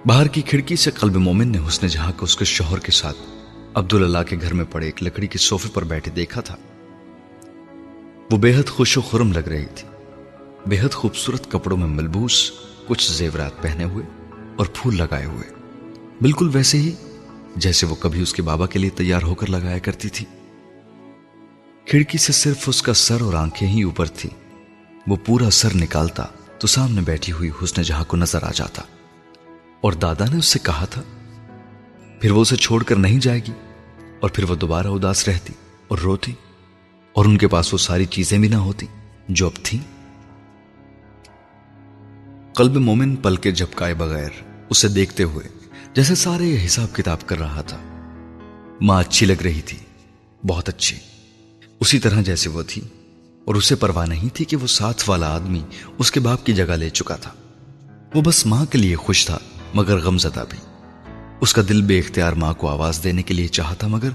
باہر 0.07 0.27
کی 0.27 0.43
کھڑکی 0.43 0.77
سے 0.77 0.91
قلب 0.91 1.17
مومن 1.17 1.49
نے 1.49 1.59
حسن 1.69 1.87
جہاں 1.87 2.13
کو 2.17 2.25
اس 2.25 2.37
کے 2.37 2.45
شوہر 2.45 2.79
کے 2.79 2.93
ساتھ 2.93 3.19
عبد 3.75 3.93
اللہ 3.93 4.19
کے 4.29 4.37
گھر 4.41 4.55
میں 4.55 4.65
پڑے 4.71 4.87
ایک 4.87 5.03
لکڑی 5.03 5.27
کے 5.27 5.39
صوفے 5.39 5.69
پر 5.75 5.85
بیٹھے 5.85 6.11
دیکھا 6.11 6.41
تھا۔ 6.41 6.57
وہ 8.31 8.39
بے 8.39 8.57
حد 8.57 8.69
خوش 8.69 8.99
و 8.99 9.01
خرم 9.01 9.33
لگ 9.33 9.49
رہی 9.49 9.67
تھی۔ 9.67 9.89
بے 10.67 10.81
حد 10.81 10.95
خوبصورت 10.95 11.51
کپڑوں 11.51 11.77
میں 11.77 11.87
ملبوس، 11.87 12.51
کچھ 12.87 13.13
زیورات 13.13 13.63
پہنے 13.63 13.85
ہوئے 13.85 14.07
اور 14.57 14.67
پھول 14.75 14.97
لگائے 14.97 15.25
ہوئے۔ 15.25 15.51
بالکل 16.21 16.51
ویسے 16.53 16.79
ہی 16.79 16.93
جیسے 17.57 17.87
وہ 17.87 17.95
کبھی 17.95 18.23
اس 18.23 18.33
کے 18.33 18.43
بابا 18.43 18.67
کے 18.67 18.79
لیے 18.79 18.91
تیار 18.91 19.23
ہو 19.23 19.35
کر 19.35 19.51
لگایا 19.51 19.79
کرتی 19.79 20.09
تھی۔ 20.09 20.27
کھڑکی 21.87 22.19
سے 22.19 22.33
صرف 22.33 22.65
اس 22.67 22.83
کا 22.83 22.95
سر 22.95 23.21
اور 23.21 23.35
آنکھیں 23.35 23.69
ہی 23.69 23.83
اوپر 23.83 24.07
تھی 24.07 24.31
وہ 25.07 25.17
پورا 25.27 25.51
سر 25.51 25.75
نکالتا 25.75 26.25
تو 26.59 26.67
سامنے 26.67 27.01
بیٹھی 27.01 27.33
ہوئی 27.33 27.51
حسن 27.63 27.83
جہاں 27.83 28.05
کو 28.05 28.17
نظر 28.17 28.43
آ 28.43 28.51
جاتا۔ 28.55 28.83
اور 29.81 29.93
دادا 29.93 30.25
نے 30.33 30.39
اس 30.39 30.47
سے 30.47 30.59
کہا 30.63 30.85
تھا 30.85 31.03
پھر 32.25 32.31
وہ 32.31 32.41
اسے 32.41 32.57
چھوڑ 32.57 32.83
کر 32.83 32.97
نہیں 32.97 33.21
جائے 33.21 33.39
گی۔ 33.39 33.53
اور 34.21 34.31
پھر 34.31 34.45
وہ 34.45 34.55
دوبارہ 34.55 34.87
اداس 34.87 35.29
رہتی 35.29 35.53
اور 35.89 35.99
روتی 35.99 36.33
اور 37.13 37.25
ان 37.25 37.39
کے 37.39 37.49
پاس 37.49 37.73
وہ 37.73 37.79
ساری 37.79 38.05
چیزیں 38.05 38.39
بھی 38.39 38.49
نہ 38.49 38.55
ہوتی 38.55 38.87
جو 39.29 39.47
اب 39.47 39.53
تھیں۔ 39.63 39.81
قلب 42.55 42.77
مومن 42.77 43.17
پل 43.17 43.37
کے 43.37 43.51
جھپکائے 43.51 43.95
بغیر 43.95 44.29
اسے 44.71 44.89
دیکھتے 44.89 45.23
ہوئے 45.23 45.49
جیسے 45.95 46.15
سارے 46.15 46.67
حساب 46.67 46.95
کتاب 46.95 47.19
کر 47.27 47.39
رہا 47.39 47.61
تھا۔ 47.61 47.79
ماں 48.81 49.01
اچھی 49.01 49.27
لگ 49.27 49.43
رہی 49.43 49.61
تھی، 49.61 49.79
بہت 50.47 50.69
اچھی، 50.69 50.97
اسی 51.81 51.99
طرح 51.99 52.21
جیسے 52.21 52.51
وہ 52.51 52.63
تھی۔ 52.69 52.83
اور 53.45 53.55
اسے 53.55 53.75
پرواہ 53.75 54.07
نہیں 54.07 54.29
تھی 54.35 54.45
کہ 54.45 54.57
وہ 54.57 54.67
ساتھ 54.67 55.11
والا 55.11 55.35
آدمی 55.35 55.63
اس 55.99 56.13
کے 56.13 56.21
باپ 56.21 56.47
کی 56.47 56.53
جگہ 56.53 56.73
لے 56.73 56.91
چکا 56.91 57.17
تھا۔ 57.17 57.31
وہ 58.15 58.23
بس 58.23 58.47
ماں 58.47 58.65
کے 58.65 58.79
لیے 58.79 58.97
خوش 58.97 59.27
تھا، 59.27 59.39
مگر 59.75 59.99
غمزدہ 59.99 60.45
بھی۔ 60.51 60.74
اس 61.41 61.55
کا 61.55 61.63
دل 61.69 61.83
بے 61.83 61.99
اختیار 61.99 62.33
ماں 62.33 62.55
کو 62.55 62.69
آواز 62.69 63.01
دینے 63.05 63.23
کے 63.23 63.35
لیے 63.35 63.49
چاہتا 63.49 63.87
مگر 63.87 64.09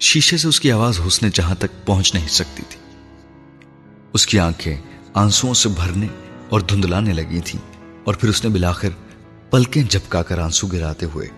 شیشے 0.00 0.36
سے 0.36 0.48
اس 0.48 0.60
کی 0.60 0.72
آواز 0.72 1.00
حسن 1.06 1.28
جہاں 1.34 1.54
تک 1.54 1.86
پہنچ 1.86 2.14
نہیں 2.14 2.28
سکتی 2.28 2.62
تھی۔ 2.68 2.80
اس 4.12 4.26
کی 4.26 4.38
آنکھیں 4.38 4.76
آنسو 5.14 5.54
سے 5.54 5.68
بھرنے 5.68 6.06
اور 6.48 6.60
دھندلانے 6.60 7.12
لگی 7.12 7.40
تھیں 7.44 7.72
اور 8.04 8.14
پھر 8.14 8.28
اس 8.28 8.44
نے 8.44 8.50
بلاخر 8.50 8.88
پلکیں 9.50 9.82
جھپکا 9.82 10.22
کر 10.22 10.38
آنسو 10.38 10.66
گراتے 10.66 11.06
ہوئے 11.06 11.28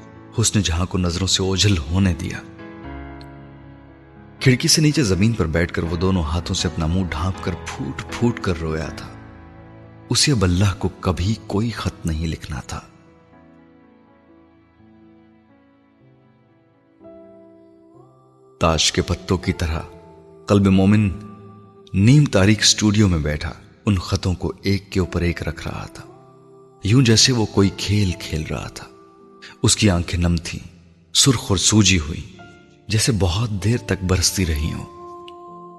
حسن 0.40 0.62
جہاں 0.62 0.86
کو 0.86 0.98
نظروں 0.98 1.26
سے 1.26 1.42
اوجھل 1.42 1.78
ہونے 1.78 2.14
دیا۔ 2.14 2.40
کھڑکی 4.40 4.68
سے 4.68 4.82
نیچے 4.82 5.02
زمین 5.02 5.32
پر 5.32 5.46
بیٹھ 5.46 5.72
کر 5.72 5.82
وہ 5.82 5.96
دونوں 5.96 6.22
ہاتھوں 6.22 6.54
سے 6.54 6.68
اپنا 6.68 6.86
منہ 6.86 7.04
ڈھانپ 7.10 7.44
کر 7.44 7.52
پھوٹ 7.66 8.02
پھوٹ 8.10 8.40
کر 8.40 8.60
رویا 8.60 8.86
تھا۔ 8.86 9.08
اسے 10.10 10.32
اب 10.32 10.44
اللہ 10.44 10.74
کو 10.78 10.88
کبھی 10.88 11.34
کوئی 11.46 11.70
خط 11.70 12.06
نہیں 12.06 12.26
لکھنا 12.26 12.60
تھا۔ 12.60 12.80
تاش 18.60 18.92
کے 18.92 19.02
پتوں 19.02 19.38
کی 19.38 19.52
طرح 19.52 19.80
قلب 20.46 20.66
مومن 20.66 21.10
نیم 21.94 22.24
تاریخ 22.24 22.58
اسٹوڈیو 22.60 23.08
میں 23.08 23.18
بیٹھا، 23.18 23.52
ان 23.86 23.98
خطوں 23.98 24.34
کو 24.34 24.52
ایک 24.62 24.92
کے 24.92 25.00
اوپر 25.00 25.20
ایک 25.20 25.48
رکھ 25.48 25.68
رہا 25.68 25.86
تھا۔ 25.86 26.04
یوں 26.84 27.02
جیسے 27.02 27.32
وہ 27.32 27.46
کوئی 27.46 27.70
کھیل 27.76 28.10
کھیل 28.20 28.42
رہا 28.50 28.68
تھا۔ 28.68 28.86
اس 29.62 29.76
کی 29.76 29.90
آنکھیں 29.90 30.20
نم 30.20 30.36
تھیں، 30.44 30.68
سرخ 31.14 31.44
اور 31.48 31.56
سوجی 31.56 31.98
ہوئی 31.98 32.20
جیسے 32.88 33.12
بہت 33.18 33.50
دیر 33.64 33.76
تک 33.76 34.04
برستی 34.04 34.46
رہی 34.46 34.72
ہوں۔ 34.72 34.86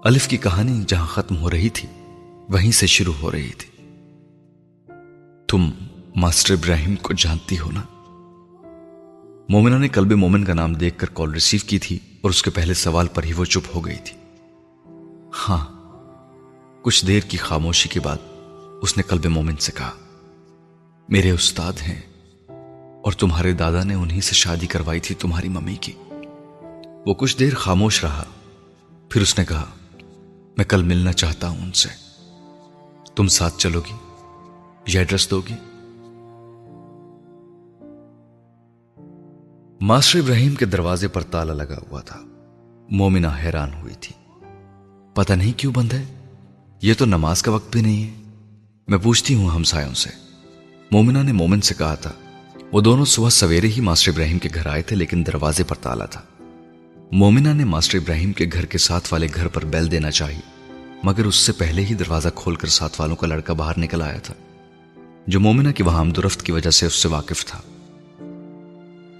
الف 0.04 0.28
کی 0.28 0.38
کہانی 0.38 0.84
جہاں 0.88 1.08
ختم 1.08 1.38
ہو 1.38 1.52
رہی 1.52 1.70
تھی، 1.70 1.90
وہیں 2.50 2.72
سے 2.72 2.88
شروع 2.88 3.14
ہو 3.22 3.32
رہی 3.32 3.52
تھی۔ 3.58 3.86
تم 5.48 5.70
ماسٹر 6.16 6.54
ابراہیم 6.54 6.96
کو 6.96 7.14
جانتی 7.14 7.60
ہو 7.60 7.72
نا؟ 7.72 7.82
مومنہ 9.50 9.76
نے 9.76 9.88
کلب 9.88 10.12
مومن 10.12 10.44
کا 10.44 10.54
نام 10.54 10.74
دیکھ 10.74 10.98
کر 10.98 11.08
کال 11.14 11.32
ریسیو 11.32 11.60
کی 11.68 11.80
تھی۔ 11.80 12.00
اور 12.22 12.30
اس 12.30 12.44
کے 12.44 12.50
پہلے 12.50 12.74
سوال 12.74 13.08
پر 13.08 13.24
ہی 13.24 13.34
وہ 13.34 13.46
چپ 13.46 13.76
ہو 13.76 13.86
گئی 13.86 13.96
تھی۔ 13.96 14.18
ہاں 15.50 15.66
کچھ 16.82 17.06
دیر 17.06 17.20
کی 17.20 17.38
خاموشی 17.38 17.90
کے 17.90 18.00
بعد 18.00 18.18
اس 18.82 18.98
نے 18.98 19.04
قلب 19.04 19.26
مومن 19.26 19.56
سے 19.56 19.72
کہا، 19.72 19.92
میرے 21.10 21.32
استاد 21.32 21.74
ہیں 21.82 22.02
اور 23.04 23.12
تمہارے 23.12 23.52
دادا 23.52 23.84
نے 23.84 23.94
انہی 23.94 24.22
سے 24.22 24.34
شادی 24.34 24.68
کروائی 24.68 25.00
تھی 25.00 25.16
تمہاری 25.16 25.50
ممی 25.50 25.76
کی۔ 25.76 25.92
وہ 27.06 27.14
کچھ 27.14 27.38
دیر 27.38 27.56
خاموش 27.56 28.04
رہا، 28.04 28.24
پھر 29.10 29.22
اس 29.22 29.40
نے 29.40 29.46
کہا، 29.46 29.66
میں 30.58 30.66
کل 30.66 30.84
ملنا 30.84 31.14
چاہتا 31.14 31.50
ہوں 31.50 31.62
ان 31.62 31.72
سے۔ 31.72 31.90
تم 33.16 33.28
ساتھ 33.28 33.58
چلو 33.58 33.82
گی، 33.82 33.96
یہ 34.88 35.00
ایڈریس 35.00 35.30
دو 35.32 35.42
گی۔ 35.42 35.54
ماسٹر 39.82 40.20
ابراہیم 40.20 40.56
کے 40.56 40.66
دروازے 40.66 41.08
پر 41.08 41.24
تالا 41.24 41.54
لگا 41.54 41.78
ہوا 41.92 42.02
تھا۔ 42.02 42.20
مومنہ 42.90 43.28
حیران 43.44 43.70
ہوئی 43.82 43.94
تھی۔ 44.02 44.36
پتہ 45.14 45.34
نہیں 45.34 45.54
کیوں 45.60 45.74
بند 45.76 45.94
ہے؟ 45.94 46.04
یہ 46.82 46.94
تو 46.98 47.06
نماز 47.06 47.42
کا 47.42 47.52
وقت 47.52 47.72
بھی 47.72 47.82
نہیں 47.82 48.04
ہے۔ 48.04 48.32
میں 48.88 48.98
پوچھتی 48.98 49.34
ہوں 49.34 49.50
ہمسایوں 49.50 49.94
سے۔ 49.94 50.10
مومنہ 50.92 51.20
نے 51.20 51.32
مومن 51.32 51.62
سے 51.62 51.74
کہا 51.78 51.96
تھا، 51.96 52.12
وہ 52.72 52.82
دونوں 52.82 53.06
صبح 53.06 53.30
سویرے 53.30 53.68
ہی 53.68 53.82
ماسٹر 53.82 54.12
ابراہیم 54.12 54.40
کے 54.40 54.50
گھر 54.54 54.68
آئے 54.68 54.82
تھے، 54.82 54.96
لیکن 54.96 55.24
دروازے 55.28 55.64
پر 55.64 55.76
تالا 55.76 56.06
تھا۔ 56.06 56.22
مومنہ 57.12 57.50
نے 57.54 57.66
ماسٹر 57.66 57.98
ابراہیم 57.98 58.34
کے 58.34 58.46
گھر 58.54 58.66
کے 58.66 58.78
ساتھ 58.78 59.14
والے 59.14 59.28
گھر 59.36 59.48
پر 59.48 59.66
بیل 59.66 59.92
دینا 59.92 60.12
چاہی، 60.12 60.40
مگر 61.04 61.26
اس 61.26 61.36
سے 61.36 61.52
پہلے 61.52 61.86
ہی 61.86 61.94
دروازہ 61.94 62.30
کھول 62.36 62.56
کر 62.56 62.68
ساتھ 62.68 63.02
والوں 63.02 63.16
کا 63.16 63.28
لڑکا 63.28 63.54
باہر 63.54 63.80
نکل 63.80 64.02
آیا 64.02 64.20
تھا۔ 64.20 64.34
جو 65.28 65.40
مومنہ 65.40 65.70
کی 65.70 65.84
وہاں 65.84 66.06
درفت 66.06 66.44
کی 66.44 66.52
وجہ 66.52 66.70
سے 66.70 66.86
اس 66.86 66.94
سے 66.94 67.08
واقف 67.08 67.46
تھا۔ 67.46 67.62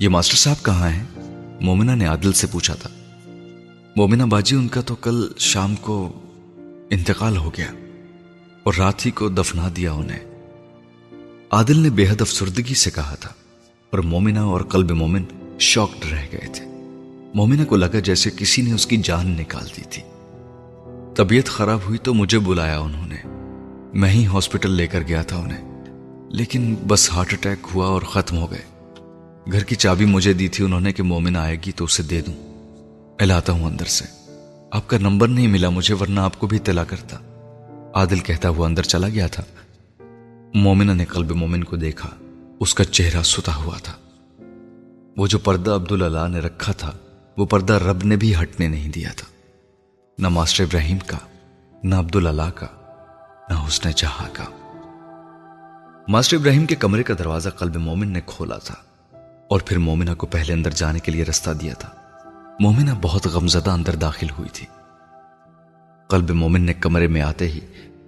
یہ 0.02 0.10
ماسٹر 0.10 0.36
صاحب 0.36 0.66
کہاں 0.66 0.90
ہیں؟ 0.90 1.04
مومنہ 1.62 1.92
نے 1.92 2.06
عادل 2.06 2.34
سے 2.34 2.48
پوچھا 2.52 2.74
تھا۔ 2.74 2.90
مومنہ 3.96 4.24
باجی، 4.24 4.56
ان 4.56 4.68
کا 4.68 4.82
تو 4.82 4.96
کل 4.96 5.28
شام 5.38 5.76
کو 5.76 6.20
انتقال 6.90 7.38
ہو 7.38 7.50
گیا 7.58 7.72
اور 8.64 8.74
رات 8.78 9.06
ہی 9.06 9.12
کو 9.12 9.30
دفنا 9.30 9.70
دیا 9.76 9.92
انہیں۔ 9.92 10.20
عادل 11.52 11.80
نے 11.80 11.90
بے 11.90 12.10
حد 12.10 12.22
افسردگی 12.22 12.74
سے 12.74 12.92
کہا 12.92 13.16
تھا 13.16 13.30
اور 13.90 14.00
مومنہ 14.00 14.40
اور 14.40 14.62
قلب 14.62 14.92
مومن 14.92 15.24
شاکڈ 15.60 16.14
رہ 16.14 16.26
گئے 16.32 16.48
تھے۔ 16.54 16.66
مومنہ 17.34 17.66
کو 17.66 17.76
لگا 17.76 18.00
جیسے 18.00 18.30
کسی 18.38 18.62
نے 18.62 18.74
اس 18.74 18.88
کی 18.88 18.98
جان 18.98 19.28
نکال 19.28 19.66
دی 19.78 19.82
تھی۔ 19.90 20.04
طبیعت 21.16 21.46
خراب 21.46 21.80
ہوئی 21.86 21.98
تو 21.98 22.14
مجھے 22.14 22.40
بلایا 22.40 22.80
انہوں 22.80 23.08
نے۔ 23.08 23.18
میں 24.00 24.10
ہی 24.10 24.26
ہاسپٹل 24.26 24.72
لے 24.72 24.88
کر 24.88 25.02
گیا 25.08 25.22
تھا 25.22 25.38
انہیں۔ 25.38 25.86
لیکن 26.30 26.76
بس 26.88 27.12
ہارٹ 27.12 27.34
اٹیک 27.34 27.68
ہوا 27.74 27.88
اور 27.88 28.02
ختم 28.02 28.38
ہو 28.38 28.52
گئے۔ 28.52 28.71
گھر 29.52 29.64
کی 29.64 29.76
چابی 29.76 30.06
مجھے 30.06 30.34
دی 30.34 30.48
تھی، 30.48 30.66
انہوں 30.66 30.82
نے 30.82 30.94
کہ 30.94 31.04
مومن 31.04 31.36
آئے 31.36 31.58
گی 31.66 31.72
تو 31.72 31.86
اسے 31.86 32.04
دے 32.04 32.22
دوں۔ 32.22 32.34
الاتا 33.20 33.54
ہوں 33.54 33.66
اندر 33.66 33.86
سے۔ 33.86 34.06
آپ 34.72 34.88
کا 34.88 34.98
نمبر 34.98 35.28
نہیں 35.28 35.48
ملا 35.48 35.70
مجھے، 35.70 35.94
ورنہ 35.94 36.20
آپ 36.20 36.40
کو 36.40 36.48
بھی 36.48 36.60
تلا 36.60 36.84
کرتا۔ 36.84 37.18
عادل 37.94 38.20
کہتا 38.20 38.50
ہوا 38.50 38.68
اندر 38.68 38.84
چلا 38.84 39.10
گیا 39.10 39.28
تھا۔ 39.28 39.44
مومنہ 40.54 40.92
نے 40.92 41.06
قلب 41.06 41.32
مومن 41.32 41.64
کو 41.64 41.76
دیکھا۔ 41.76 42.10
اس 42.60 42.76
کا 42.76 42.84
چہرہ 42.84 43.24
ستا 43.24 43.56
ہوا 43.56 43.78
تھا۔ 43.84 43.94
وہ 45.18 45.28
جو 45.28 45.40
پردہ 45.40 45.72
عبداللہ 45.72 46.28
نے 46.28 46.40
رکھا 46.40 46.74
تھا، 46.74 46.92
وہ 47.38 47.46
پردہ 47.46 47.74
رب 47.74 48.04
نے 48.04 48.16
بھی 48.16 48.36
ہٹنے 48.42 48.68
نہیں 48.68 48.90
دیا 48.90 49.10
تھا۔ 49.18 49.28
نہ 50.20 50.30
ماسٹر 50.30 50.64
ابراہیم 50.64 50.98
کا، 51.06 51.18
نہ 51.84 51.96
عبداللہ 51.96 52.50
کا، 52.56 52.68
نہ 53.50 53.56
حسن 53.68 53.90
جہاں 53.96 54.30
کا۔ 54.34 54.44
ماسٹر 56.08 56.38
ابراہیم 56.38 56.66
کے 56.66 56.76
کمرے 56.76 57.04
کا 57.04 57.14
دروازہ 57.20 57.50
قلب 57.50 57.76
مومن 57.76 58.08
نے 58.08 58.22
کھولا 58.26 58.58
تھا۔ 58.58 58.76
اور 59.52 59.62
پھر 59.66 59.78
مومنہ 59.78 60.14
کو 60.14 60.28
پہلے 60.28 60.54
اندر 60.54 60.70
جانے 60.70 61.00
کے 61.00 61.12
لیے 61.12 61.24
رستہ 61.24 61.50
دیا 61.52 61.74
تھا۔ 61.74 61.90
مومنہ 62.60 62.92
بہت 63.02 63.28
غمزدہ 63.28 63.70
اندر 63.70 63.96
داخل 63.96 64.30
ہوئی 64.30 64.50
تھی۔ 64.54 64.66
قلب 66.10 66.32
مومن 66.32 66.62
نے 66.62 66.74
کمرے 66.74 67.08
میں 67.08 67.22
آتے 67.22 67.48
ہی 67.48 67.60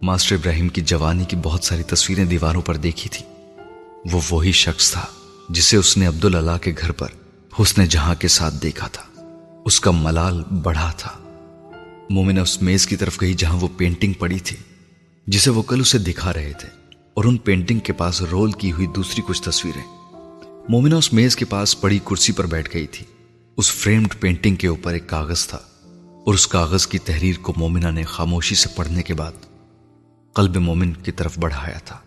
ماسٹر 0.01 0.35
ابراہیم 0.35 0.67
کی 0.67 0.81
جوانی 0.81 1.25
کی 1.25 1.35
بہت 1.43 1.63
ساری 1.63 1.83
تصویریں 1.83 2.25
دیواروں 2.25 2.61
پر 2.61 2.75
دیکھی 2.75 3.09
تھی۔ 3.09 3.25
وہ 4.11 4.21
وہی 4.29 4.51
شخص 4.51 4.91
تھا 4.91 5.05
جسے 5.49 5.77
اس 5.77 5.97
نے 5.97 6.05
عبداللہ 6.05 6.57
کے 6.61 6.73
گھر 6.81 6.91
پر 6.91 7.07
حسن 7.61 7.85
جہاں 7.85 8.15
کے 8.15 8.27
ساتھ 8.27 8.55
دیکھا 8.63 8.87
تھا۔ 8.87 9.03
اس 9.65 9.79
کا 9.79 9.91
ملال 9.91 10.43
بڑھا 10.43 10.91
تھا۔ 10.97 11.11
مومنہ 12.09 12.39
اس 12.39 12.61
میز 12.61 12.87
کی 12.87 12.95
طرف 12.95 13.21
گئی 13.21 13.33
جہاں 13.33 13.55
وہ 13.55 13.67
پینٹنگ 13.77 14.13
پڑی 14.13 14.39
تھی، 14.39 14.57
جسے 15.27 15.49
وہ 15.49 15.61
کل 15.61 15.79
اسے 15.79 15.97
دکھا 15.97 16.33
رہے 16.33 16.53
تھے 16.59 16.69
اور 17.13 17.23
ان 17.23 17.37
پینٹنگ 17.37 17.79
کے 17.79 17.93
پاس 17.93 18.21
رول 18.21 18.51
کی 18.51 18.71
ہوئی 18.71 18.87
دوسری 18.87 19.21
کچھ 19.27 19.41
تصویریں۔ 19.41 20.02
مومنہ 20.69 20.95
اس 20.95 21.13
میز 21.13 21.35
کے 21.35 21.45
پاس 21.45 21.81
پڑی 21.81 21.99
کرسی 22.05 22.33
پر 22.33 22.45
بیٹھ 22.45 22.69
گئی 22.73 22.87
تھی۔ 22.87 23.05
اس 23.57 23.71
فریمڈ 23.71 24.07
پینٹنگ 24.19 24.55
کے 24.55 24.67
اوپر 24.67 24.93
ایک 24.93 25.09
کاغذ 25.09 25.47
تھا 25.47 25.57
اور 26.25 26.33
اس 26.33 26.47
کاغذ 26.47 26.87
کی 26.87 26.99
تحریر 26.99 27.35
کو 27.41 27.53
مومنہ 27.57 27.87
نے 27.87 28.03
خاموشی 28.03 28.55
سے 28.55 28.69
پڑھنے 28.75 29.03
کے 29.03 29.13
بعد 29.13 29.31
قلب 30.33 30.55
مومن 30.55 30.93
کی 30.93 31.11
طرف 31.11 31.39
بڑھایا 31.39 31.77
تھا۔ 31.77 31.99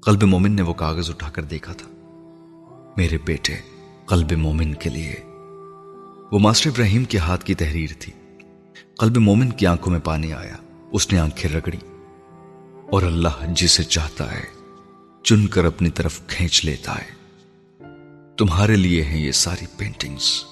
قلب 0.00 0.22
مومن 0.22 0.52
نے 0.52 0.62
وہ 0.62 0.74
کاغذ 0.74 1.10
اٹھا 1.10 1.30
کر 1.30 1.42
دیکھا 1.42 1.72
تھا۔ 1.72 1.88
میرے 2.96 3.18
بیٹے، 3.24 3.56
قلب 4.06 4.32
مومن 4.32 4.74
کے 4.74 4.90
لیے۔ 4.90 5.14
وہ 6.32 6.38
ماسٹر 6.38 6.70
ابراہیم 6.70 7.04
کے 7.04 7.18
ہاتھ 7.18 7.44
کی 7.44 7.54
تحریر 7.54 7.90
تھی۔ 7.98 8.12
قلب 8.98 9.16
مومن 9.16 9.50
کی 9.50 9.66
آنکھوں 9.66 9.92
میں 9.92 10.00
پانی 10.00 10.32
آیا۔ 10.32 10.56
اس 10.92 11.12
نے 11.12 11.18
آنکھیں 11.18 11.50
رگڑی۔ 11.50 11.78
اور 12.92 13.02
اللہ 13.02 13.52
جسے 13.56 13.84
چاہتا 13.84 14.32
ہے، 14.32 14.44
چن 15.24 15.46
کر 15.46 15.64
اپنی 15.64 15.90
طرف 15.90 16.20
کھینچ 16.26 16.64
لیتا 16.64 16.98
ہے۔ 16.98 17.25
تمہارے 18.38 18.76
لیے 18.76 19.04
ہیں 19.04 19.20
یہ 19.20 19.32
ساری 19.32 19.66
پینٹنگز 19.76 20.44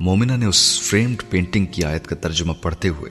مومنہ 0.00 0.32
نے 0.32 0.46
اس 0.46 0.80
فریمڈ 0.80 1.22
پینٹنگ 1.30 1.66
کی 1.66 1.84
آیت 1.84 2.06
کا 2.06 2.16
ترجمہ 2.16 2.52
پڑھتے 2.52 2.88
ہوئے 2.88 3.10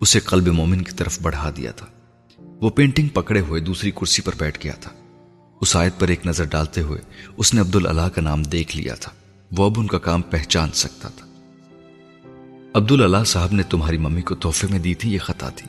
اسے 0.00 0.20
قلب 0.20 0.48
مومن 0.48 0.82
کی 0.82 0.92
طرف 0.92 1.18
بڑھا 1.22 1.50
دیا 1.56 1.72
تھا۔ 1.72 1.86
وہ 2.38 2.70
پینٹنگ 2.70 3.08
پکڑے 3.08 3.40
ہوئے 3.40 3.60
دوسری 3.60 3.90
کرسی 3.90 4.22
پر 4.22 4.32
بیٹھ 4.38 4.64
گیا 4.64 4.72
تھا۔ 4.72 4.90
اس 5.60 5.76
آیت 5.76 5.92
پر 5.98 6.08
ایک 6.08 6.26
نظر 6.26 6.44
ڈالتے 6.44 6.80
ہوئے 6.80 7.00
اس 7.36 7.54
نے 7.54 7.60
عبداللہ 7.60 8.08
کا 8.08 8.22
نام 8.22 8.42
دیکھ 8.42 8.76
لیا 8.76 8.94
تھا۔ 8.94 9.12
وہ 9.56 9.64
اب 9.64 9.72
ان 9.76 9.86
کا 9.86 9.98
کام 9.98 10.22
پہچان 10.22 10.72
سکتا 10.72 11.08
تھا۔ 11.08 11.26
عبداللہ 12.74 13.24
صاحب 13.26 13.52
نے 13.52 13.62
تمہاری 13.62 13.98
ممی 13.98 14.22
کو 14.22 14.34
تحفے 14.34 14.66
میں 14.70 14.78
دی 14.78 14.94
تھی، 14.94 15.12
یہ 15.12 15.18
خطا 15.18 15.48
تھی۔ 15.48 15.66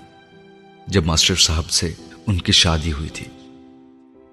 جب 0.88 1.06
ماسٹر 1.06 1.36
صاحب 1.36 1.70
سے 1.70 1.94
ان 2.28 2.38
کی 2.38 2.52
شادی 2.52 2.92
ہوئی 2.92 3.10
تھی۔ 3.10 3.26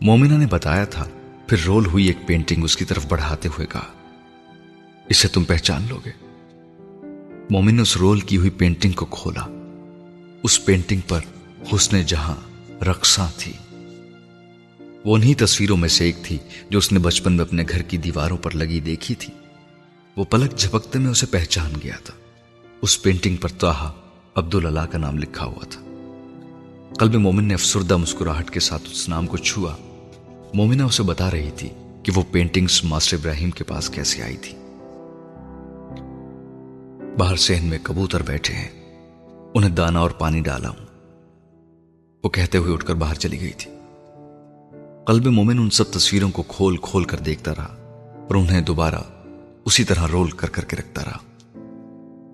مومنہ 0.01 0.35
نے 0.35 0.47
بتایا 0.47 0.85
تھا 0.85 1.09
پھر 1.49 1.59
رول 1.67 1.87
ہوئی 1.87 2.07
ایک 2.07 2.17
پینٹنگ 2.27 2.65
اس 2.65 2.77
کی 2.77 2.85
طرف 2.85 3.07
بڑھاتے 3.09 3.49
ہوئے 3.49 3.67
کہا، 3.67 3.93
اسے 5.09 5.29
تم 5.29 5.45
پہچان 5.45 5.87
لو 5.89 6.01
گے۔ 6.05 6.11
مومن 7.51 7.75
نے 7.75 7.83
اس 7.83 7.97
رول 7.97 8.21
کی 8.21 8.37
ہوئی 8.37 8.51
پینٹنگ 8.51 8.93
کو 8.93 9.07
کھولا۔ 9.07 9.41
اس 10.43 10.65
پینٹنگ 10.65 11.01
پر 11.09 11.21
حسن 11.75 12.03
جہاں 12.03 12.37
رقصاں 12.85 13.29
تھی 13.37 13.53
وہ 15.05 15.17
انہی 15.17 15.35
تصویروں 15.35 15.77
میں 15.77 15.89
سے 15.89 16.05
ایک 16.05 16.17
تھی 16.23 16.39
جو 16.71 16.79
اس 16.79 16.93
نے 16.93 16.99
بچپن 16.99 17.33
میں 17.33 17.45
اپنے 17.45 17.65
گھر 17.69 17.83
کی 17.83 17.97
دیواروں 17.97 18.37
پر 18.37 18.55
لگی 18.55 18.81
دیکھی 18.81 19.15
تھی۔ 19.15 19.33
وہ 20.17 20.25
پلک 20.25 20.57
جھپکتے 20.57 20.99
میں 20.99 21.11
اسے 21.11 21.27
پہچان 21.27 21.73
گیا 21.85 21.97
تھا۔ 22.05 22.15
اس 22.83 23.03
پینٹنگ 23.03 23.37
پر 23.37 23.49
توحا 23.49 23.93
عبداللہ 24.35 24.81
کا 24.81 24.99
نام 24.99 25.19
لکھا 25.19 25.45
ہوا 25.45 25.65
تھا۔ 25.71 25.81
قلب 26.99 27.15
مومن 27.15 27.45
نے 27.45 27.55
افسردہ 27.55 27.97
مسکراہٹ 27.97 28.51
کے 28.51 28.61
ساتھ 28.61 28.83
اس 28.93 29.09
نام 29.09 29.27
کو 29.27 29.37
چھوا۔ 29.37 29.77
مومنہ 30.55 30.83
اسے 30.83 31.03
بتا 31.03 31.31
رہی 31.31 31.51
تھی 31.57 31.69
کہ 32.03 32.13
وہ 32.15 32.23
پینٹنگز 32.31 32.81
ماسٹر 32.85 33.17
ابراہیم 33.17 33.51
کے 33.51 33.65
پاس 33.65 33.91
کیسے 33.91 34.23
آئی 34.23 34.37
تھی۔ 34.37 34.59
باہر 37.19 37.37
سہن 37.37 37.67
میں 37.67 37.79
کبوتر 37.83 38.23
بیٹھے 38.23 38.55
ہیں۔ 38.55 38.69
انہیں 39.55 39.71
دانا 39.71 40.01
اور 40.01 40.11
پانی 40.11 40.41
ڈالا 40.41 40.69
ہوں۔ 40.69 40.87
وہ 42.25 42.29
کہتے 42.29 42.59
ہوئے 42.59 42.73
اٹھ 42.73 42.87
کر 42.87 42.95
باہر 42.95 43.15
چلی 43.15 43.41
گئی 43.41 43.53
تھی۔ 43.53 43.71
قلب 45.07 45.27
مومن 45.27 45.59
ان 45.59 45.71
سب 45.71 45.91
تصویروں 45.91 46.31
کو 46.31 46.43
کھول 46.43 46.77
کھول 46.77 47.05
کر 47.05 47.19
دیکھتا 47.19 47.53
رہا 47.55 47.75
اور 48.29 48.35
انہیں 48.35 48.61
دوبارہ 48.61 49.01
اسی 49.65 49.85
طرح 49.85 50.07
رول 50.13 50.31
کر 50.31 50.49
کر 50.49 50.65
کے 50.65 50.77
رکھتا 50.77 51.03
رہا۔ 51.05 51.19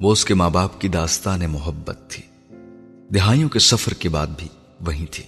وہ 0.00 0.12
اس 0.12 0.24
کے 0.24 0.34
ماں 0.34 0.50
باپ 0.50 0.80
کی 0.80 0.88
داستان 0.88 1.40
محبت 1.50 1.98
تھی۔ 2.08 2.54
دہائیوں 3.14 3.48
کے 3.48 3.58
سفر 3.58 3.94
کے 3.94 4.08
بعد 4.08 4.26
بھی 4.26 4.48
وہیں 4.80 5.06
تھی۔ 5.10 5.24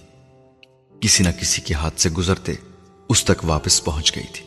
کسی 0.99 1.23
نہ 1.23 1.29
کسی 1.41 1.61
کے 1.61 1.73
ہاتھ 1.73 2.01
سے 2.01 2.09
گزرتے 2.09 2.53
اس 3.13 3.25
تک 3.25 3.45
واپس 3.45 3.83
پہنچ 3.83 4.15
گئی 4.15 4.23
تھی۔ 4.33 4.45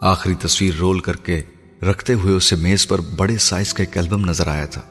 آخری 0.00 0.34
تصویر 0.34 0.74
رول 0.74 1.00
کر 1.00 1.16
کے 1.16 1.42
رکھتے 1.82 2.14
ہوئے 2.14 2.34
اسے 2.34 2.56
میز 2.56 2.88
پر 2.88 3.00
بڑے 3.00 3.38
سائز 3.38 3.74
کا 3.74 3.82
ایک 3.82 3.98
البم 3.98 4.24
نظر 4.24 4.46
آیا 4.46 4.66
تھا۔ 4.66 4.82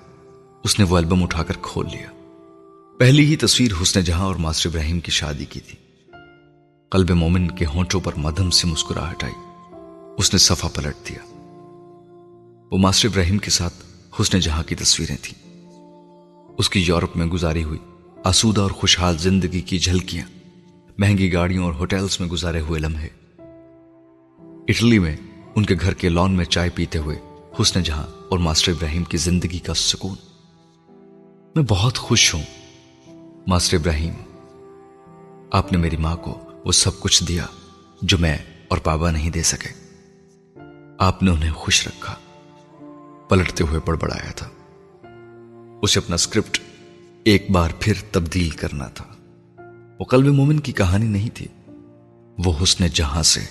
اس 0.64 0.80
نے 0.80 0.86
وہ 0.86 0.98
البم 0.98 1.24
اٹھا 1.24 1.44
کر 1.44 1.54
کھول 1.62 1.86
لیا۔ 1.92 2.08
پہلی 3.00 3.26
ہی 3.26 3.36
تصویر 3.36 3.72
حسن 3.82 4.02
جہاں 4.02 4.26
اور 4.26 4.36
ماسٹر 4.36 4.70
ابراہیم 4.70 5.00
کی 5.00 5.12
شادی 5.12 5.46
کی 5.46 5.60
تھی۔ 5.60 5.78
قلب 6.92 7.12
مومن 7.12 7.52
کے 7.52 7.66
ہونٹوں 7.66 8.00
پر 8.00 8.12
مدھم 8.18 8.50
سے 8.50 8.68
مسکراہٹ 8.68 9.24
آئی۔ 9.24 9.34
اس 10.18 10.34
نے 10.34 10.40
صفحہ 10.40 10.70
پلٹ 10.70 11.10
دیا۔ 11.10 11.20
وہ 12.72 12.78
ماسٹر 12.78 13.08
ابراہیم 13.08 13.38
کے 13.38 13.52
ساتھ 13.52 13.74
حسن 14.22 14.40
جہاں 14.40 14.64
کی 14.64 14.76
تصویریں 14.76 15.18
تھیں۔ 15.22 15.68
اس 16.58 16.70
کی 16.70 16.80
یورپ 16.80 17.18
میں 17.18 17.26
گزاری 17.26 17.64
ہوئی 17.64 17.80
آسودہ 18.24 18.62
اور 18.62 18.72
خوشحال 18.72 19.18
زندگی 19.18 19.62
کی 19.62 19.80
جھلکیاں۔ 19.80 20.26
مہنگی 20.98 21.34
گاڑیوں 21.34 21.66
اور 21.66 21.74
ہوٹلز 21.74 22.20
میں 22.20 22.30
گزارے 22.30 22.60
ہوئے 22.60 22.80
لمحے۔ 22.80 23.08
اٹلی 24.68 25.00
میں 25.00 25.16
ان 25.56 25.66
کے 25.66 25.76
گھر 25.82 25.94
کے 25.94 26.10
لان 26.10 26.32
میں 26.32 26.46
چائے 26.46 26.70
پیتے 26.76 27.00
ہوئے 27.00 27.20
حسن 27.62 27.84
جہاں 27.84 28.04
اور 28.04 28.40
ماسٹر 28.40 28.72
ابراہیم 28.72 29.04
کی 29.04 29.18
زندگی 29.18 29.60
کا 29.60 29.74
سکون۔ 29.74 30.16
میں 31.56 31.64
بہت 31.70 31.98
خوش 31.98 32.34
ہوں۔ 32.34 32.44
ماسٹر 33.48 33.78
ابراہیم، 33.78 34.14
آپ 35.52 35.72
نے 35.72 35.78
میری 35.78 35.98
ماں 35.98 36.18
کو 36.18 36.42
وہ 36.66 36.72
سب 36.72 37.00
کچھ 37.00 37.24
دیا 37.24 37.46
جو 38.02 38.18
میں 38.18 38.38
اور 38.68 38.78
بابا 38.86 39.12
نہیں 39.12 39.30
دے 39.30 39.44
سکے۔ 39.44 39.70
آپ 41.00 41.24
نے 41.24 41.32
انہیں 41.32 41.52
خوش 41.52 41.88
رکھا۔ 41.88 42.16
پلٹتے 43.30 43.64
ہوئے 43.64 43.80
بڑبڑایا 43.86 44.32
تھا۔ 44.32 44.50
اسے 45.82 46.00
اپنا 46.00 46.16
اسکرپٹ 46.16 46.60
ایک 47.24 47.52
بار 47.52 47.70
پھر 47.80 47.94
تبدیل 48.12 48.50
کرنا 48.50 48.88
تھا۔ 48.88 49.15
وہ 50.00 50.06
قلب 50.06 50.26
مومن 50.26 50.60
کی 50.60 50.72
کہانی 50.72 51.06
نہیں 51.06 51.30
تھی۔ 51.34 51.48
وہ 52.46 52.54
حسن 52.64 52.88
جہاں 52.94 53.24
سے 53.24 53.42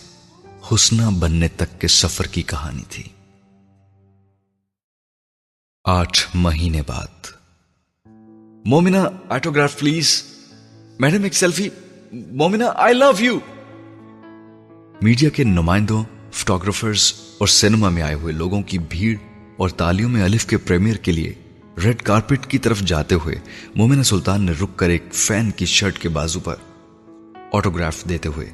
حسنہ 0.74 1.02
بننے 1.18 1.48
تک 1.48 1.80
کے 1.80 1.88
سفر 1.88 2.24
کی 2.24 2.42
کہانی 2.42 2.82
تھی۔ 2.88 3.02
آٹھ 5.84 6.18
مہینے 6.34 6.82
بعد۔ 6.86 7.26
Momina 8.66 9.04
autograph 9.28 9.78
please. 9.78 10.22
میڈم، 11.00 11.22
ایک 11.22 11.34
selfie. 11.34 11.68
Momina 12.12 12.66
I 12.74 12.94
love 12.94 13.10
you. 13.18 13.38
Media 15.02 15.28
کے 15.28 15.44
نمائندوں، 15.44 16.04
فوٹوگرافرز 16.32 17.12
اور 17.38 17.48
سینما 17.48 17.88
میں 17.88 18.02
آئے 18.02 18.14
ہوئے 18.14 18.32
لوگوں 18.32 18.62
کی 18.62 18.78
بھیڑ 18.78 19.16
اور 19.56 19.68
تالیوں 19.68 20.08
میں 20.08 20.22
الف 20.22 20.46
کے 20.46 20.56
پریمیئر 20.56 20.96
کے 20.96 21.12
لیے 21.12 21.34
ریڈ 21.82 22.02
کارپٹ 22.02 22.46
کی 22.46 22.58
طرف 22.58 22.80
جاتے 22.80 23.14
ہوئے 23.14 23.36
مومنہ 23.74 24.02
سلطان 24.02 24.42
نے 24.42 24.52
رک 24.52 24.76
کر 24.76 24.88
ایک 24.88 25.04
فین 25.12 25.50
کی 25.50 25.66
شرٹ 25.66 25.98
کے 25.98 26.08
بازو 26.08 26.40
پر 26.40 26.54
آٹوگراف 27.52 28.04
دیتے 28.08 28.28
ہوئے 28.28 28.50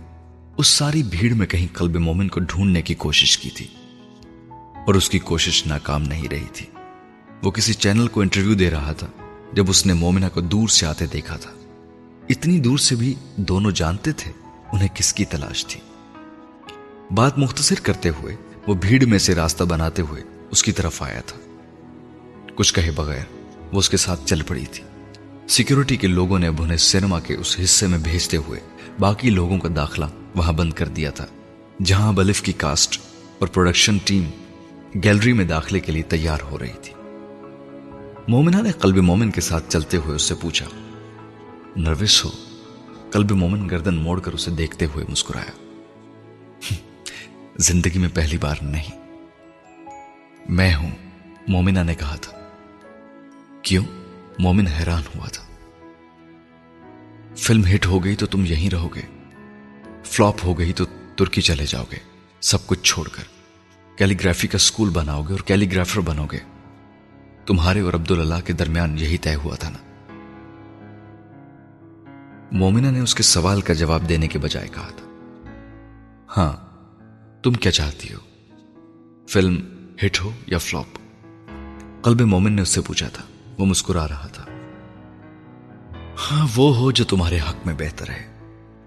اس 0.57 0.67
ساری 0.67 1.03
بھیڑ 1.03 1.35
میں 1.35 1.47
کہیں 1.47 1.67
قلب 1.73 1.97
مومن 1.97 2.29
کو 2.29 2.41
ڈھونڈنے 2.41 2.83
کی 2.83 2.95
کوشش 2.95 3.39
کی 3.39 3.51
تھی 3.51 3.67
اور 4.87 4.95
اس 4.95 5.11
کی 5.11 5.19
کوشش 5.19 5.67
ناکام 5.67 6.03
نہیں 6.03 6.29
رہی 6.31 6.45
تھی۔ 6.53 6.67
وہ 7.43 7.51
کسی 7.51 7.73
چینل 7.73 8.09
کو 8.09 8.21
انٹرویو 8.21 8.55
دے 8.55 8.71
رہا 8.71 8.93
تھا 8.93 9.07
جب 9.53 9.65
اس 9.69 9.87
نے 9.87 9.93
مومنہ 9.93 10.27
کو 10.35 10.41
دور 10.41 10.69
سے 10.69 10.87
آتے 10.87 11.07
دیکھا 11.07 11.37
تھا۔ 11.37 11.51
اتنی 12.29 12.61
دور 12.61 12.79
سے 12.79 12.95
بھی 12.95 13.15
دونوں 13.37 13.71
جانتے 13.71 14.13
تھے 14.13 14.33
انہیں 14.73 14.89
کس 14.95 15.15
کی 15.15 15.25
تلاش 15.25 15.67
تھی۔ 15.67 15.81
بات 17.15 17.39
مختصر 17.39 17.77
کرتے 17.83 18.09
ہوئے 18.09 18.37
وہ 18.67 18.75
بھیڑ 18.75 19.05
میں 19.05 19.19
سے 19.19 19.35
راستہ 19.35 19.65
بناتے 19.65 20.03
ہوئے 20.03 20.23
اس 20.51 20.63
کی 20.63 20.73
طرف 20.73 21.03
آیا 21.03 21.21
تھا۔ 21.21 21.50
کچھ 22.61 22.75
کہے 22.75 22.91
بغیر 22.91 23.23
وہ 23.73 23.79
اس 23.79 23.91
کے 23.91 23.97
ساتھ 23.97 24.27
چل 24.27 24.43
پڑی 24.43 24.65
تھی۔ 24.73 24.85
سیکیورٹی 25.49 25.97
کے 25.97 26.07
لوگوں 26.07 26.39
نے 26.39 26.47
اب 26.47 26.63
انہیں 26.63 26.77
سینما 26.77 27.21
کے 27.21 27.35
اس 27.35 27.57
حصے 27.65 27.87
میں 27.87 27.99
بھیجتے 27.99 28.37
ہوئے 28.37 28.61
باقی 28.99 29.31
لوگوں 29.31 29.59
کا 29.59 29.69
داخلہ 29.77 30.05
وہاں 30.35 30.53
بند 30.53 30.73
کر 30.73 30.89
دیا 30.89 31.11
تھا، 31.11 31.27
جہاں 31.85 32.13
بلف 32.13 32.43
کی 32.43 32.53
کاسٹ 32.53 33.01
اور 33.39 33.49
پروڈکشن 33.49 33.99
ٹیم 34.05 34.31
گیلری 35.05 35.33
میں 35.33 35.45
داخلے 35.45 35.81
کے 35.81 35.93
لیے 35.93 36.03
تیار 36.03 36.39
ہو 36.51 36.59
رہی 36.59 36.73
تھی۔ 36.83 36.95
مومنہ 38.29 38.63
نے 38.63 38.73
قلب 38.73 38.97
مومن 38.97 39.31
کے 39.31 39.41
ساتھ 39.41 39.65
چلتے 39.69 39.97
ہوئے 39.97 40.17
اس 40.17 40.23
سے 40.23 40.35
پوچھا، 40.35 40.67
نروس 41.77 42.25
ہو؟ 42.25 42.31
قلب 43.11 43.31
مومن 43.31 43.69
گردن 43.69 43.95
موڑ 43.95 44.21
کر 44.21 44.33
اسے 44.33 44.51
دیکھتے 44.51 44.87
ہوئے 44.87 45.05
مسکرایا۔ 45.09 45.53
زندگی 47.57 47.99
میں 47.99 48.09
پہلی 48.15 48.39
بار 48.39 48.57
نہیں۔ 48.63 48.99
میں 50.49 50.75
ہوں، 50.75 50.91
مومنہ 51.49 51.81
نے 51.87 51.95
کہا 51.95 52.17
تھا۔ 52.17 52.40
کیوں؟ 53.63 53.85
مومن 54.39 54.67
حیران 54.67 55.03
ہوا 55.17 55.29
تھا۔ 55.29 55.45
فلم 57.37 57.63
ہٹ 57.75 57.87
ہو 57.87 58.05
گئی 58.05 58.17
تو 58.17 58.27
تم 58.27 58.45
یہیں 58.45 58.71
رہو 58.71 58.89
گے۔ 58.95 59.03
فلاپ 60.05 60.35
ہو 60.45 60.59
گئی 60.59 60.73
تو 60.73 60.85
ترکی 61.17 61.41
چلے 61.41 61.67
جاؤ 61.67 61.85
گے۔ 61.93 61.99
سب 62.41 62.67
کچھ 62.67 62.83
چھوڑ 62.83 63.09
کر۔ 63.09 63.23
کیلیگرافی 63.99 64.49
کا 64.49 64.59
سکول 64.59 64.91
بناؤ 64.91 65.23
گے 65.23 65.33
اور 65.33 65.41
کیلیگرافر 65.41 66.01
بنو 66.01 66.27
گے۔ 66.33 66.39
تمہارے 67.47 67.81
اور 67.81 67.93
عبداللہ 67.93 68.41
کے 68.45 68.53
درمیان 68.53 68.99
یہی 68.99 69.19
طے 69.19 69.35
ہوا 69.35 69.57
تھا 69.57 69.71
نا۔ 69.71 69.79
مومنہ 72.53 72.87
نے 72.87 73.01
اس 73.01 73.15
کے 73.15 73.23
سوال 73.23 73.61
کا 73.61 73.75
جواب 73.75 74.09
دینے 74.09 74.29
کے 74.29 74.39
بجائے 74.39 74.69
کہا 74.69 74.91
تھا۔ 74.97 75.07
ہاں 76.37 76.81
تم 77.43 77.53
کیا 77.53 77.73
چاہتی 77.73 78.15
ہو؟ 78.15 78.19
فلم 79.29 79.57
ہٹ 80.05 80.21
ہو 80.21 80.33
یا 80.47 80.59
فلاپ 80.59 80.99
قلب 82.05 82.21
مومن 82.21 82.53
نے 82.53 82.63
اس 82.63 82.69
سے 82.69 82.81
پوچھا 82.81 83.09
تھا۔ 83.09 83.23
وہ 83.61 83.67
مسکرا 83.67 84.09
رہا 84.09 84.27
تھا۔ 84.27 84.45
ہاں 86.31 86.47
وہ 86.57 86.77
ہو 86.77 86.91
جو 86.91 87.05
تمہارے 87.05 87.39
حق 87.39 87.67
میں 87.67 87.75
بہتر 87.79 88.09
ہے، 88.09 88.39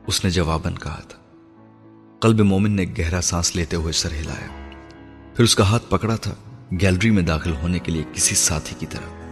اس 0.08 0.24
نے 0.24 0.30
جواباً 0.30 0.76
کہا 0.76 1.00
تھا۔ 1.00 1.20
قلب 2.22 2.40
مومن 2.40 2.72
نے 2.72 2.86
گہرا 3.00 3.22
سانس 3.22 3.56
لیتے 3.56 3.76
ہوئے 3.76 3.94
سر 3.94 4.12
ہلایا۔ 4.12 4.72
پھر 5.36 5.44
اس 5.44 5.56
کا 5.56 5.70
ہاتھ 5.70 5.84
پکڑا 5.90 6.16
تھا، 6.16 6.34
گیلری 6.82 7.10
میں 7.10 7.24
داخل 7.24 7.56
ہونے 7.56 7.80
کے 7.80 7.92
لیے 7.92 8.04
کسی 8.14 8.36
ساتھی 8.36 8.76
کی 8.80 8.86
طرح 8.86 9.24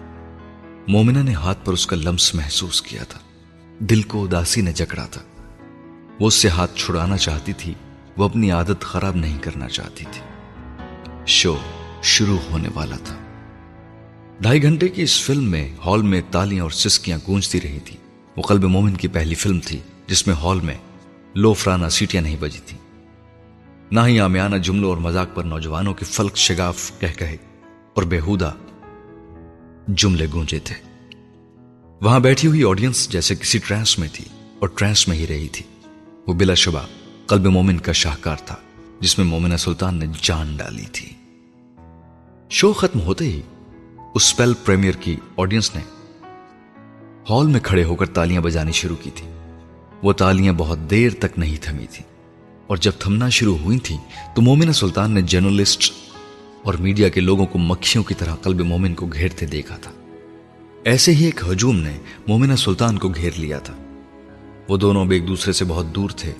مومنہ 0.87 1.19
نے 1.19 1.33
ہاتھ 1.33 1.65
پر 1.65 1.73
اس 1.73 1.87
کا 1.87 1.95
لمس 1.95 2.35
محسوس 2.35 2.81
کیا 2.81 3.03
تھا۔ 3.03 3.19
دل 3.79 4.01
کو 4.01 4.23
اداسی 4.23 4.61
نے 4.61 4.73
جکڑا 4.73 5.05
تھا۔ 5.05 5.21
وہ 6.19 6.27
اس 6.27 6.33
سے 6.33 6.49
ہاتھ 6.49 6.75
چھڑانا 6.75 7.17
چاہتی 7.17 7.53
تھی، 7.53 7.73
وہ 8.17 8.25
اپنی 8.25 8.51
عادت 8.51 8.81
خراب 8.81 9.15
نہیں 9.15 9.39
کرنا 9.39 9.69
چاہتی 9.69 10.05
تھی۔ 10.11 10.21
شو 11.25 11.55
شروع 12.03 12.37
ہونے 12.51 12.69
والا 12.73 12.97
تھا۔ 13.03 13.15
ڈھائی 14.41 14.63
گھنٹے 14.63 14.87
کی 14.87 15.01
اس 15.01 15.23
فلم 15.23 15.43
میں 15.43 15.75
ہال 15.85 16.01
میں 16.01 16.21
تالیاں 16.31 16.63
اور 16.63 16.71
سسکیاں 16.71 17.17
گونجتی 17.27 17.61
رہی 17.61 17.79
تھی۔ 17.79 17.97
وہ 18.37 18.41
قلب 18.41 18.63
مومن 18.63 18.95
کی 18.95 19.07
پہلی 19.07 19.35
فلم 19.35 19.59
تھی 19.59 19.79
جس 20.07 20.27
میں 20.27 20.35
ہال 20.35 20.59
میں 20.59 20.73
لو 21.35 21.53
فرانہ 21.53 21.87
سیٹیاں 21.87 22.23
نہیں 22.23 22.35
بجی 22.39 22.59
تھی 22.65 22.77
نہ 23.91 23.99
ہی 24.07 24.19
آمیانہ 24.19 24.55
جملوں 24.55 24.89
اور 24.89 24.97
مذاق 24.97 25.35
پر 25.35 25.43
نوجوانوں 25.43 25.93
کی 25.93 26.05
فلک 26.05 26.37
شگاف 26.37 26.91
کہہ 26.99 27.17
کہے 27.17 27.37
اور 27.93 28.03
بےحودہ 28.03 28.53
جملے 29.87 30.27
گونجے 30.33 30.59
تھے۔ 30.59 30.75
وہاں 32.01 32.19
بیٹھی 32.19 32.47
ہوئی 32.47 32.63
آڈینس 32.63 33.09
جیسے 33.09 33.35
کسی 33.35 33.59
ٹرانس 33.67 33.99
میں 33.99 34.07
تھی 34.13 34.25
اور 34.59 34.69
ٹرانس 34.75 35.07
میں 35.07 35.17
ہی 35.17 35.27
رہی 35.27 35.47
تھی۔ 35.47 35.65
وہ 36.27 36.33
بلا 36.33 36.53
شبہ 36.53 36.85
قلب 37.25 37.45
مومن 37.45 37.77
کا 37.77 37.91
شاہکار 37.91 38.37
تھا 38.45 38.55
جس 38.99 39.17
میں 39.17 39.25
مومنہ 39.25 39.55
سلطان 39.55 39.95
نے 39.95 40.05
جان 40.21 40.57
ڈالی 40.57 40.85
تھی۔ 40.91 41.09
شو 42.49 42.73
ختم 42.73 43.01
ہوتے 43.01 43.25
ہی 43.25 43.41
اسپیل 44.13 44.53
پریمیئر 44.65 44.91
کی 44.91 45.15
آڈینس 45.37 45.75
نے 45.75 45.81
ہال 47.29 47.47
میں 47.47 47.59
کھڑے 47.59 47.83
ہو 47.83 47.95
کر 47.95 48.05
تالیاں 48.05 48.41
بجانی 48.41 48.71
شروع 48.71 48.95
کی 49.01 49.09
تھی۔ 49.15 49.27
وہ 50.03 50.13
تالیاں 50.13 50.53
بہت 50.53 50.79
دیر 50.89 51.11
تک 51.19 51.39
نہیں 51.39 51.57
تھمی 51.61 51.85
تھی 51.91 52.03
اور 52.67 52.77
جب 52.77 52.91
تھمنا 52.99 53.29
شروع 53.29 53.57
ہوئی 53.57 53.79
تھی 53.79 53.97
تو 54.35 54.41
مومنہ 54.41 54.71
سلطان 54.71 55.11
نے 55.11 55.21
جرنلسٹ 55.21 55.93
اور 56.63 56.73
میڈیا 56.73 57.09
کے 57.09 57.21
لوگوں 57.21 57.45
کو 57.45 57.59
مکھیوں 57.59 58.03
کی 58.03 58.13
طرح 58.13 58.35
قلب 58.35 58.61
مومن 58.61 58.93
کو 58.93 59.05
گھیرتے 59.05 59.45
دیکھا 59.45 59.77
تھا۔ 59.77 59.91
ایسے 60.83 61.11
ہی 61.11 61.25
ایک 61.25 61.41
ہجوم 61.51 61.79
نے 61.79 61.97
مومنہ 62.27 62.55
سلطان 62.55 62.97
کو 62.97 63.09
گھیر 63.09 63.31
لیا 63.37 63.59
تھا۔ 63.59 63.75
وہ 64.69 64.77
دونوں 64.77 65.05
ایک 65.11 65.27
دوسرے 65.27 65.53
سے 65.53 65.65
بہت 65.65 65.95
دور 65.95 66.09
تھے 66.09 66.31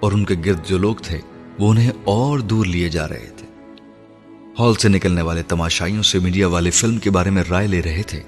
اور 0.00 0.12
ان 0.12 0.24
کے 0.24 0.34
گرد 0.46 0.66
جو 0.66 0.78
لوگ 0.78 0.94
تھے 0.94 1.18
وہ 1.58 1.70
انہیں 1.70 1.90
اور 2.04 2.38
دور 2.38 2.66
لیے 2.66 2.88
جا 2.88 3.08
رہے 3.08 3.26
تھے۔ 3.26 3.33
ہال 4.58 4.74
سے 4.74 4.88
نکلنے 4.88 5.22
والے 5.22 5.42
تماشائیوں 5.42 6.02
سے 6.02 6.18
میڈیا 6.18 6.48
والے 6.48 6.70
فلم 6.70 6.98
کے 6.98 7.10
بارے 7.10 7.30
میں 7.30 7.42
رائے 7.50 7.66
لے 7.66 7.82
رہے 7.82 8.02
تھے 8.02 8.22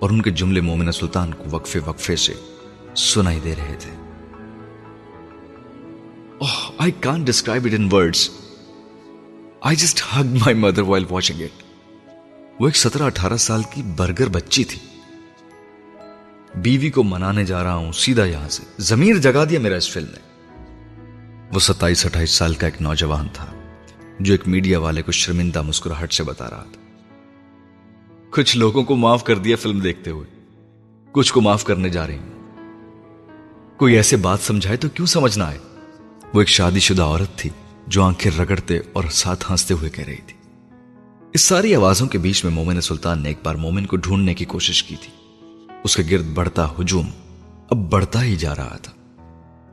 اور 0.00 0.10
ان 0.10 0.22
کے 0.22 0.30
جملے 0.30 0.60
مومنہ 0.60 0.90
سلطان 0.90 1.34
کو 1.34 1.44
وقفے 1.50 1.80
وقفے 1.84 2.16
سے 2.16 2.32
سنائی 2.96 3.40
دے 3.44 3.54
رہے 3.58 3.76
تھے۔ 3.78 3.90
I 6.78 6.92
can't 7.00 7.26
describe 7.26 7.64
it 7.64 7.74
in 7.74 7.88
words 7.92 8.30
I 9.60 9.76
just 9.76 10.02
hug 10.02 10.24
my 10.24 10.54
mother 10.54 10.82
while 10.82 11.04
watching 11.10 11.40
it 11.40 11.62
وہ 12.60 12.66
ایک 12.66 12.76
سترہ 12.76 13.02
اٹھارہ 13.02 13.36
سال 13.36 13.62
کی 13.74 13.82
برگر 13.96 14.28
بچی 14.28 14.64
تھی۔ 14.64 14.78
بیوی 16.54 16.90
کو 16.90 17.02
منانے 17.02 17.44
جا 17.44 17.64
رہا 17.64 17.74
ہوں 17.74 17.92
سیدھا 17.92 18.24
یہاں 18.24 18.48
سے۔ 18.48 18.62
زمیر 18.78 19.16
جگا 19.16 19.44
دیا 19.44 19.60
میرا 19.60 19.76
اس 19.76 19.90
فلم 19.90 20.08
نے۔ 20.10 20.46
وہ 21.54 21.60
ستائیس 21.60 22.06
اٹھائیس 22.06 22.30
سال 22.30 22.54
کا 22.54 22.66
ایک 22.66 22.82
نوجوان 22.82 23.28
تھا۔ 23.32 23.46
جو 24.20 24.34
ایک 24.34 24.48
میڈیا 24.48 24.78
والے 24.78 25.02
کو 25.02 25.12
شرمندہ 25.12 25.62
مسکراہٹ 25.62 26.12
سے 26.12 26.22
بتا 26.22 26.50
رہا 26.50 26.64
تھا۔ 26.72 26.82
کچھ 28.30 28.56
لوگوں 28.56 28.84
کو 28.84 28.96
معاف 28.96 29.24
کر 29.24 29.38
دیا 29.38 29.56
فلم 29.56 29.80
دیکھتے 29.80 30.10
ہوئے۔ 30.10 30.26
کچھ 31.12 31.32
کو 31.32 31.40
معاف 31.40 31.64
کرنے 31.64 31.88
جا 31.88 32.06
رہی 32.06 32.18
ہوں 32.18 32.40
کوئی 33.76 33.96
ایسے 33.96 34.16
بات 34.16 34.40
سمجھائے 34.40 34.76
تو 34.76 34.88
کیوں 34.88 35.06
سمجھنا 35.06 35.52
ہے؟ 35.52 35.58
وہ 36.34 36.40
ایک 36.40 36.48
شادی 36.48 36.78
شدہ 36.78 37.02
عورت 37.02 37.38
تھی 37.38 37.50
جو 37.86 38.02
آنکھیں 38.02 38.38
رگڑتے 38.38 38.78
اور 38.92 39.04
ساتھ 39.10 39.52
ہنستے 39.52 39.74
ہوئے 39.74 39.90
کہہ 39.90 40.04
رہی 40.04 40.16
تھی۔ 40.16 40.36
اس 41.32 41.40
ساری 41.40 41.74
آوازوں 41.74 42.08
کے 42.08 42.18
بیچ 42.18 42.44
میں 42.44 42.52
مومن 42.52 42.80
سلطان 42.80 43.22
نے 43.22 43.28
ایک 43.28 43.38
بار 43.42 43.54
مومن 43.54 43.86
کو 43.86 43.96
ڈھونڈنے 43.96 44.34
کی 44.34 44.44
کوشش 44.44 44.82
کی 44.82 44.96
تھی۔ 44.96 45.12
اس 45.84 45.96
کے 45.96 46.02
گرد 46.10 46.26
بڑھتا 46.34 46.68
ہجوم 46.80 47.06
اب 47.70 47.76
بڑھتا 47.76 48.24
ہی 48.24 48.36
جا 48.36 48.56
رہا 48.56 48.76
تھا۔ 48.82 48.92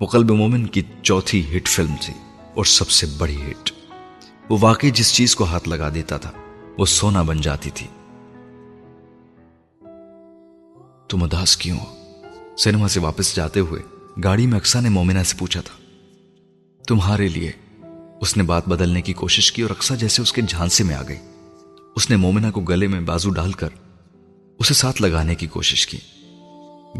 وہ 0.01 0.05
قلب 0.05 0.31
مومن 0.31 0.65
کی 0.65 0.81
چوتھی 1.01 1.57
ہٹ 1.57 1.67
فلم 1.67 1.95
تھی 2.01 2.13
اور 2.55 2.65
سب 2.65 2.89
سے 2.89 3.07
بڑی 3.17 3.37
ہٹ۔ 3.41 3.76
وہ 4.49 4.57
واقعی 4.61 4.91
جس 4.91 5.13
چیز 5.13 5.35
کو 5.35 5.43
ہاتھ 5.43 5.69
لگا 5.69 5.89
دیتا 5.93 6.17
تھا، 6.17 6.31
وہ 6.77 6.85
سونا 6.85 7.21
بن 7.21 7.41
جاتی 7.41 7.69
تھی۔ 7.69 7.87
تم 11.09 11.23
اداس 11.23 11.57
کیوں 11.57 11.77
سینما 12.57 12.87
سے 12.87 12.99
واپس 12.99 13.35
جاتے 13.35 13.59
ہوئے 13.59 13.81
گاڑی 14.23 14.47
میں 14.47 14.57
اکسا 14.57 14.79
نے 14.79 14.89
مومنہ 14.89 15.23
سے 15.23 15.35
پوچھا 15.37 15.61
تھا۔ 15.61 15.75
تمہارے 16.87 17.27
لیے 17.27 17.51
اس 18.21 18.37
نے 18.37 18.43
بات 18.43 18.67
بدلنے 18.67 19.01
کی 19.01 19.13
کوشش 19.13 19.51
کی 19.51 19.61
اور 19.61 19.71
اکسا 19.71 19.95
جیسے 19.95 20.21
اس 20.21 20.33
کے 20.33 20.41
جھانسے 20.41 20.83
میں 20.83 20.95
آ 20.95 21.03
گئی۔ 21.07 21.19
اس 21.95 22.09
نے 22.09 22.15
مومنہ 22.15 22.47
کو 22.53 22.61
گلے 22.61 22.87
میں 22.87 23.01
بازو 23.01 23.29
ڈال 23.29 23.51
کر 23.51 23.69
اسے 24.59 24.73
ساتھ 24.73 25.01
لگانے 25.01 25.35
کی 25.35 25.47
کوشش 25.47 25.87
کی۔ 25.87 25.97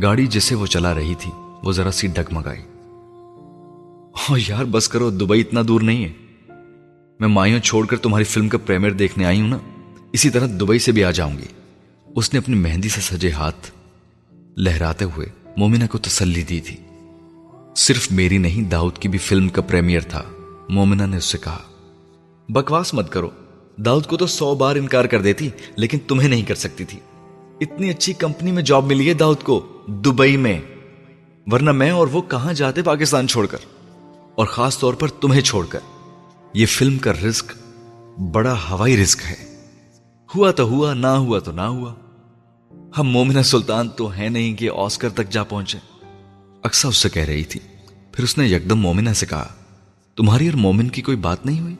گاڑی 0.01 0.27
جسے 0.27 0.55
وہ 0.55 0.65
چلا 0.65 0.95
رہی 0.95 1.15
تھی، 1.19 1.31
وہ 1.63 1.71
ذرا 1.71 1.91
سی 1.91 2.07
ڈگمگائی۔ 2.07 2.61
یار، 4.47 4.63
بس 4.63 4.89
کرو، 4.89 5.09
دبئی 5.09 5.41
اتنا 5.41 5.61
دور 5.67 5.81
نہیں 5.81 6.05
ہے۔ 6.05 6.26
میں 7.19 7.27
مائیوں 7.27 7.59
چھوڑ 7.59 7.85
کر 7.85 7.97
تمہاری 7.97 8.23
فلم 8.23 8.49
کا 8.49 8.57
پریمیئر 8.57 8.91
دیکھنے 8.91 9.25
آئی 9.25 9.41
ہوں 9.41 9.47
نا؟ 9.47 9.57
اسی 10.13 10.29
طرح 10.29 10.47
دبئی 10.47 10.79
سے 10.79 10.91
بھی 10.91 11.03
آ 11.03 11.11
جاؤں 11.11 11.37
گی۔ 11.37 11.45
اس 12.15 12.33
نے 12.33 12.39
اپنی 12.39 12.55
مہندی 12.55 12.89
سے 12.89 13.01
سجے 13.01 13.31
ہاتھ 13.31 13.71
لہراتے 14.57 15.05
ہوئے 15.05 15.27
مومنہ 15.57 15.83
کو 15.91 15.97
تسلی 15.97 16.43
دی 16.43 16.61
تھی۔ 16.61 16.75
صرف 17.75 18.11
میری 18.11 18.37
نہیں، 18.37 18.61
داؤد 18.61 18.97
کی 18.97 19.09
بھی 19.09 19.19
فلم 19.19 19.49
کا 19.49 19.61
پریمیئر 19.61 20.01
تھا۔ 20.01 20.23
مومنہ 20.69 21.03
نے 21.03 21.17
اس 21.17 21.25
سے 21.25 21.37
کہا، 21.37 21.57
بکواس 22.49 22.93
مت 22.93 23.11
کرو۔ 23.11 23.29
داؤد 23.77 24.05
کو 24.05 24.17
تو 24.17 24.27
سو 24.27 24.55
بار 24.55 24.75
انکار 24.75 25.05
کر 25.05 25.21
دیتی، 25.21 25.49
لیکن 25.75 25.97
تمہیں 26.07 26.29
نہیں 26.29 26.43
کر 26.43 26.55
سکتی 26.55 26.85
تھی۔ 26.85 26.99
اتنی 27.61 27.89
اچھی 27.89 28.13
کمپنی 28.13 28.51
میں 28.51 28.63
جاب 28.63 28.85
ملی 28.85 29.09
ہے 29.09 29.13
داؤد 29.13 29.43
کو، 29.43 29.67
دبئی 29.87 30.37
میں۔ 30.37 30.59
ورنہ 31.47 31.71
میں 31.71 31.91
اور 31.91 32.07
وہ 32.07 32.21
کہاں 32.21 32.53
جاتے 32.53 32.81
پاکستان 32.81 33.27
چھوڑ 33.27 33.45
کر؟ 33.45 33.57
اور 34.35 34.45
خاص 34.45 34.79
طور 34.79 34.93
پر 34.93 35.07
تمہیں 35.07 35.41
چھوڑ 35.41 35.65
کر۔ 35.65 35.79
یہ 36.57 36.65
فلم 36.65 36.97
کا 36.97 37.11
رزق 37.11 37.51
بڑا 38.31 38.55
ہوائی 38.69 38.97
رزق 38.97 39.19
ہے۔ 39.19 39.65
ہوا 40.35 40.51
تو 40.51 40.63
ہوا، 40.63 40.93
نہ 40.93 41.07
ہوا 41.07 41.39
تو 41.39 41.51
نہ 41.51 41.61
ہوا۔ 41.61 41.93
ہم 42.97 43.03
مومنہ 43.03 43.41
سلطان 43.41 43.89
تو 43.89 44.15
ہے 44.15 44.29
نہیں 44.29 44.55
کہ 44.55 44.69
آسکر 44.77 45.09
تک 45.09 45.29
جا 45.29 45.43
پہنچے 45.43 45.77
اکثر 46.63 46.89
اس 46.89 46.97
سے 46.97 47.09
کہہ 47.09 47.23
رہی 47.23 47.43
تھی۔ 47.43 47.59
پھر 48.11 48.23
اس 48.23 48.37
نے 48.37 48.47
یکدم 48.47 48.79
مومنہ 48.79 49.09
سے 49.09 49.25
کہا، 49.25 49.47
تمہاری 50.15 50.47
اور 50.47 50.57
مومن 50.57 50.89
کی 50.89 51.01
کوئی 51.01 51.17
بات 51.17 51.45
نہیں 51.45 51.59
ہوئی؟ 51.59 51.75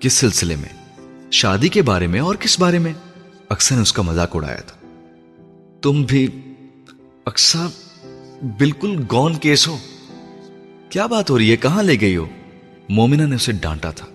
کس 0.00 0.12
سلسلے 0.12 0.56
میں؟ 0.56 1.00
شادی 1.30 1.68
کے 1.68 1.82
بارے 1.82 2.06
میں 2.06 2.20
اور 2.20 2.34
کس 2.34 2.60
بارے 2.60 2.78
میں؟ 2.78 2.92
اکثر 3.48 3.74
نے 3.74 3.82
اس 3.82 3.92
کا 3.92 4.02
مذاق 4.02 4.36
اڑایا 4.36 4.60
تھا۔ 4.60 4.86
تم 5.82 6.02
بھی 6.02 6.28
اکثر 7.24 7.66
بالکل 8.58 9.02
گون 9.12 9.34
کیس 9.34 9.68
ہو۔ 9.68 9.78
کیا 10.90 11.06
بات 11.06 11.30
ہو 11.30 11.38
رہی 11.38 11.50
ہے؟ 11.50 11.56
کہاں 11.56 11.82
لے 11.82 12.00
گئی 12.00 12.16
ہو؟ 12.16 12.26
مومنہ 12.90 13.22
نے 13.22 13.34
اسے 13.36 13.52
ڈانٹا 13.52 13.90
تھا۔ 13.90 14.06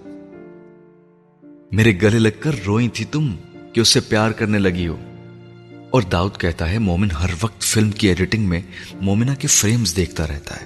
میرے 1.71 1.97
گلے 2.01 2.19
لگ 2.19 2.29
کر 2.39 2.51
روئی 2.65 2.87
تھی 2.87 3.05
تم 3.05 3.35
کہ 3.73 3.79
اس 3.79 3.87
سے 3.87 3.99
پیار 3.99 4.31
کرنے 4.31 4.59
لگی 4.59 4.87
ہو۔ 4.87 4.97
اور 5.89 6.01
داؤد 6.01 6.37
کہتا 6.37 6.71
ہے، 6.71 6.77
مومن 6.77 7.11
ہر 7.11 7.29
وقت 7.41 7.61
فلم 7.61 7.91
کی 7.91 8.07
ایڈیٹنگ 8.07 8.49
میں 8.49 8.61
مومنہ 8.93 9.31
کے 9.39 9.47
فریمز 9.47 9.95
دیکھتا 9.95 10.27
رہتا 10.27 10.55
ہے۔ 10.61 10.65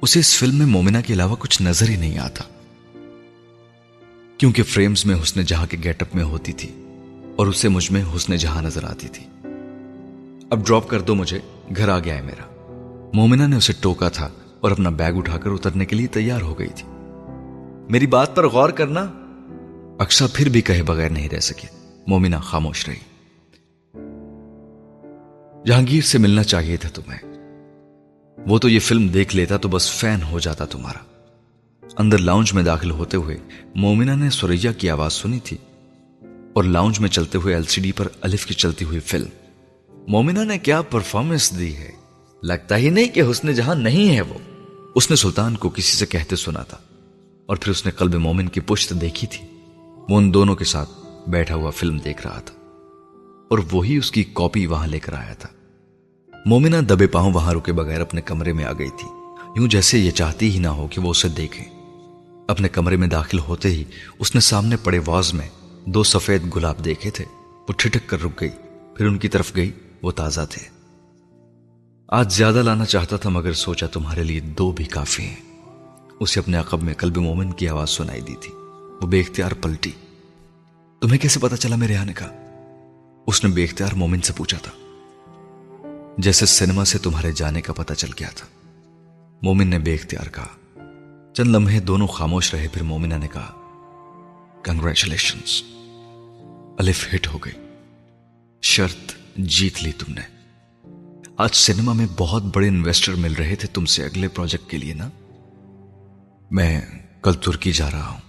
اسے 0.00 0.20
اس 0.20 0.38
فلم 0.38 0.58
میں 0.58 0.66
مومنہ 0.66 0.98
کے 1.06 1.12
علاوہ 1.12 1.36
کچھ 1.38 1.62
نظر 1.62 1.88
ہی 1.88 1.96
نہیں 1.96 2.18
آتا۔ 2.18 2.44
کیونکہ 4.38 4.62
فریمز 4.62 5.06
میں 5.06 5.16
حسن 5.22 5.42
جہاں 5.42 5.66
کے 5.66 5.76
گیٹ 5.84 6.02
اپ 6.02 6.14
میں 6.14 6.24
ہوتی 6.24 6.52
تھی 6.52 6.68
اور 7.36 7.46
اسے 7.46 7.68
مجھ 7.68 7.92
میں 7.92 8.04
حسن 8.16 8.36
جہاں 8.36 8.62
نظر 8.62 8.84
آتی 8.84 9.08
تھی۔ 9.08 9.24
اب 10.50 10.66
ڈراپ 10.66 10.88
کر 10.88 11.00
دو 11.00 11.14
مجھے، 11.14 11.38
گھر 11.76 11.88
آ 11.88 11.98
گیا 11.98 12.16
ہے 12.16 12.22
میرا۔ 12.22 12.64
مومنہ 13.14 13.46
نے 13.46 13.56
اسے 13.56 13.72
ٹوکا 13.80 14.08
تھا 14.08 14.28
اور 14.60 14.70
اپنا 14.70 14.90
بیگ 14.90 15.12
اٹھا 15.12 15.38
کر 15.38 15.50
اترنے 15.50 15.84
کے 15.84 15.96
لیے 15.96 16.06
تیار 16.06 16.40
ہو 16.40 16.58
گئی 16.58 16.68
تھی۔ 16.68 16.89
میری 17.90 18.06
بات 18.06 18.36
پر 18.36 18.48
غور 18.48 18.70
کرنا۔ 18.70 19.00
اکشا 19.98 20.26
پھر 20.34 20.48
بھی 20.48 20.60
کہے 20.60 20.82
بغیر 20.82 21.10
نہیں 21.10 21.28
رہ 21.28 21.40
سکے 21.40 21.66
مومنہ 22.06 22.36
خاموش 22.36 22.88
رہی۔ 22.88 22.96
جہانگیر 25.66 26.00
سے 26.00 26.18
ملنا 26.18 26.42
چاہیے 26.42 26.76
تھا 26.76 26.88
تمہیں۔ 26.88 27.18
وہ 28.46 28.58
تو 28.58 28.68
یہ 28.68 28.78
فلم 28.78 29.08
دیکھ 29.08 29.36
لیتا 29.36 29.56
تو 29.56 29.68
بس 29.68 29.92
فین 29.92 30.22
ہو 30.22 30.38
جاتا 30.38 30.64
تمہارا۔ 30.64 30.98
اندر 31.98 32.18
لاؤنج 32.18 32.52
میں 32.52 32.62
داخل 32.62 32.90
ہوتے 32.90 33.16
ہوئے 33.16 33.36
مومنہ 33.74 34.12
نے 34.12 34.30
سوریا 34.30 34.72
کی 34.72 34.90
آواز 34.90 35.12
سنی 35.12 35.38
تھی 35.40 35.56
اور 36.52 36.64
لاؤنج 36.64 37.00
میں 37.00 37.08
چلتے 37.08 37.38
ہوئے 37.38 37.54
ایل 37.54 37.64
سی 37.64 37.80
ڈی 37.80 37.92
پر 37.92 38.08
الف 38.20 38.46
کی 38.46 38.54
چلتی 38.54 38.84
ہوئی 38.84 39.00
فلم۔ 39.00 39.28
مومنہ 40.08 40.44
نے 40.44 40.58
کیا 40.58 40.82
پرفارمنس 40.82 41.58
دی 41.58 41.76
ہے؟ 41.76 41.90
لگتا 42.42 42.76
ہی 42.76 42.90
نہیں 42.90 43.08
کہ 43.08 43.22
حسن 43.30 43.52
جہاں 43.52 43.74
نہیں 43.74 44.16
ہے 44.16 44.20
وہ۔ 44.20 44.38
اس 44.94 45.10
نے 45.10 45.16
سلطان 45.16 45.56
کو 45.56 45.68
کسی 45.68 45.96
سے 45.96 46.06
کہتے 46.06 46.36
سنا 46.36 46.62
تھا۔ 46.62 46.78
اور 47.50 47.56
پھر 47.56 47.70
اس 47.70 47.86
نے 47.86 47.92
قلب 47.92 48.14
مومن 48.14 48.48
کی 48.48 48.60
پشت 48.60 48.90
دیکھی 49.00 49.26
تھی۔ 49.26 49.46
وہ 50.08 50.18
ان 50.18 50.34
دونوں 50.34 50.54
کے 50.54 50.64
ساتھ 50.64 50.90
بیٹھا 51.30 51.54
ہوا 51.54 51.70
فلم 51.70 51.98
دیکھ 51.98 52.26
رہا 52.26 52.40
تھا 52.40 52.54
اور 53.50 53.58
وہی 53.72 53.96
اس 53.96 54.10
کی 54.10 54.24
کاپی 54.24 54.66
وہاں 54.66 54.86
لے 54.86 54.98
کر 54.98 55.12
آیا 55.12 55.34
تھا۔ 55.34 55.48
مومنہ 56.46 56.76
دبے 56.76 57.06
پاؤں 57.06 57.32
وہاں 57.32 57.54
رکے 57.54 57.72
بغیر 57.72 58.00
اپنے 58.00 58.20
کمرے 58.20 58.52
میں 58.52 58.64
آ 58.64 58.72
گئی 58.72 58.90
تھی۔ 58.90 59.08
یوں 59.56 59.68
جیسے 59.68 59.98
یہ 59.98 60.10
چاہتی 60.10 60.50
ہی 60.50 60.58
نہ 60.58 60.68
ہو 60.68 60.88
کہ 60.90 61.00
وہ 61.00 61.10
اسے 61.10 61.28
دیکھیں 61.28 61.64
اپنے 62.48 62.68
کمرے 62.68 62.96
میں 62.96 63.08
داخل 63.08 63.38
ہوتے 63.38 63.68
ہی 63.68 63.84
اس 64.18 64.34
نے 64.34 64.40
سامنے 64.40 64.76
پڑے 64.76 65.00
واز 65.06 65.34
میں 65.34 65.48
دو 65.84 66.02
سفید 66.02 66.56
گلاب 66.56 66.84
دیکھے 66.84 67.10
تھے۔ 67.10 67.24
وہ 67.68 67.72
ٹھٹک 67.72 68.08
کر 68.08 68.22
رک 68.22 68.40
گئی۔ 68.40 68.50
پھر 68.96 69.06
ان 69.06 69.18
کی 69.18 69.28
طرف 69.28 69.56
گئی۔ 69.56 69.72
وہ 70.02 70.10
تازہ 70.10 70.40
تھے۔ 70.50 70.66
آج 72.08 72.32
زیادہ 72.32 72.62
لانا 72.62 72.84
چاہتا 72.84 73.16
تھا 73.16 73.30
مگر 73.30 73.52
سوچا 73.52 73.86
تمہارے 73.86 74.24
لیے 74.24 74.40
دو 74.40 74.72
بھی 74.72 74.84
کافی 74.84 75.22
ہیں۔ 75.22 75.49
اسے 76.20 76.40
اپنے 76.40 76.56
عقب 76.56 76.82
میں 76.82 76.94
قلب 76.94 77.16
مومن 77.16 77.52
کی 77.52 77.68
آواز 77.68 77.90
سنائی 77.90 78.20
دی 78.20 78.34
تھی۔ 78.40 78.54
وہ 79.02 79.06
بے 79.06 79.20
اختیار 79.20 79.50
پلٹی۔ 79.52 79.90
تمہیں 81.00 81.18
کیسے 81.18 81.40
پتا 81.40 81.56
چلا 81.56 81.76
میرے 81.76 81.96
آنے 81.96 82.12
کا؟ 82.12 82.26
اس 83.26 83.44
نے 83.44 83.50
بے 83.50 83.64
اختیار 83.64 83.92
مومن 83.92 84.20
سے 84.20 84.32
پوچھا 84.36 84.58
تھا۔ 84.58 84.72
جیسے 86.18 86.46
سینما 86.46 86.84
سے 86.84 86.98
تمہارے 86.98 87.32
جانے 87.32 87.60
کا 87.60 87.72
پتا 87.72 87.94
چل 87.94 88.10
گیا 88.20 88.28
تھا۔ 88.34 88.46
مومن 89.42 89.66
نے 89.66 89.78
بے 89.78 89.94
اختیار 89.94 90.28
کہا۔ 90.28 90.48
چند 91.34 91.46
لمحے 91.46 91.80
دونوں 91.80 92.06
خاموش 92.06 92.54
رہے، 92.54 92.68
پھر 92.72 92.82
مومنہ 92.82 93.14
نے 93.14 93.28
کہا 93.28 93.52
کنگریچولیشن 94.62 95.38
الف 96.78 97.14
ہٹ 97.14 97.26
ہو 97.26 97.38
گئی۔ 97.38 97.52
شرط 98.62 99.12
جیت 99.36 99.82
لی 99.82 99.92
تم 99.92 100.12
نے۔ 100.12 100.22
آج 101.36 101.50
سینما 101.54 101.92
میں 101.92 102.06
بہت 102.16 102.42
بڑے 102.42 102.68
انویسٹر 102.68 103.12
مل 103.12 103.32
رہے 103.32 103.54
تھے 103.54 103.68
تم 103.68 103.84
سے 103.84 104.04
اگلے 104.04 104.28
پروجیکٹ 104.28 104.70
کے 104.70 104.76
لیے، 104.76 104.94
نا؟ 104.94 105.08
میں 106.50 106.80
کل 107.22 107.32
ترکی 107.32 107.72
جا 107.72 107.90
رہا 107.90 108.08
ہوں۔ 108.08 108.20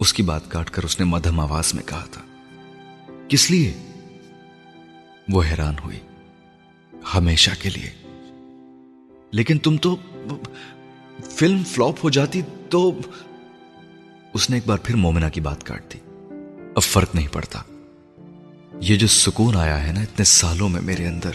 اس 0.00 0.12
کی 0.12 0.22
بات 0.22 0.50
کاٹ 0.50 0.70
کر 0.70 0.82
اس 0.82 0.98
نے 0.98 1.04
مدھم 1.04 1.40
آواز 1.40 1.74
میں 1.74 1.82
کہا 1.82 2.04
تھا۔ 2.10 2.22
کس 3.28 3.50
لیے؟ 3.50 3.74
وہ 5.28 5.42
حیران 5.42 5.74
ہوئی۔ 5.84 6.00
ہمیشہ 7.14 7.50
کے 7.62 7.70
لیے۔ 7.70 7.90
لیکن 9.30 9.58
تم 9.58 9.76
تو 9.76 9.96
فلم 11.30 11.64
فلوپ 11.64 11.96
ہو 12.04 12.10
جاتی 12.10 12.42
تو 12.70 12.98
اس 14.34 14.50
نے 14.50 14.56
ایک 14.56 14.66
بار 14.66 14.78
پھر 14.78 14.96
مومنہ 14.96 15.26
کی 15.32 15.40
بات 15.40 15.64
کاٹ 15.64 15.94
دی۔ 15.94 15.98
اب 16.76 16.82
فرق 16.82 17.14
نہیں 17.14 17.28
پڑتا۔ 17.32 17.62
یہ 18.80 18.96
جو 18.96 19.06
سکون 19.06 19.56
آیا 19.56 19.86
ہے 19.86 19.92
نا 19.92 20.00
اتنے 20.00 20.24
سالوں 20.24 20.68
میں 20.68 20.80
میرے 20.80 21.06
اندر، 21.06 21.30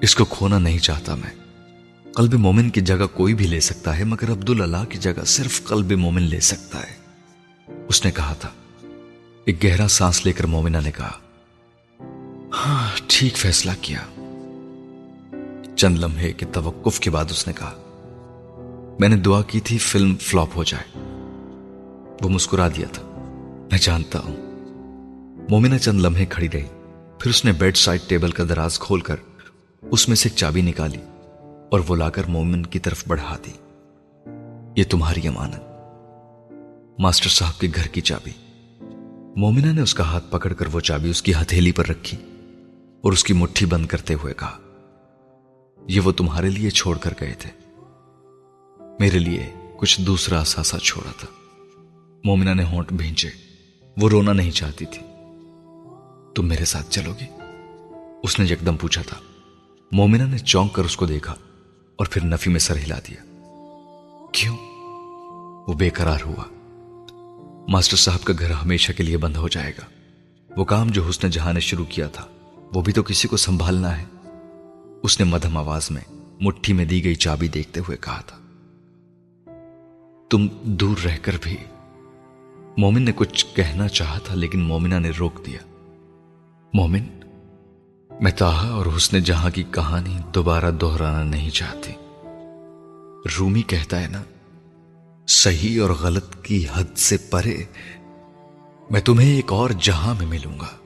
اس 0.00 0.14
کو 0.14 0.24
کھونا 0.24 0.58
نہیں 0.58 0.78
چاہتا 0.78 1.14
میں۔ 1.14 1.37
قلب 2.18 2.34
مومن 2.34 2.70
کی 2.70 2.80
جگہ 2.80 3.06
کوئی 3.14 3.34
بھی 3.34 3.46
لے 3.46 3.60
سکتا 3.60 3.98
ہے، 3.98 4.04
مگر 4.04 4.30
عبد 4.30 4.50
اللہ 4.50 4.84
کی 4.88 4.98
جگہ 4.98 5.24
صرف 5.26 5.64
قلب 5.64 5.92
مومن 5.92 6.22
لے 6.22 6.40
سکتا 6.40 6.78
ہے۔ 6.80 6.96
اس 7.88 8.04
نے 8.04 8.10
کہا 8.10 8.32
تھا۔ 8.32 8.48
ایک 9.44 9.64
گہرا 9.64 9.88
سانس 9.88 10.26
لے 10.26 10.32
کر 10.32 10.46
مومنہ 10.46 10.76
نے 10.84 10.90
کہا۔ 10.90 11.12
ہاں 12.54 12.88
ٹھیک 13.06 13.36
فیصلہ 13.36 13.70
کیا۔ 13.80 13.98
چند 15.76 15.98
لمحے 15.98 16.32
کے 16.32 16.46
توقف 16.46 17.00
کے 17.00 17.10
بعد 17.10 17.24
اس 17.30 17.46
نے 17.46 17.52
کہا۔ 17.52 17.72
میں 19.00 19.08
نے 19.08 19.16
دعا 19.16 19.42
کی 19.42 19.60
تھی، 19.60 19.78
فلم 19.78 20.16
فلاپ 20.16 20.48
ہو 20.56 20.64
جائے۔ 20.64 20.98
وہ 22.22 22.28
مسکرا 22.28 22.68
دیا 22.68 22.86
تھا۔ 22.92 23.02
میں 23.70 23.78
جانتا 23.82 24.18
ہوں۔ 24.18 24.36
مومنہ 25.50 25.76
چند 25.76 26.00
لمحے 26.00 26.26
کھڑی 26.26 26.48
رہی۔ 26.52 26.66
پھر 27.18 27.30
اس 27.30 27.44
نے 27.44 27.52
بیڈ 27.52 27.76
سائڈ 27.76 28.00
ٹیبل 28.06 28.30
کا 28.30 28.44
دراز 28.48 28.78
کھول 28.78 29.00
کر 29.00 29.16
اس 29.82 30.08
میں 30.08 30.16
سے 30.16 30.28
ایک 30.28 30.38
چابی 30.38 30.62
نکالی۔ 30.62 30.98
اور 31.70 31.80
وہ 31.88 31.96
لا 31.96 32.10
کر 32.10 32.22
مومن 32.28 32.66
کی 32.66 32.78
طرف 32.78 33.04
بڑھا 33.08 33.36
دی۔ 33.46 33.52
یہ 34.76 34.84
تمہاری 34.90 35.28
امانت۔ 35.28 35.60
ماسٹر 37.00 37.28
صاحب 37.28 37.60
کے 37.60 37.68
گھر 37.74 37.86
کی 37.86 38.00
چابی۔ 38.00 38.30
مومنہ 39.36 39.72
نے 39.72 39.80
اس 39.80 39.94
کا 39.94 40.04
ہاتھ 40.04 40.24
پکڑ 40.30 40.52
کر 40.52 40.66
وہ 40.72 40.80
چابی 40.80 41.10
اس 41.10 41.22
کی 41.22 41.32
ہتھیلی 41.34 41.72
پر 41.72 41.86
رکھی 41.86 42.18
اور 43.00 43.12
اس 43.12 43.24
کی 43.24 43.32
مٹھی 43.32 43.66
بند 43.66 43.86
کرتے 43.86 44.14
ہوئے 44.14 44.34
کہا، 44.34 44.58
یہ 45.88 46.00
وہ 46.00 46.12
تمہارے 46.12 46.50
لیے 46.50 46.70
چھوڑ 46.70 46.98
کر 46.98 47.14
گئے 47.20 47.34
تھے۔ 47.38 47.50
میرے 49.00 49.18
لیے 49.18 49.52
کچھ 49.76 50.00
دوسرا 50.00 50.40
اثاثہ 50.40 50.76
چھوڑا 50.76 51.12
تھا۔ 51.18 51.28
مومنہ 52.24 52.54
نے 52.54 52.64
ہونٹ 52.64 52.92
بھینچے 52.92 53.28
وہ 54.00 54.08
رونا 54.08 54.32
نہیں 54.32 54.50
چاہتی 54.50 54.84
تھی۔ 54.84 55.06
تم 56.34 56.48
میرے 56.48 56.64
ساتھ 56.64 56.90
چلو 56.90 57.12
گی؟ 57.20 57.26
اس 58.22 58.40
نے 58.40 58.46
یکدم 58.46 58.76
پوچھا 58.76 59.02
تھا۔ 59.02 59.16
مومنہ 59.92 60.22
نے 60.22 60.38
چونک 60.38 60.72
کر 60.72 60.84
اس 60.84 60.96
کو 60.96 61.06
دیکھا۔ 61.06 61.34
اور 61.98 62.06
پھر 62.10 62.24
نفی 62.24 62.50
میں 62.50 62.60
سر 62.60 62.76
ہلا 62.76 62.98
دیا۔ 63.08 63.24
کیوں؟ 64.32 64.56
وہ 65.68 65.74
بے 65.74 65.90
قرار 65.90 66.18
ہوا۔ 66.26 66.44
ماسٹر 67.68 67.96
صاحب 67.96 68.24
کا 68.24 68.32
گھر 68.38 68.50
ہمیشہ 68.50 68.92
کے 68.92 69.02
لیے 69.02 69.16
بند 69.16 69.36
ہو 69.36 69.48
جائے 69.48 69.72
گا۔ 69.78 69.84
وہ 70.56 70.64
کام 70.64 70.88
جو 70.88 71.02
حسن 71.10 71.30
جہاں 71.30 71.52
نے 71.52 71.60
شروع 71.60 71.84
کیا 71.84 72.08
تھا، 72.08 72.26
وہ 72.74 72.82
بھی 72.82 72.92
تو 72.92 73.02
کسی 73.02 73.28
کو 73.28 73.36
سنبھالنا 73.36 73.98
ہے۔ 73.98 74.04
اس 75.02 75.20
نے 75.20 75.26
مدھم 75.26 75.56
آواز 75.56 75.90
میں 75.90 76.00
مٹھی 76.40 76.72
میں 76.72 76.84
دی 76.84 77.04
گئی 77.04 77.14
چابی 77.14 77.48
دیکھتے 77.48 77.80
ہوئے 77.80 77.96
کہا 77.96 78.20
تھا، 78.20 78.36
تم 80.30 80.46
دور 80.62 80.96
رہ 81.04 81.16
کر 81.22 81.36
بھی 81.42 81.56
مومن 82.78 83.02
نے 83.02 83.12
کچھ 83.14 83.46
کہنا 83.54 83.88
چاہا 83.88 84.18
تھا 84.18 84.34
لیکن 84.34 84.60
مومنہ 84.60 84.94
نے 84.94 85.10
روک 85.10 85.46
دیا۔ 85.46 85.58
مومن 86.74 87.17
میں 88.20 88.32
تاہا 88.32 88.68
اور 88.68 88.86
حسن 88.96 89.18
جہاں 89.18 89.50
کی 89.50 89.62
کہانی 89.62 90.18
دوبارہ 90.34 90.70
دہرانا 90.70 91.22
نہیں 91.22 91.50
چاہتی۔ 91.50 91.92
رومی 93.38 93.62
کہتا 93.62 94.02
ہے 94.02 94.08
نا، 94.08 94.22
صحیح 95.28 95.82
اور 95.82 95.90
غلط 95.90 96.42
کی 96.42 96.66
حد 96.72 96.98
سے 96.98 97.16
پرے، 97.16 97.56
میں 98.90 99.00
تمہیں 99.00 99.34
ایک 99.34 99.52
اور 99.52 99.70
جہاں 99.80 100.14
میں 100.14 100.26
ملوں 100.26 100.60
گا۔ 100.60 100.76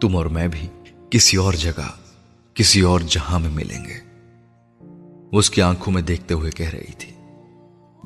تم 0.00 0.16
اور 0.16 0.26
میں 0.26 0.48
بھی 0.48 0.68
کسی 1.10 1.36
اور 1.36 1.52
جگہ، 1.52 1.88
کسی 2.54 2.80
اور 2.80 3.00
جہاں 3.00 3.38
میں 3.38 3.50
ملیں 3.50 3.84
گے۔ 3.84 4.00
وہ 5.32 5.38
اس 5.38 5.50
کی 5.50 5.62
آنکھوں 5.62 5.94
میں 5.94 6.02
دیکھتے 6.02 6.34
ہوئے 6.34 6.50
کہہ 6.50 6.70
رہی 6.70 6.92
تھی، 6.98 7.12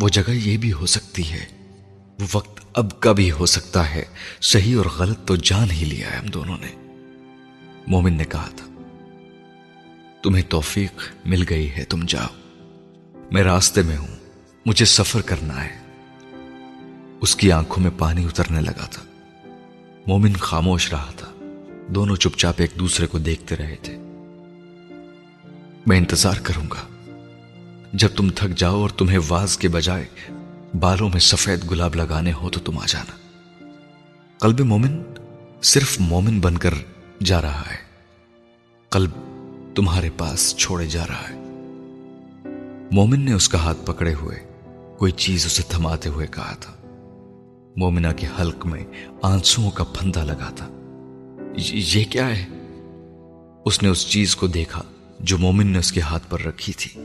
وہ 0.03 0.09
جگہ 0.09 0.31
یہ 0.31 0.57
بھی 0.57 0.73
ہو 0.73 0.87
سکتی 0.87 1.31
ہے، 1.33 1.47
وہ 2.21 2.27
وقت 2.33 2.61
اب 2.75 3.01
کا 3.01 3.12
بھی 3.12 3.33
ہو 3.33 3.47
سکتا 3.47 3.95
ہے۔ 3.95 4.05
صحیح 4.43 4.77
اور 4.77 4.87
غلط 4.99 5.18
تو 5.25 5.37
جان 5.37 5.71
ہی 5.71 5.85
لیا 5.85 6.11
ہے 6.11 6.16
ہم 6.16 6.27
دونوں 6.27 6.57
نے۔ 6.61 6.89
مومن 7.87 8.12
نے 8.12 8.24
کہا 8.24 8.49
تھا، 8.57 8.66
تمہیں 10.22 10.43
توفیق 10.49 11.03
مل 11.24 11.45
گئی 11.51 11.70
ہے، 11.70 11.85
تم 11.85 12.01
جاؤ۔ 12.09 12.35
میں 13.31 13.43
راستے 13.43 13.83
میں 13.83 13.97
ہوں، 13.97 14.16
مجھے 14.66 14.85
سفر 14.85 15.20
کرنا 15.20 15.64
ہے۔ 15.64 15.78
اس 17.20 17.37
کی 17.37 17.53
آنکھوں 17.53 17.83
میں 17.83 17.91
پانی 17.99 18.24
اترنے 18.24 18.61
لگا 18.61 18.87
تھا۔ 18.87 19.03
مومن 20.07 20.33
خاموش 20.33 20.91
رہا 20.91 21.11
تھا۔ 21.16 21.26
دونوں 21.89 22.16
چپ 22.16 22.39
چاپ 22.39 22.55
ایک 22.57 22.70
دوسرے 22.78 23.07
کو 23.07 23.18
دیکھتے 23.18 23.57
رہے 23.57 23.76
تھے۔ 23.83 23.97
میں 25.87 25.99
انتظار 25.99 26.35
کروں 26.43 26.64
گا۔ 26.64 26.89
جب 27.93 28.09
تم 28.16 28.31
تھک 28.31 28.59
جاؤ 28.59 28.81
اور 28.81 28.91
تمہیں 28.91 29.18
واز 29.28 29.59
کے 29.59 29.68
بجائے 29.68 30.05
بالوں 30.81 31.09
میں 31.09 31.20
سفید 31.20 31.70
گلاب 31.70 31.95
لگانے 31.95 32.33
ہو 32.33 32.51
تو 32.51 32.61
تم 32.61 32.78
آ 32.78 32.85
جانا۔ 32.89 33.16
قلب 34.39 34.61
مومن 34.61 35.03
صرف 35.62 36.01
مومن 36.01 36.41
بن 36.41 36.59
کر 36.59 36.74
جا 37.25 37.43
رہا 37.43 37.62
ہے۔ 37.71 37.77
قلب 38.89 39.11
تمہارے 39.75 40.11
پاس 40.16 40.57
چھوڑے 40.57 40.87
جا 40.87 41.07
رہا 41.07 41.29
ہے۔ 41.31 41.35
مومن 42.93 43.25
نے 43.25 43.33
اس 43.33 43.49
کا 43.49 43.59
ہاتھ 43.59 43.87
پکڑے 43.87 44.14
ہوئے، 44.14 44.37
کوئی 44.99 45.12
چیز 45.12 45.47
اسے 45.47 45.62
تھماتے 45.68 46.09
ہوئے 46.09 46.27
کہا 46.27 46.55
تھا۔ 46.61 46.73
مومنا 47.77 48.12
کے 48.12 48.27
حلق 48.41 48.66
میں 48.66 48.85
آنسو 49.23 49.71
کا 49.71 49.85
پھندا 49.85 50.25
لگا 50.25 50.51
تھا۔ 50.57 50.68
یہ 51.57 52.05
کیا 52.05 52.29
ہے؟ 52.29 52.47
اس 53.64 53.83
نے 53.83 53.89
اس 53.89 54.09
چیز 54.09 54.37
کو 54.37 54.47
دیکھا 54.47 54.83
جو 55.21 55.39
مومن 55.39 55.66
نے 55.66 55.79
اس 55.79 55.93
کے 55.93 56.01
ہاتھ 56.01 56.31
پر 56.31 56.41
رکھی 56.41 56.73
تھی۔ 56.73 57.01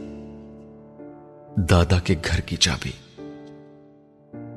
دادا 1.69 1.99
کے 1.99 2.15
گھر 2.25 2.39
کی 2.39 2.55
چابی۔ 2.55 2.91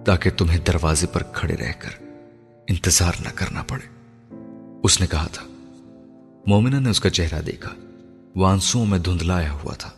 تاکہ 0.04 0.30
تمہیں 0.30 0.58
دروازے 0.58 1.06
پر 1.06 1.22
کھڑے 1.22 1.56
رہ 1.56 1.72
کر 1.78 2.04
انتظار 2.68 3.12
نہ 3.20 3.28
کرنا 3.34 3.62
پڑے۔ 3.62 3.97
اس 4.82 5.00
نے 5.00 5.06
کہا 5.06 5.26
تھا، 5.26 5.46
مومنہ 6.46 6.76
نے 6.76 6.90
اس 6.90 7.00
کا 7.00 7.10
چہرہ 7.10 7.42
دیکھا 7.42 7.70
وہ 8.34 8.46
آنسو 8.46 8.84
میں 8.84 8.98
دھندلایا 8.98 9.52
ہوا 9.52 9.74
تھا۔ 9.74 9.90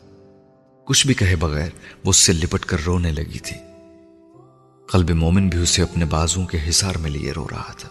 کچھ 0.84 1.06
بھی 1.06 1.14
کہے 1.14 1.36
بغیر 1.36 1.70
وہ 2.04 2.10
اس 2.10 2.16
سے 2.16 2.32
لپٹ 2.32 2.64
کر 2.64 2.76
رونے 2.86 3.12
لگی 3.12 3.38
تھی۔ 3.38 3.56
قلب 4.86 5.10
مومن 5.10 5.48
بھی 5.48 5.58
اسے 5.58 5.82
اپنے 5.82 6.04
بازوں 6.04 6.46
کے 6.46 6.58
حصار 6.68 6.94
میں 6.94 7.10
لیے 7.10 7.32
رو 7.32 7.48
رہا 7.50 7.72
تھا۔ 7.72 7.88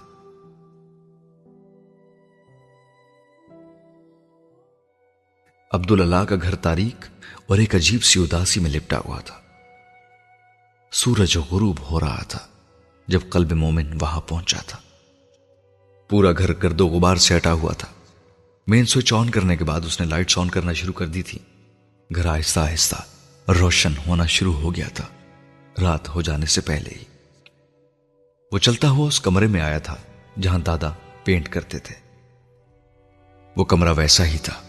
عبد 5.71 5.91
اللہ 5.91 6.25
کا 6.29 6.35
گھر 6.41 6.55
تاریخ 6.55 7.09
اور 7.47 7.57
ایک 7.57 7.75
عجیب 7.75 8.03
سی 8.03 8.23
اداسی 8.23 8.59
میں 8.59 8.71
لپٹا 8.71 8.99
ہوا 9.05 9.19
تھا۔ 9.19 9.35
سورج 10.91 11.37
غروب 11.37 11.77
ہو 11.91 11.99
رہا 11.99 12.23
تھا 12.23 12.39
جب 13.07 13.19
قلب 13.29 13.51
مومن 13.51 13.97
وہاں 14.01 14.21
پہنچا 14.21 14.59
تھا۔ 14.67 14.77
پورا 16.09 16.31
گھر 16.31 16.53
گرد 16.63 16.81
و 16.81 16.87
غبار 16.87 17.15
سے 17.15 17.37
ہٹا 17.37 17.53
ہوا 17.53 17.73
تھا۔ 17.73 17.87
مین 18.67 18.85
سوئچ 18.85 19.13
آن 19.13 19.29
کرنے 19.29 19.57
کے 19.57 19.63
بعد 19.63 19.81
اس 19.85 19.99
نے 19.99 20.05
لائٹس 20.05 20.37
آن 20.37 20.49
کرنا 20.49 20.73
شروع 20.73 20.93
کر 20.93 21.07
دی 21.07 21.23
تھی۔ 21.23 21.39
گھر 22.15 22.25
آہستہ 22.25 22.59
آہستہ 22.59 22.95
روشن 23.51 23.93
ہونا 24.07 24.25
شروع 24.25 24.53
ہو 24.53 24.75
گیا 24.75 24.87
تھا۔ 24.87 25.07
رات 25.81 26.09
ہو 26.09 26.21
جانے 26.21 26.45
سے 26.45 26.61
پہلے 26.61 26.89
ہی۔ 26.99 27.03
وہ 28.51 28.57
چلتا 28.57 28.89
ہوا 28.89 29.07
اس 29.07 29.21
کمرے 29.21 29.47
میں 29.47 29.61
آیا 29.61 29.79
تھا 29.79 29.95
جہاں 30.41 30.59
دادا 30.59 30.91
پینٹ 31.23 31.49
کرتے 31.49 31.79
تھے۔ 31.79 31.95
وہ 33.55 33.63
کمرہ 33.63 33.93
ویسا 33.97 34.25
ہی 34.25 34.37
تھا۔ 34.37 34.61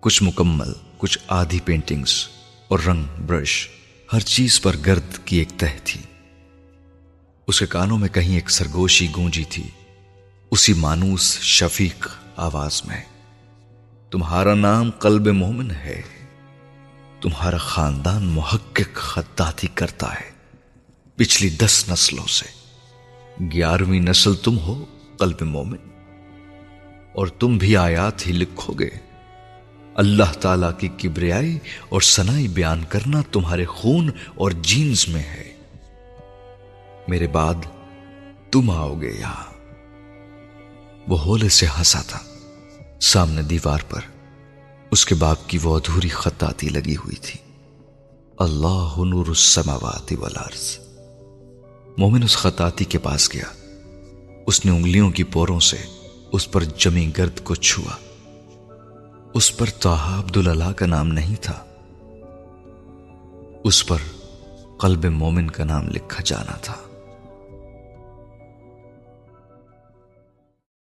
کچھ 0.00 0.22
مکمل، 0.22 0.72
کچھ 0.98 1.18
آدھی 1.28 1.60
پینٹنگز 1.64 2.28
اور 2.68 2.78
رنگ 2.78 3.04
برش 3.26 3.68
ہر 4.12 4.20
چیز 4.20 4.62
پر 4.62 4.76
گرد 4.86 5.18
کی 5.24 5.36
ایک 5.36 5.48
تہ 5.56 5.66
تھی۔ 5.84 6.00
اس 7.46 7.58
کے 7.58 7.66
کانوں 7.66 7.98
میں 7.98 8.08
کہیں 8.08 8.34
ایک 8.34 8.50
سرگوشی 8.50 9.08
گونجی 9.16 9.44
تھی۔ 9.44 9.70
اسی 10.52 10.72
مانوس 10.72 11.38
شفیق 11.40 12.08
آواز 12.36 12.82
میں، 12.84 13.04
تمہارا 14.10 14.54
نام 14.54 14.90
قلب 14.90 15.26
مومن 15.26 15.70
ہے، 15.70 16.02
تمہارا 17.20 17.56
خاندان 17.56 18.24
محقق 18.24 18.94
خطاطی 18.94 19.66
کرتا 19.66 20.14
ہے، 20.14 20.30
پچھلی 21.16 21.50
دس 21.50 21.90
نسلوں 21.90 22.26
سے، 22.26 22.46
گیارہویں 23.52 24.00
نسل 24.00 24.34
تم 24.34 24.58
ہو 24.58 24.84
قلب 25.18 25.42
مومن، 25.42 25.76
اور 27.12 27.26
تم 27.26 27.58
بھی 27.58 27.76
آیات 27.76 28.26
ہی 28.26 28.32
لکھو 28.32 28.72
گے۔ 28.72 28.90
اللہ 29.94 30.32
تعالی 30.40 30.66
کی 30.78 30.88
کبریائی 30.88 31.58
اور 31.88 32.00
سنائی 32.00 32.48
بیان 32.48 32.84
کرنا 32.88 33.22
تمہارے 33.32 33.64
خون 33.64 34.10
اور 34.34 34.50
جینز 34.50 35.08
میں 35.08 35.22
ہے۔ 35.22 35.54
میرے 37.08 37.26
بعد 37.26 37.54
تم 38.50 38.70
آؤ 38.70 39.00
گے 39.00 39.10
یہاں۔ 39.20 39.51
وہ 41.08 41.20
ہولے 41.20 41.48
سے 41.48 41.66
ہنسا 41.66 42.00
تھا۔ 42.00 42.18
سامنے 43.00 43.42
دیوار 43.42 43.78
پر 43.88 44.00
اس 44.90 45.06
کے 45.06 45.14
باپ 45.14 45.36
کی 45.46 45.58
وہ 45.62 45.76
ادھوری 45.76 46.08
خطاطی 46.08 46.68
لگی 46.68 46.96
ہوئی 46.96 47.16
تھی۔ 47.16 47.40
اللہ 48.38 48.94
نور 48.96 49.26
السماوات 49.26 50.12
والارض۔ 50.18 50.78
مومن 51.98 52.22
اس 52.22 52.36
خطاطی 52.36 52.84
کے 52.84 52.98
پاس 52.98 53.34
گیا۔ 53.34 53.44
اس 54.46 54.64
نے 54.64 54.70
انگلیوں 54.70 55.10
کی 55.10 55.24
پوروں 55.24 55.60
سے 55.60 55.76
اس 56.32 56.50
پر 56.50 56.64
جمی 56.64 57.10
گرد 57.18 57.40
کو 57.44 57.54
چھوا۔ 57.54 57.96
اس 59.34 59.56
پر 59.56 59.66
توحا 59.66 60.20
عبداللہ 60.20 60.72
کا 60.72 60.86
نام 60.86 61.08
نہیں 61.08 61.36
تھا۔ 61.40 61.64
اس 63.64 63.86
پر 63.86 63.96
قلب 64.80 65.04
مومن 65.04 65.50
کا 65.50 65.64
نام 65.64 65.88
لکھا 65.88 66.22
جانا 66.24 66.56
تھا۔ 66.56 66.81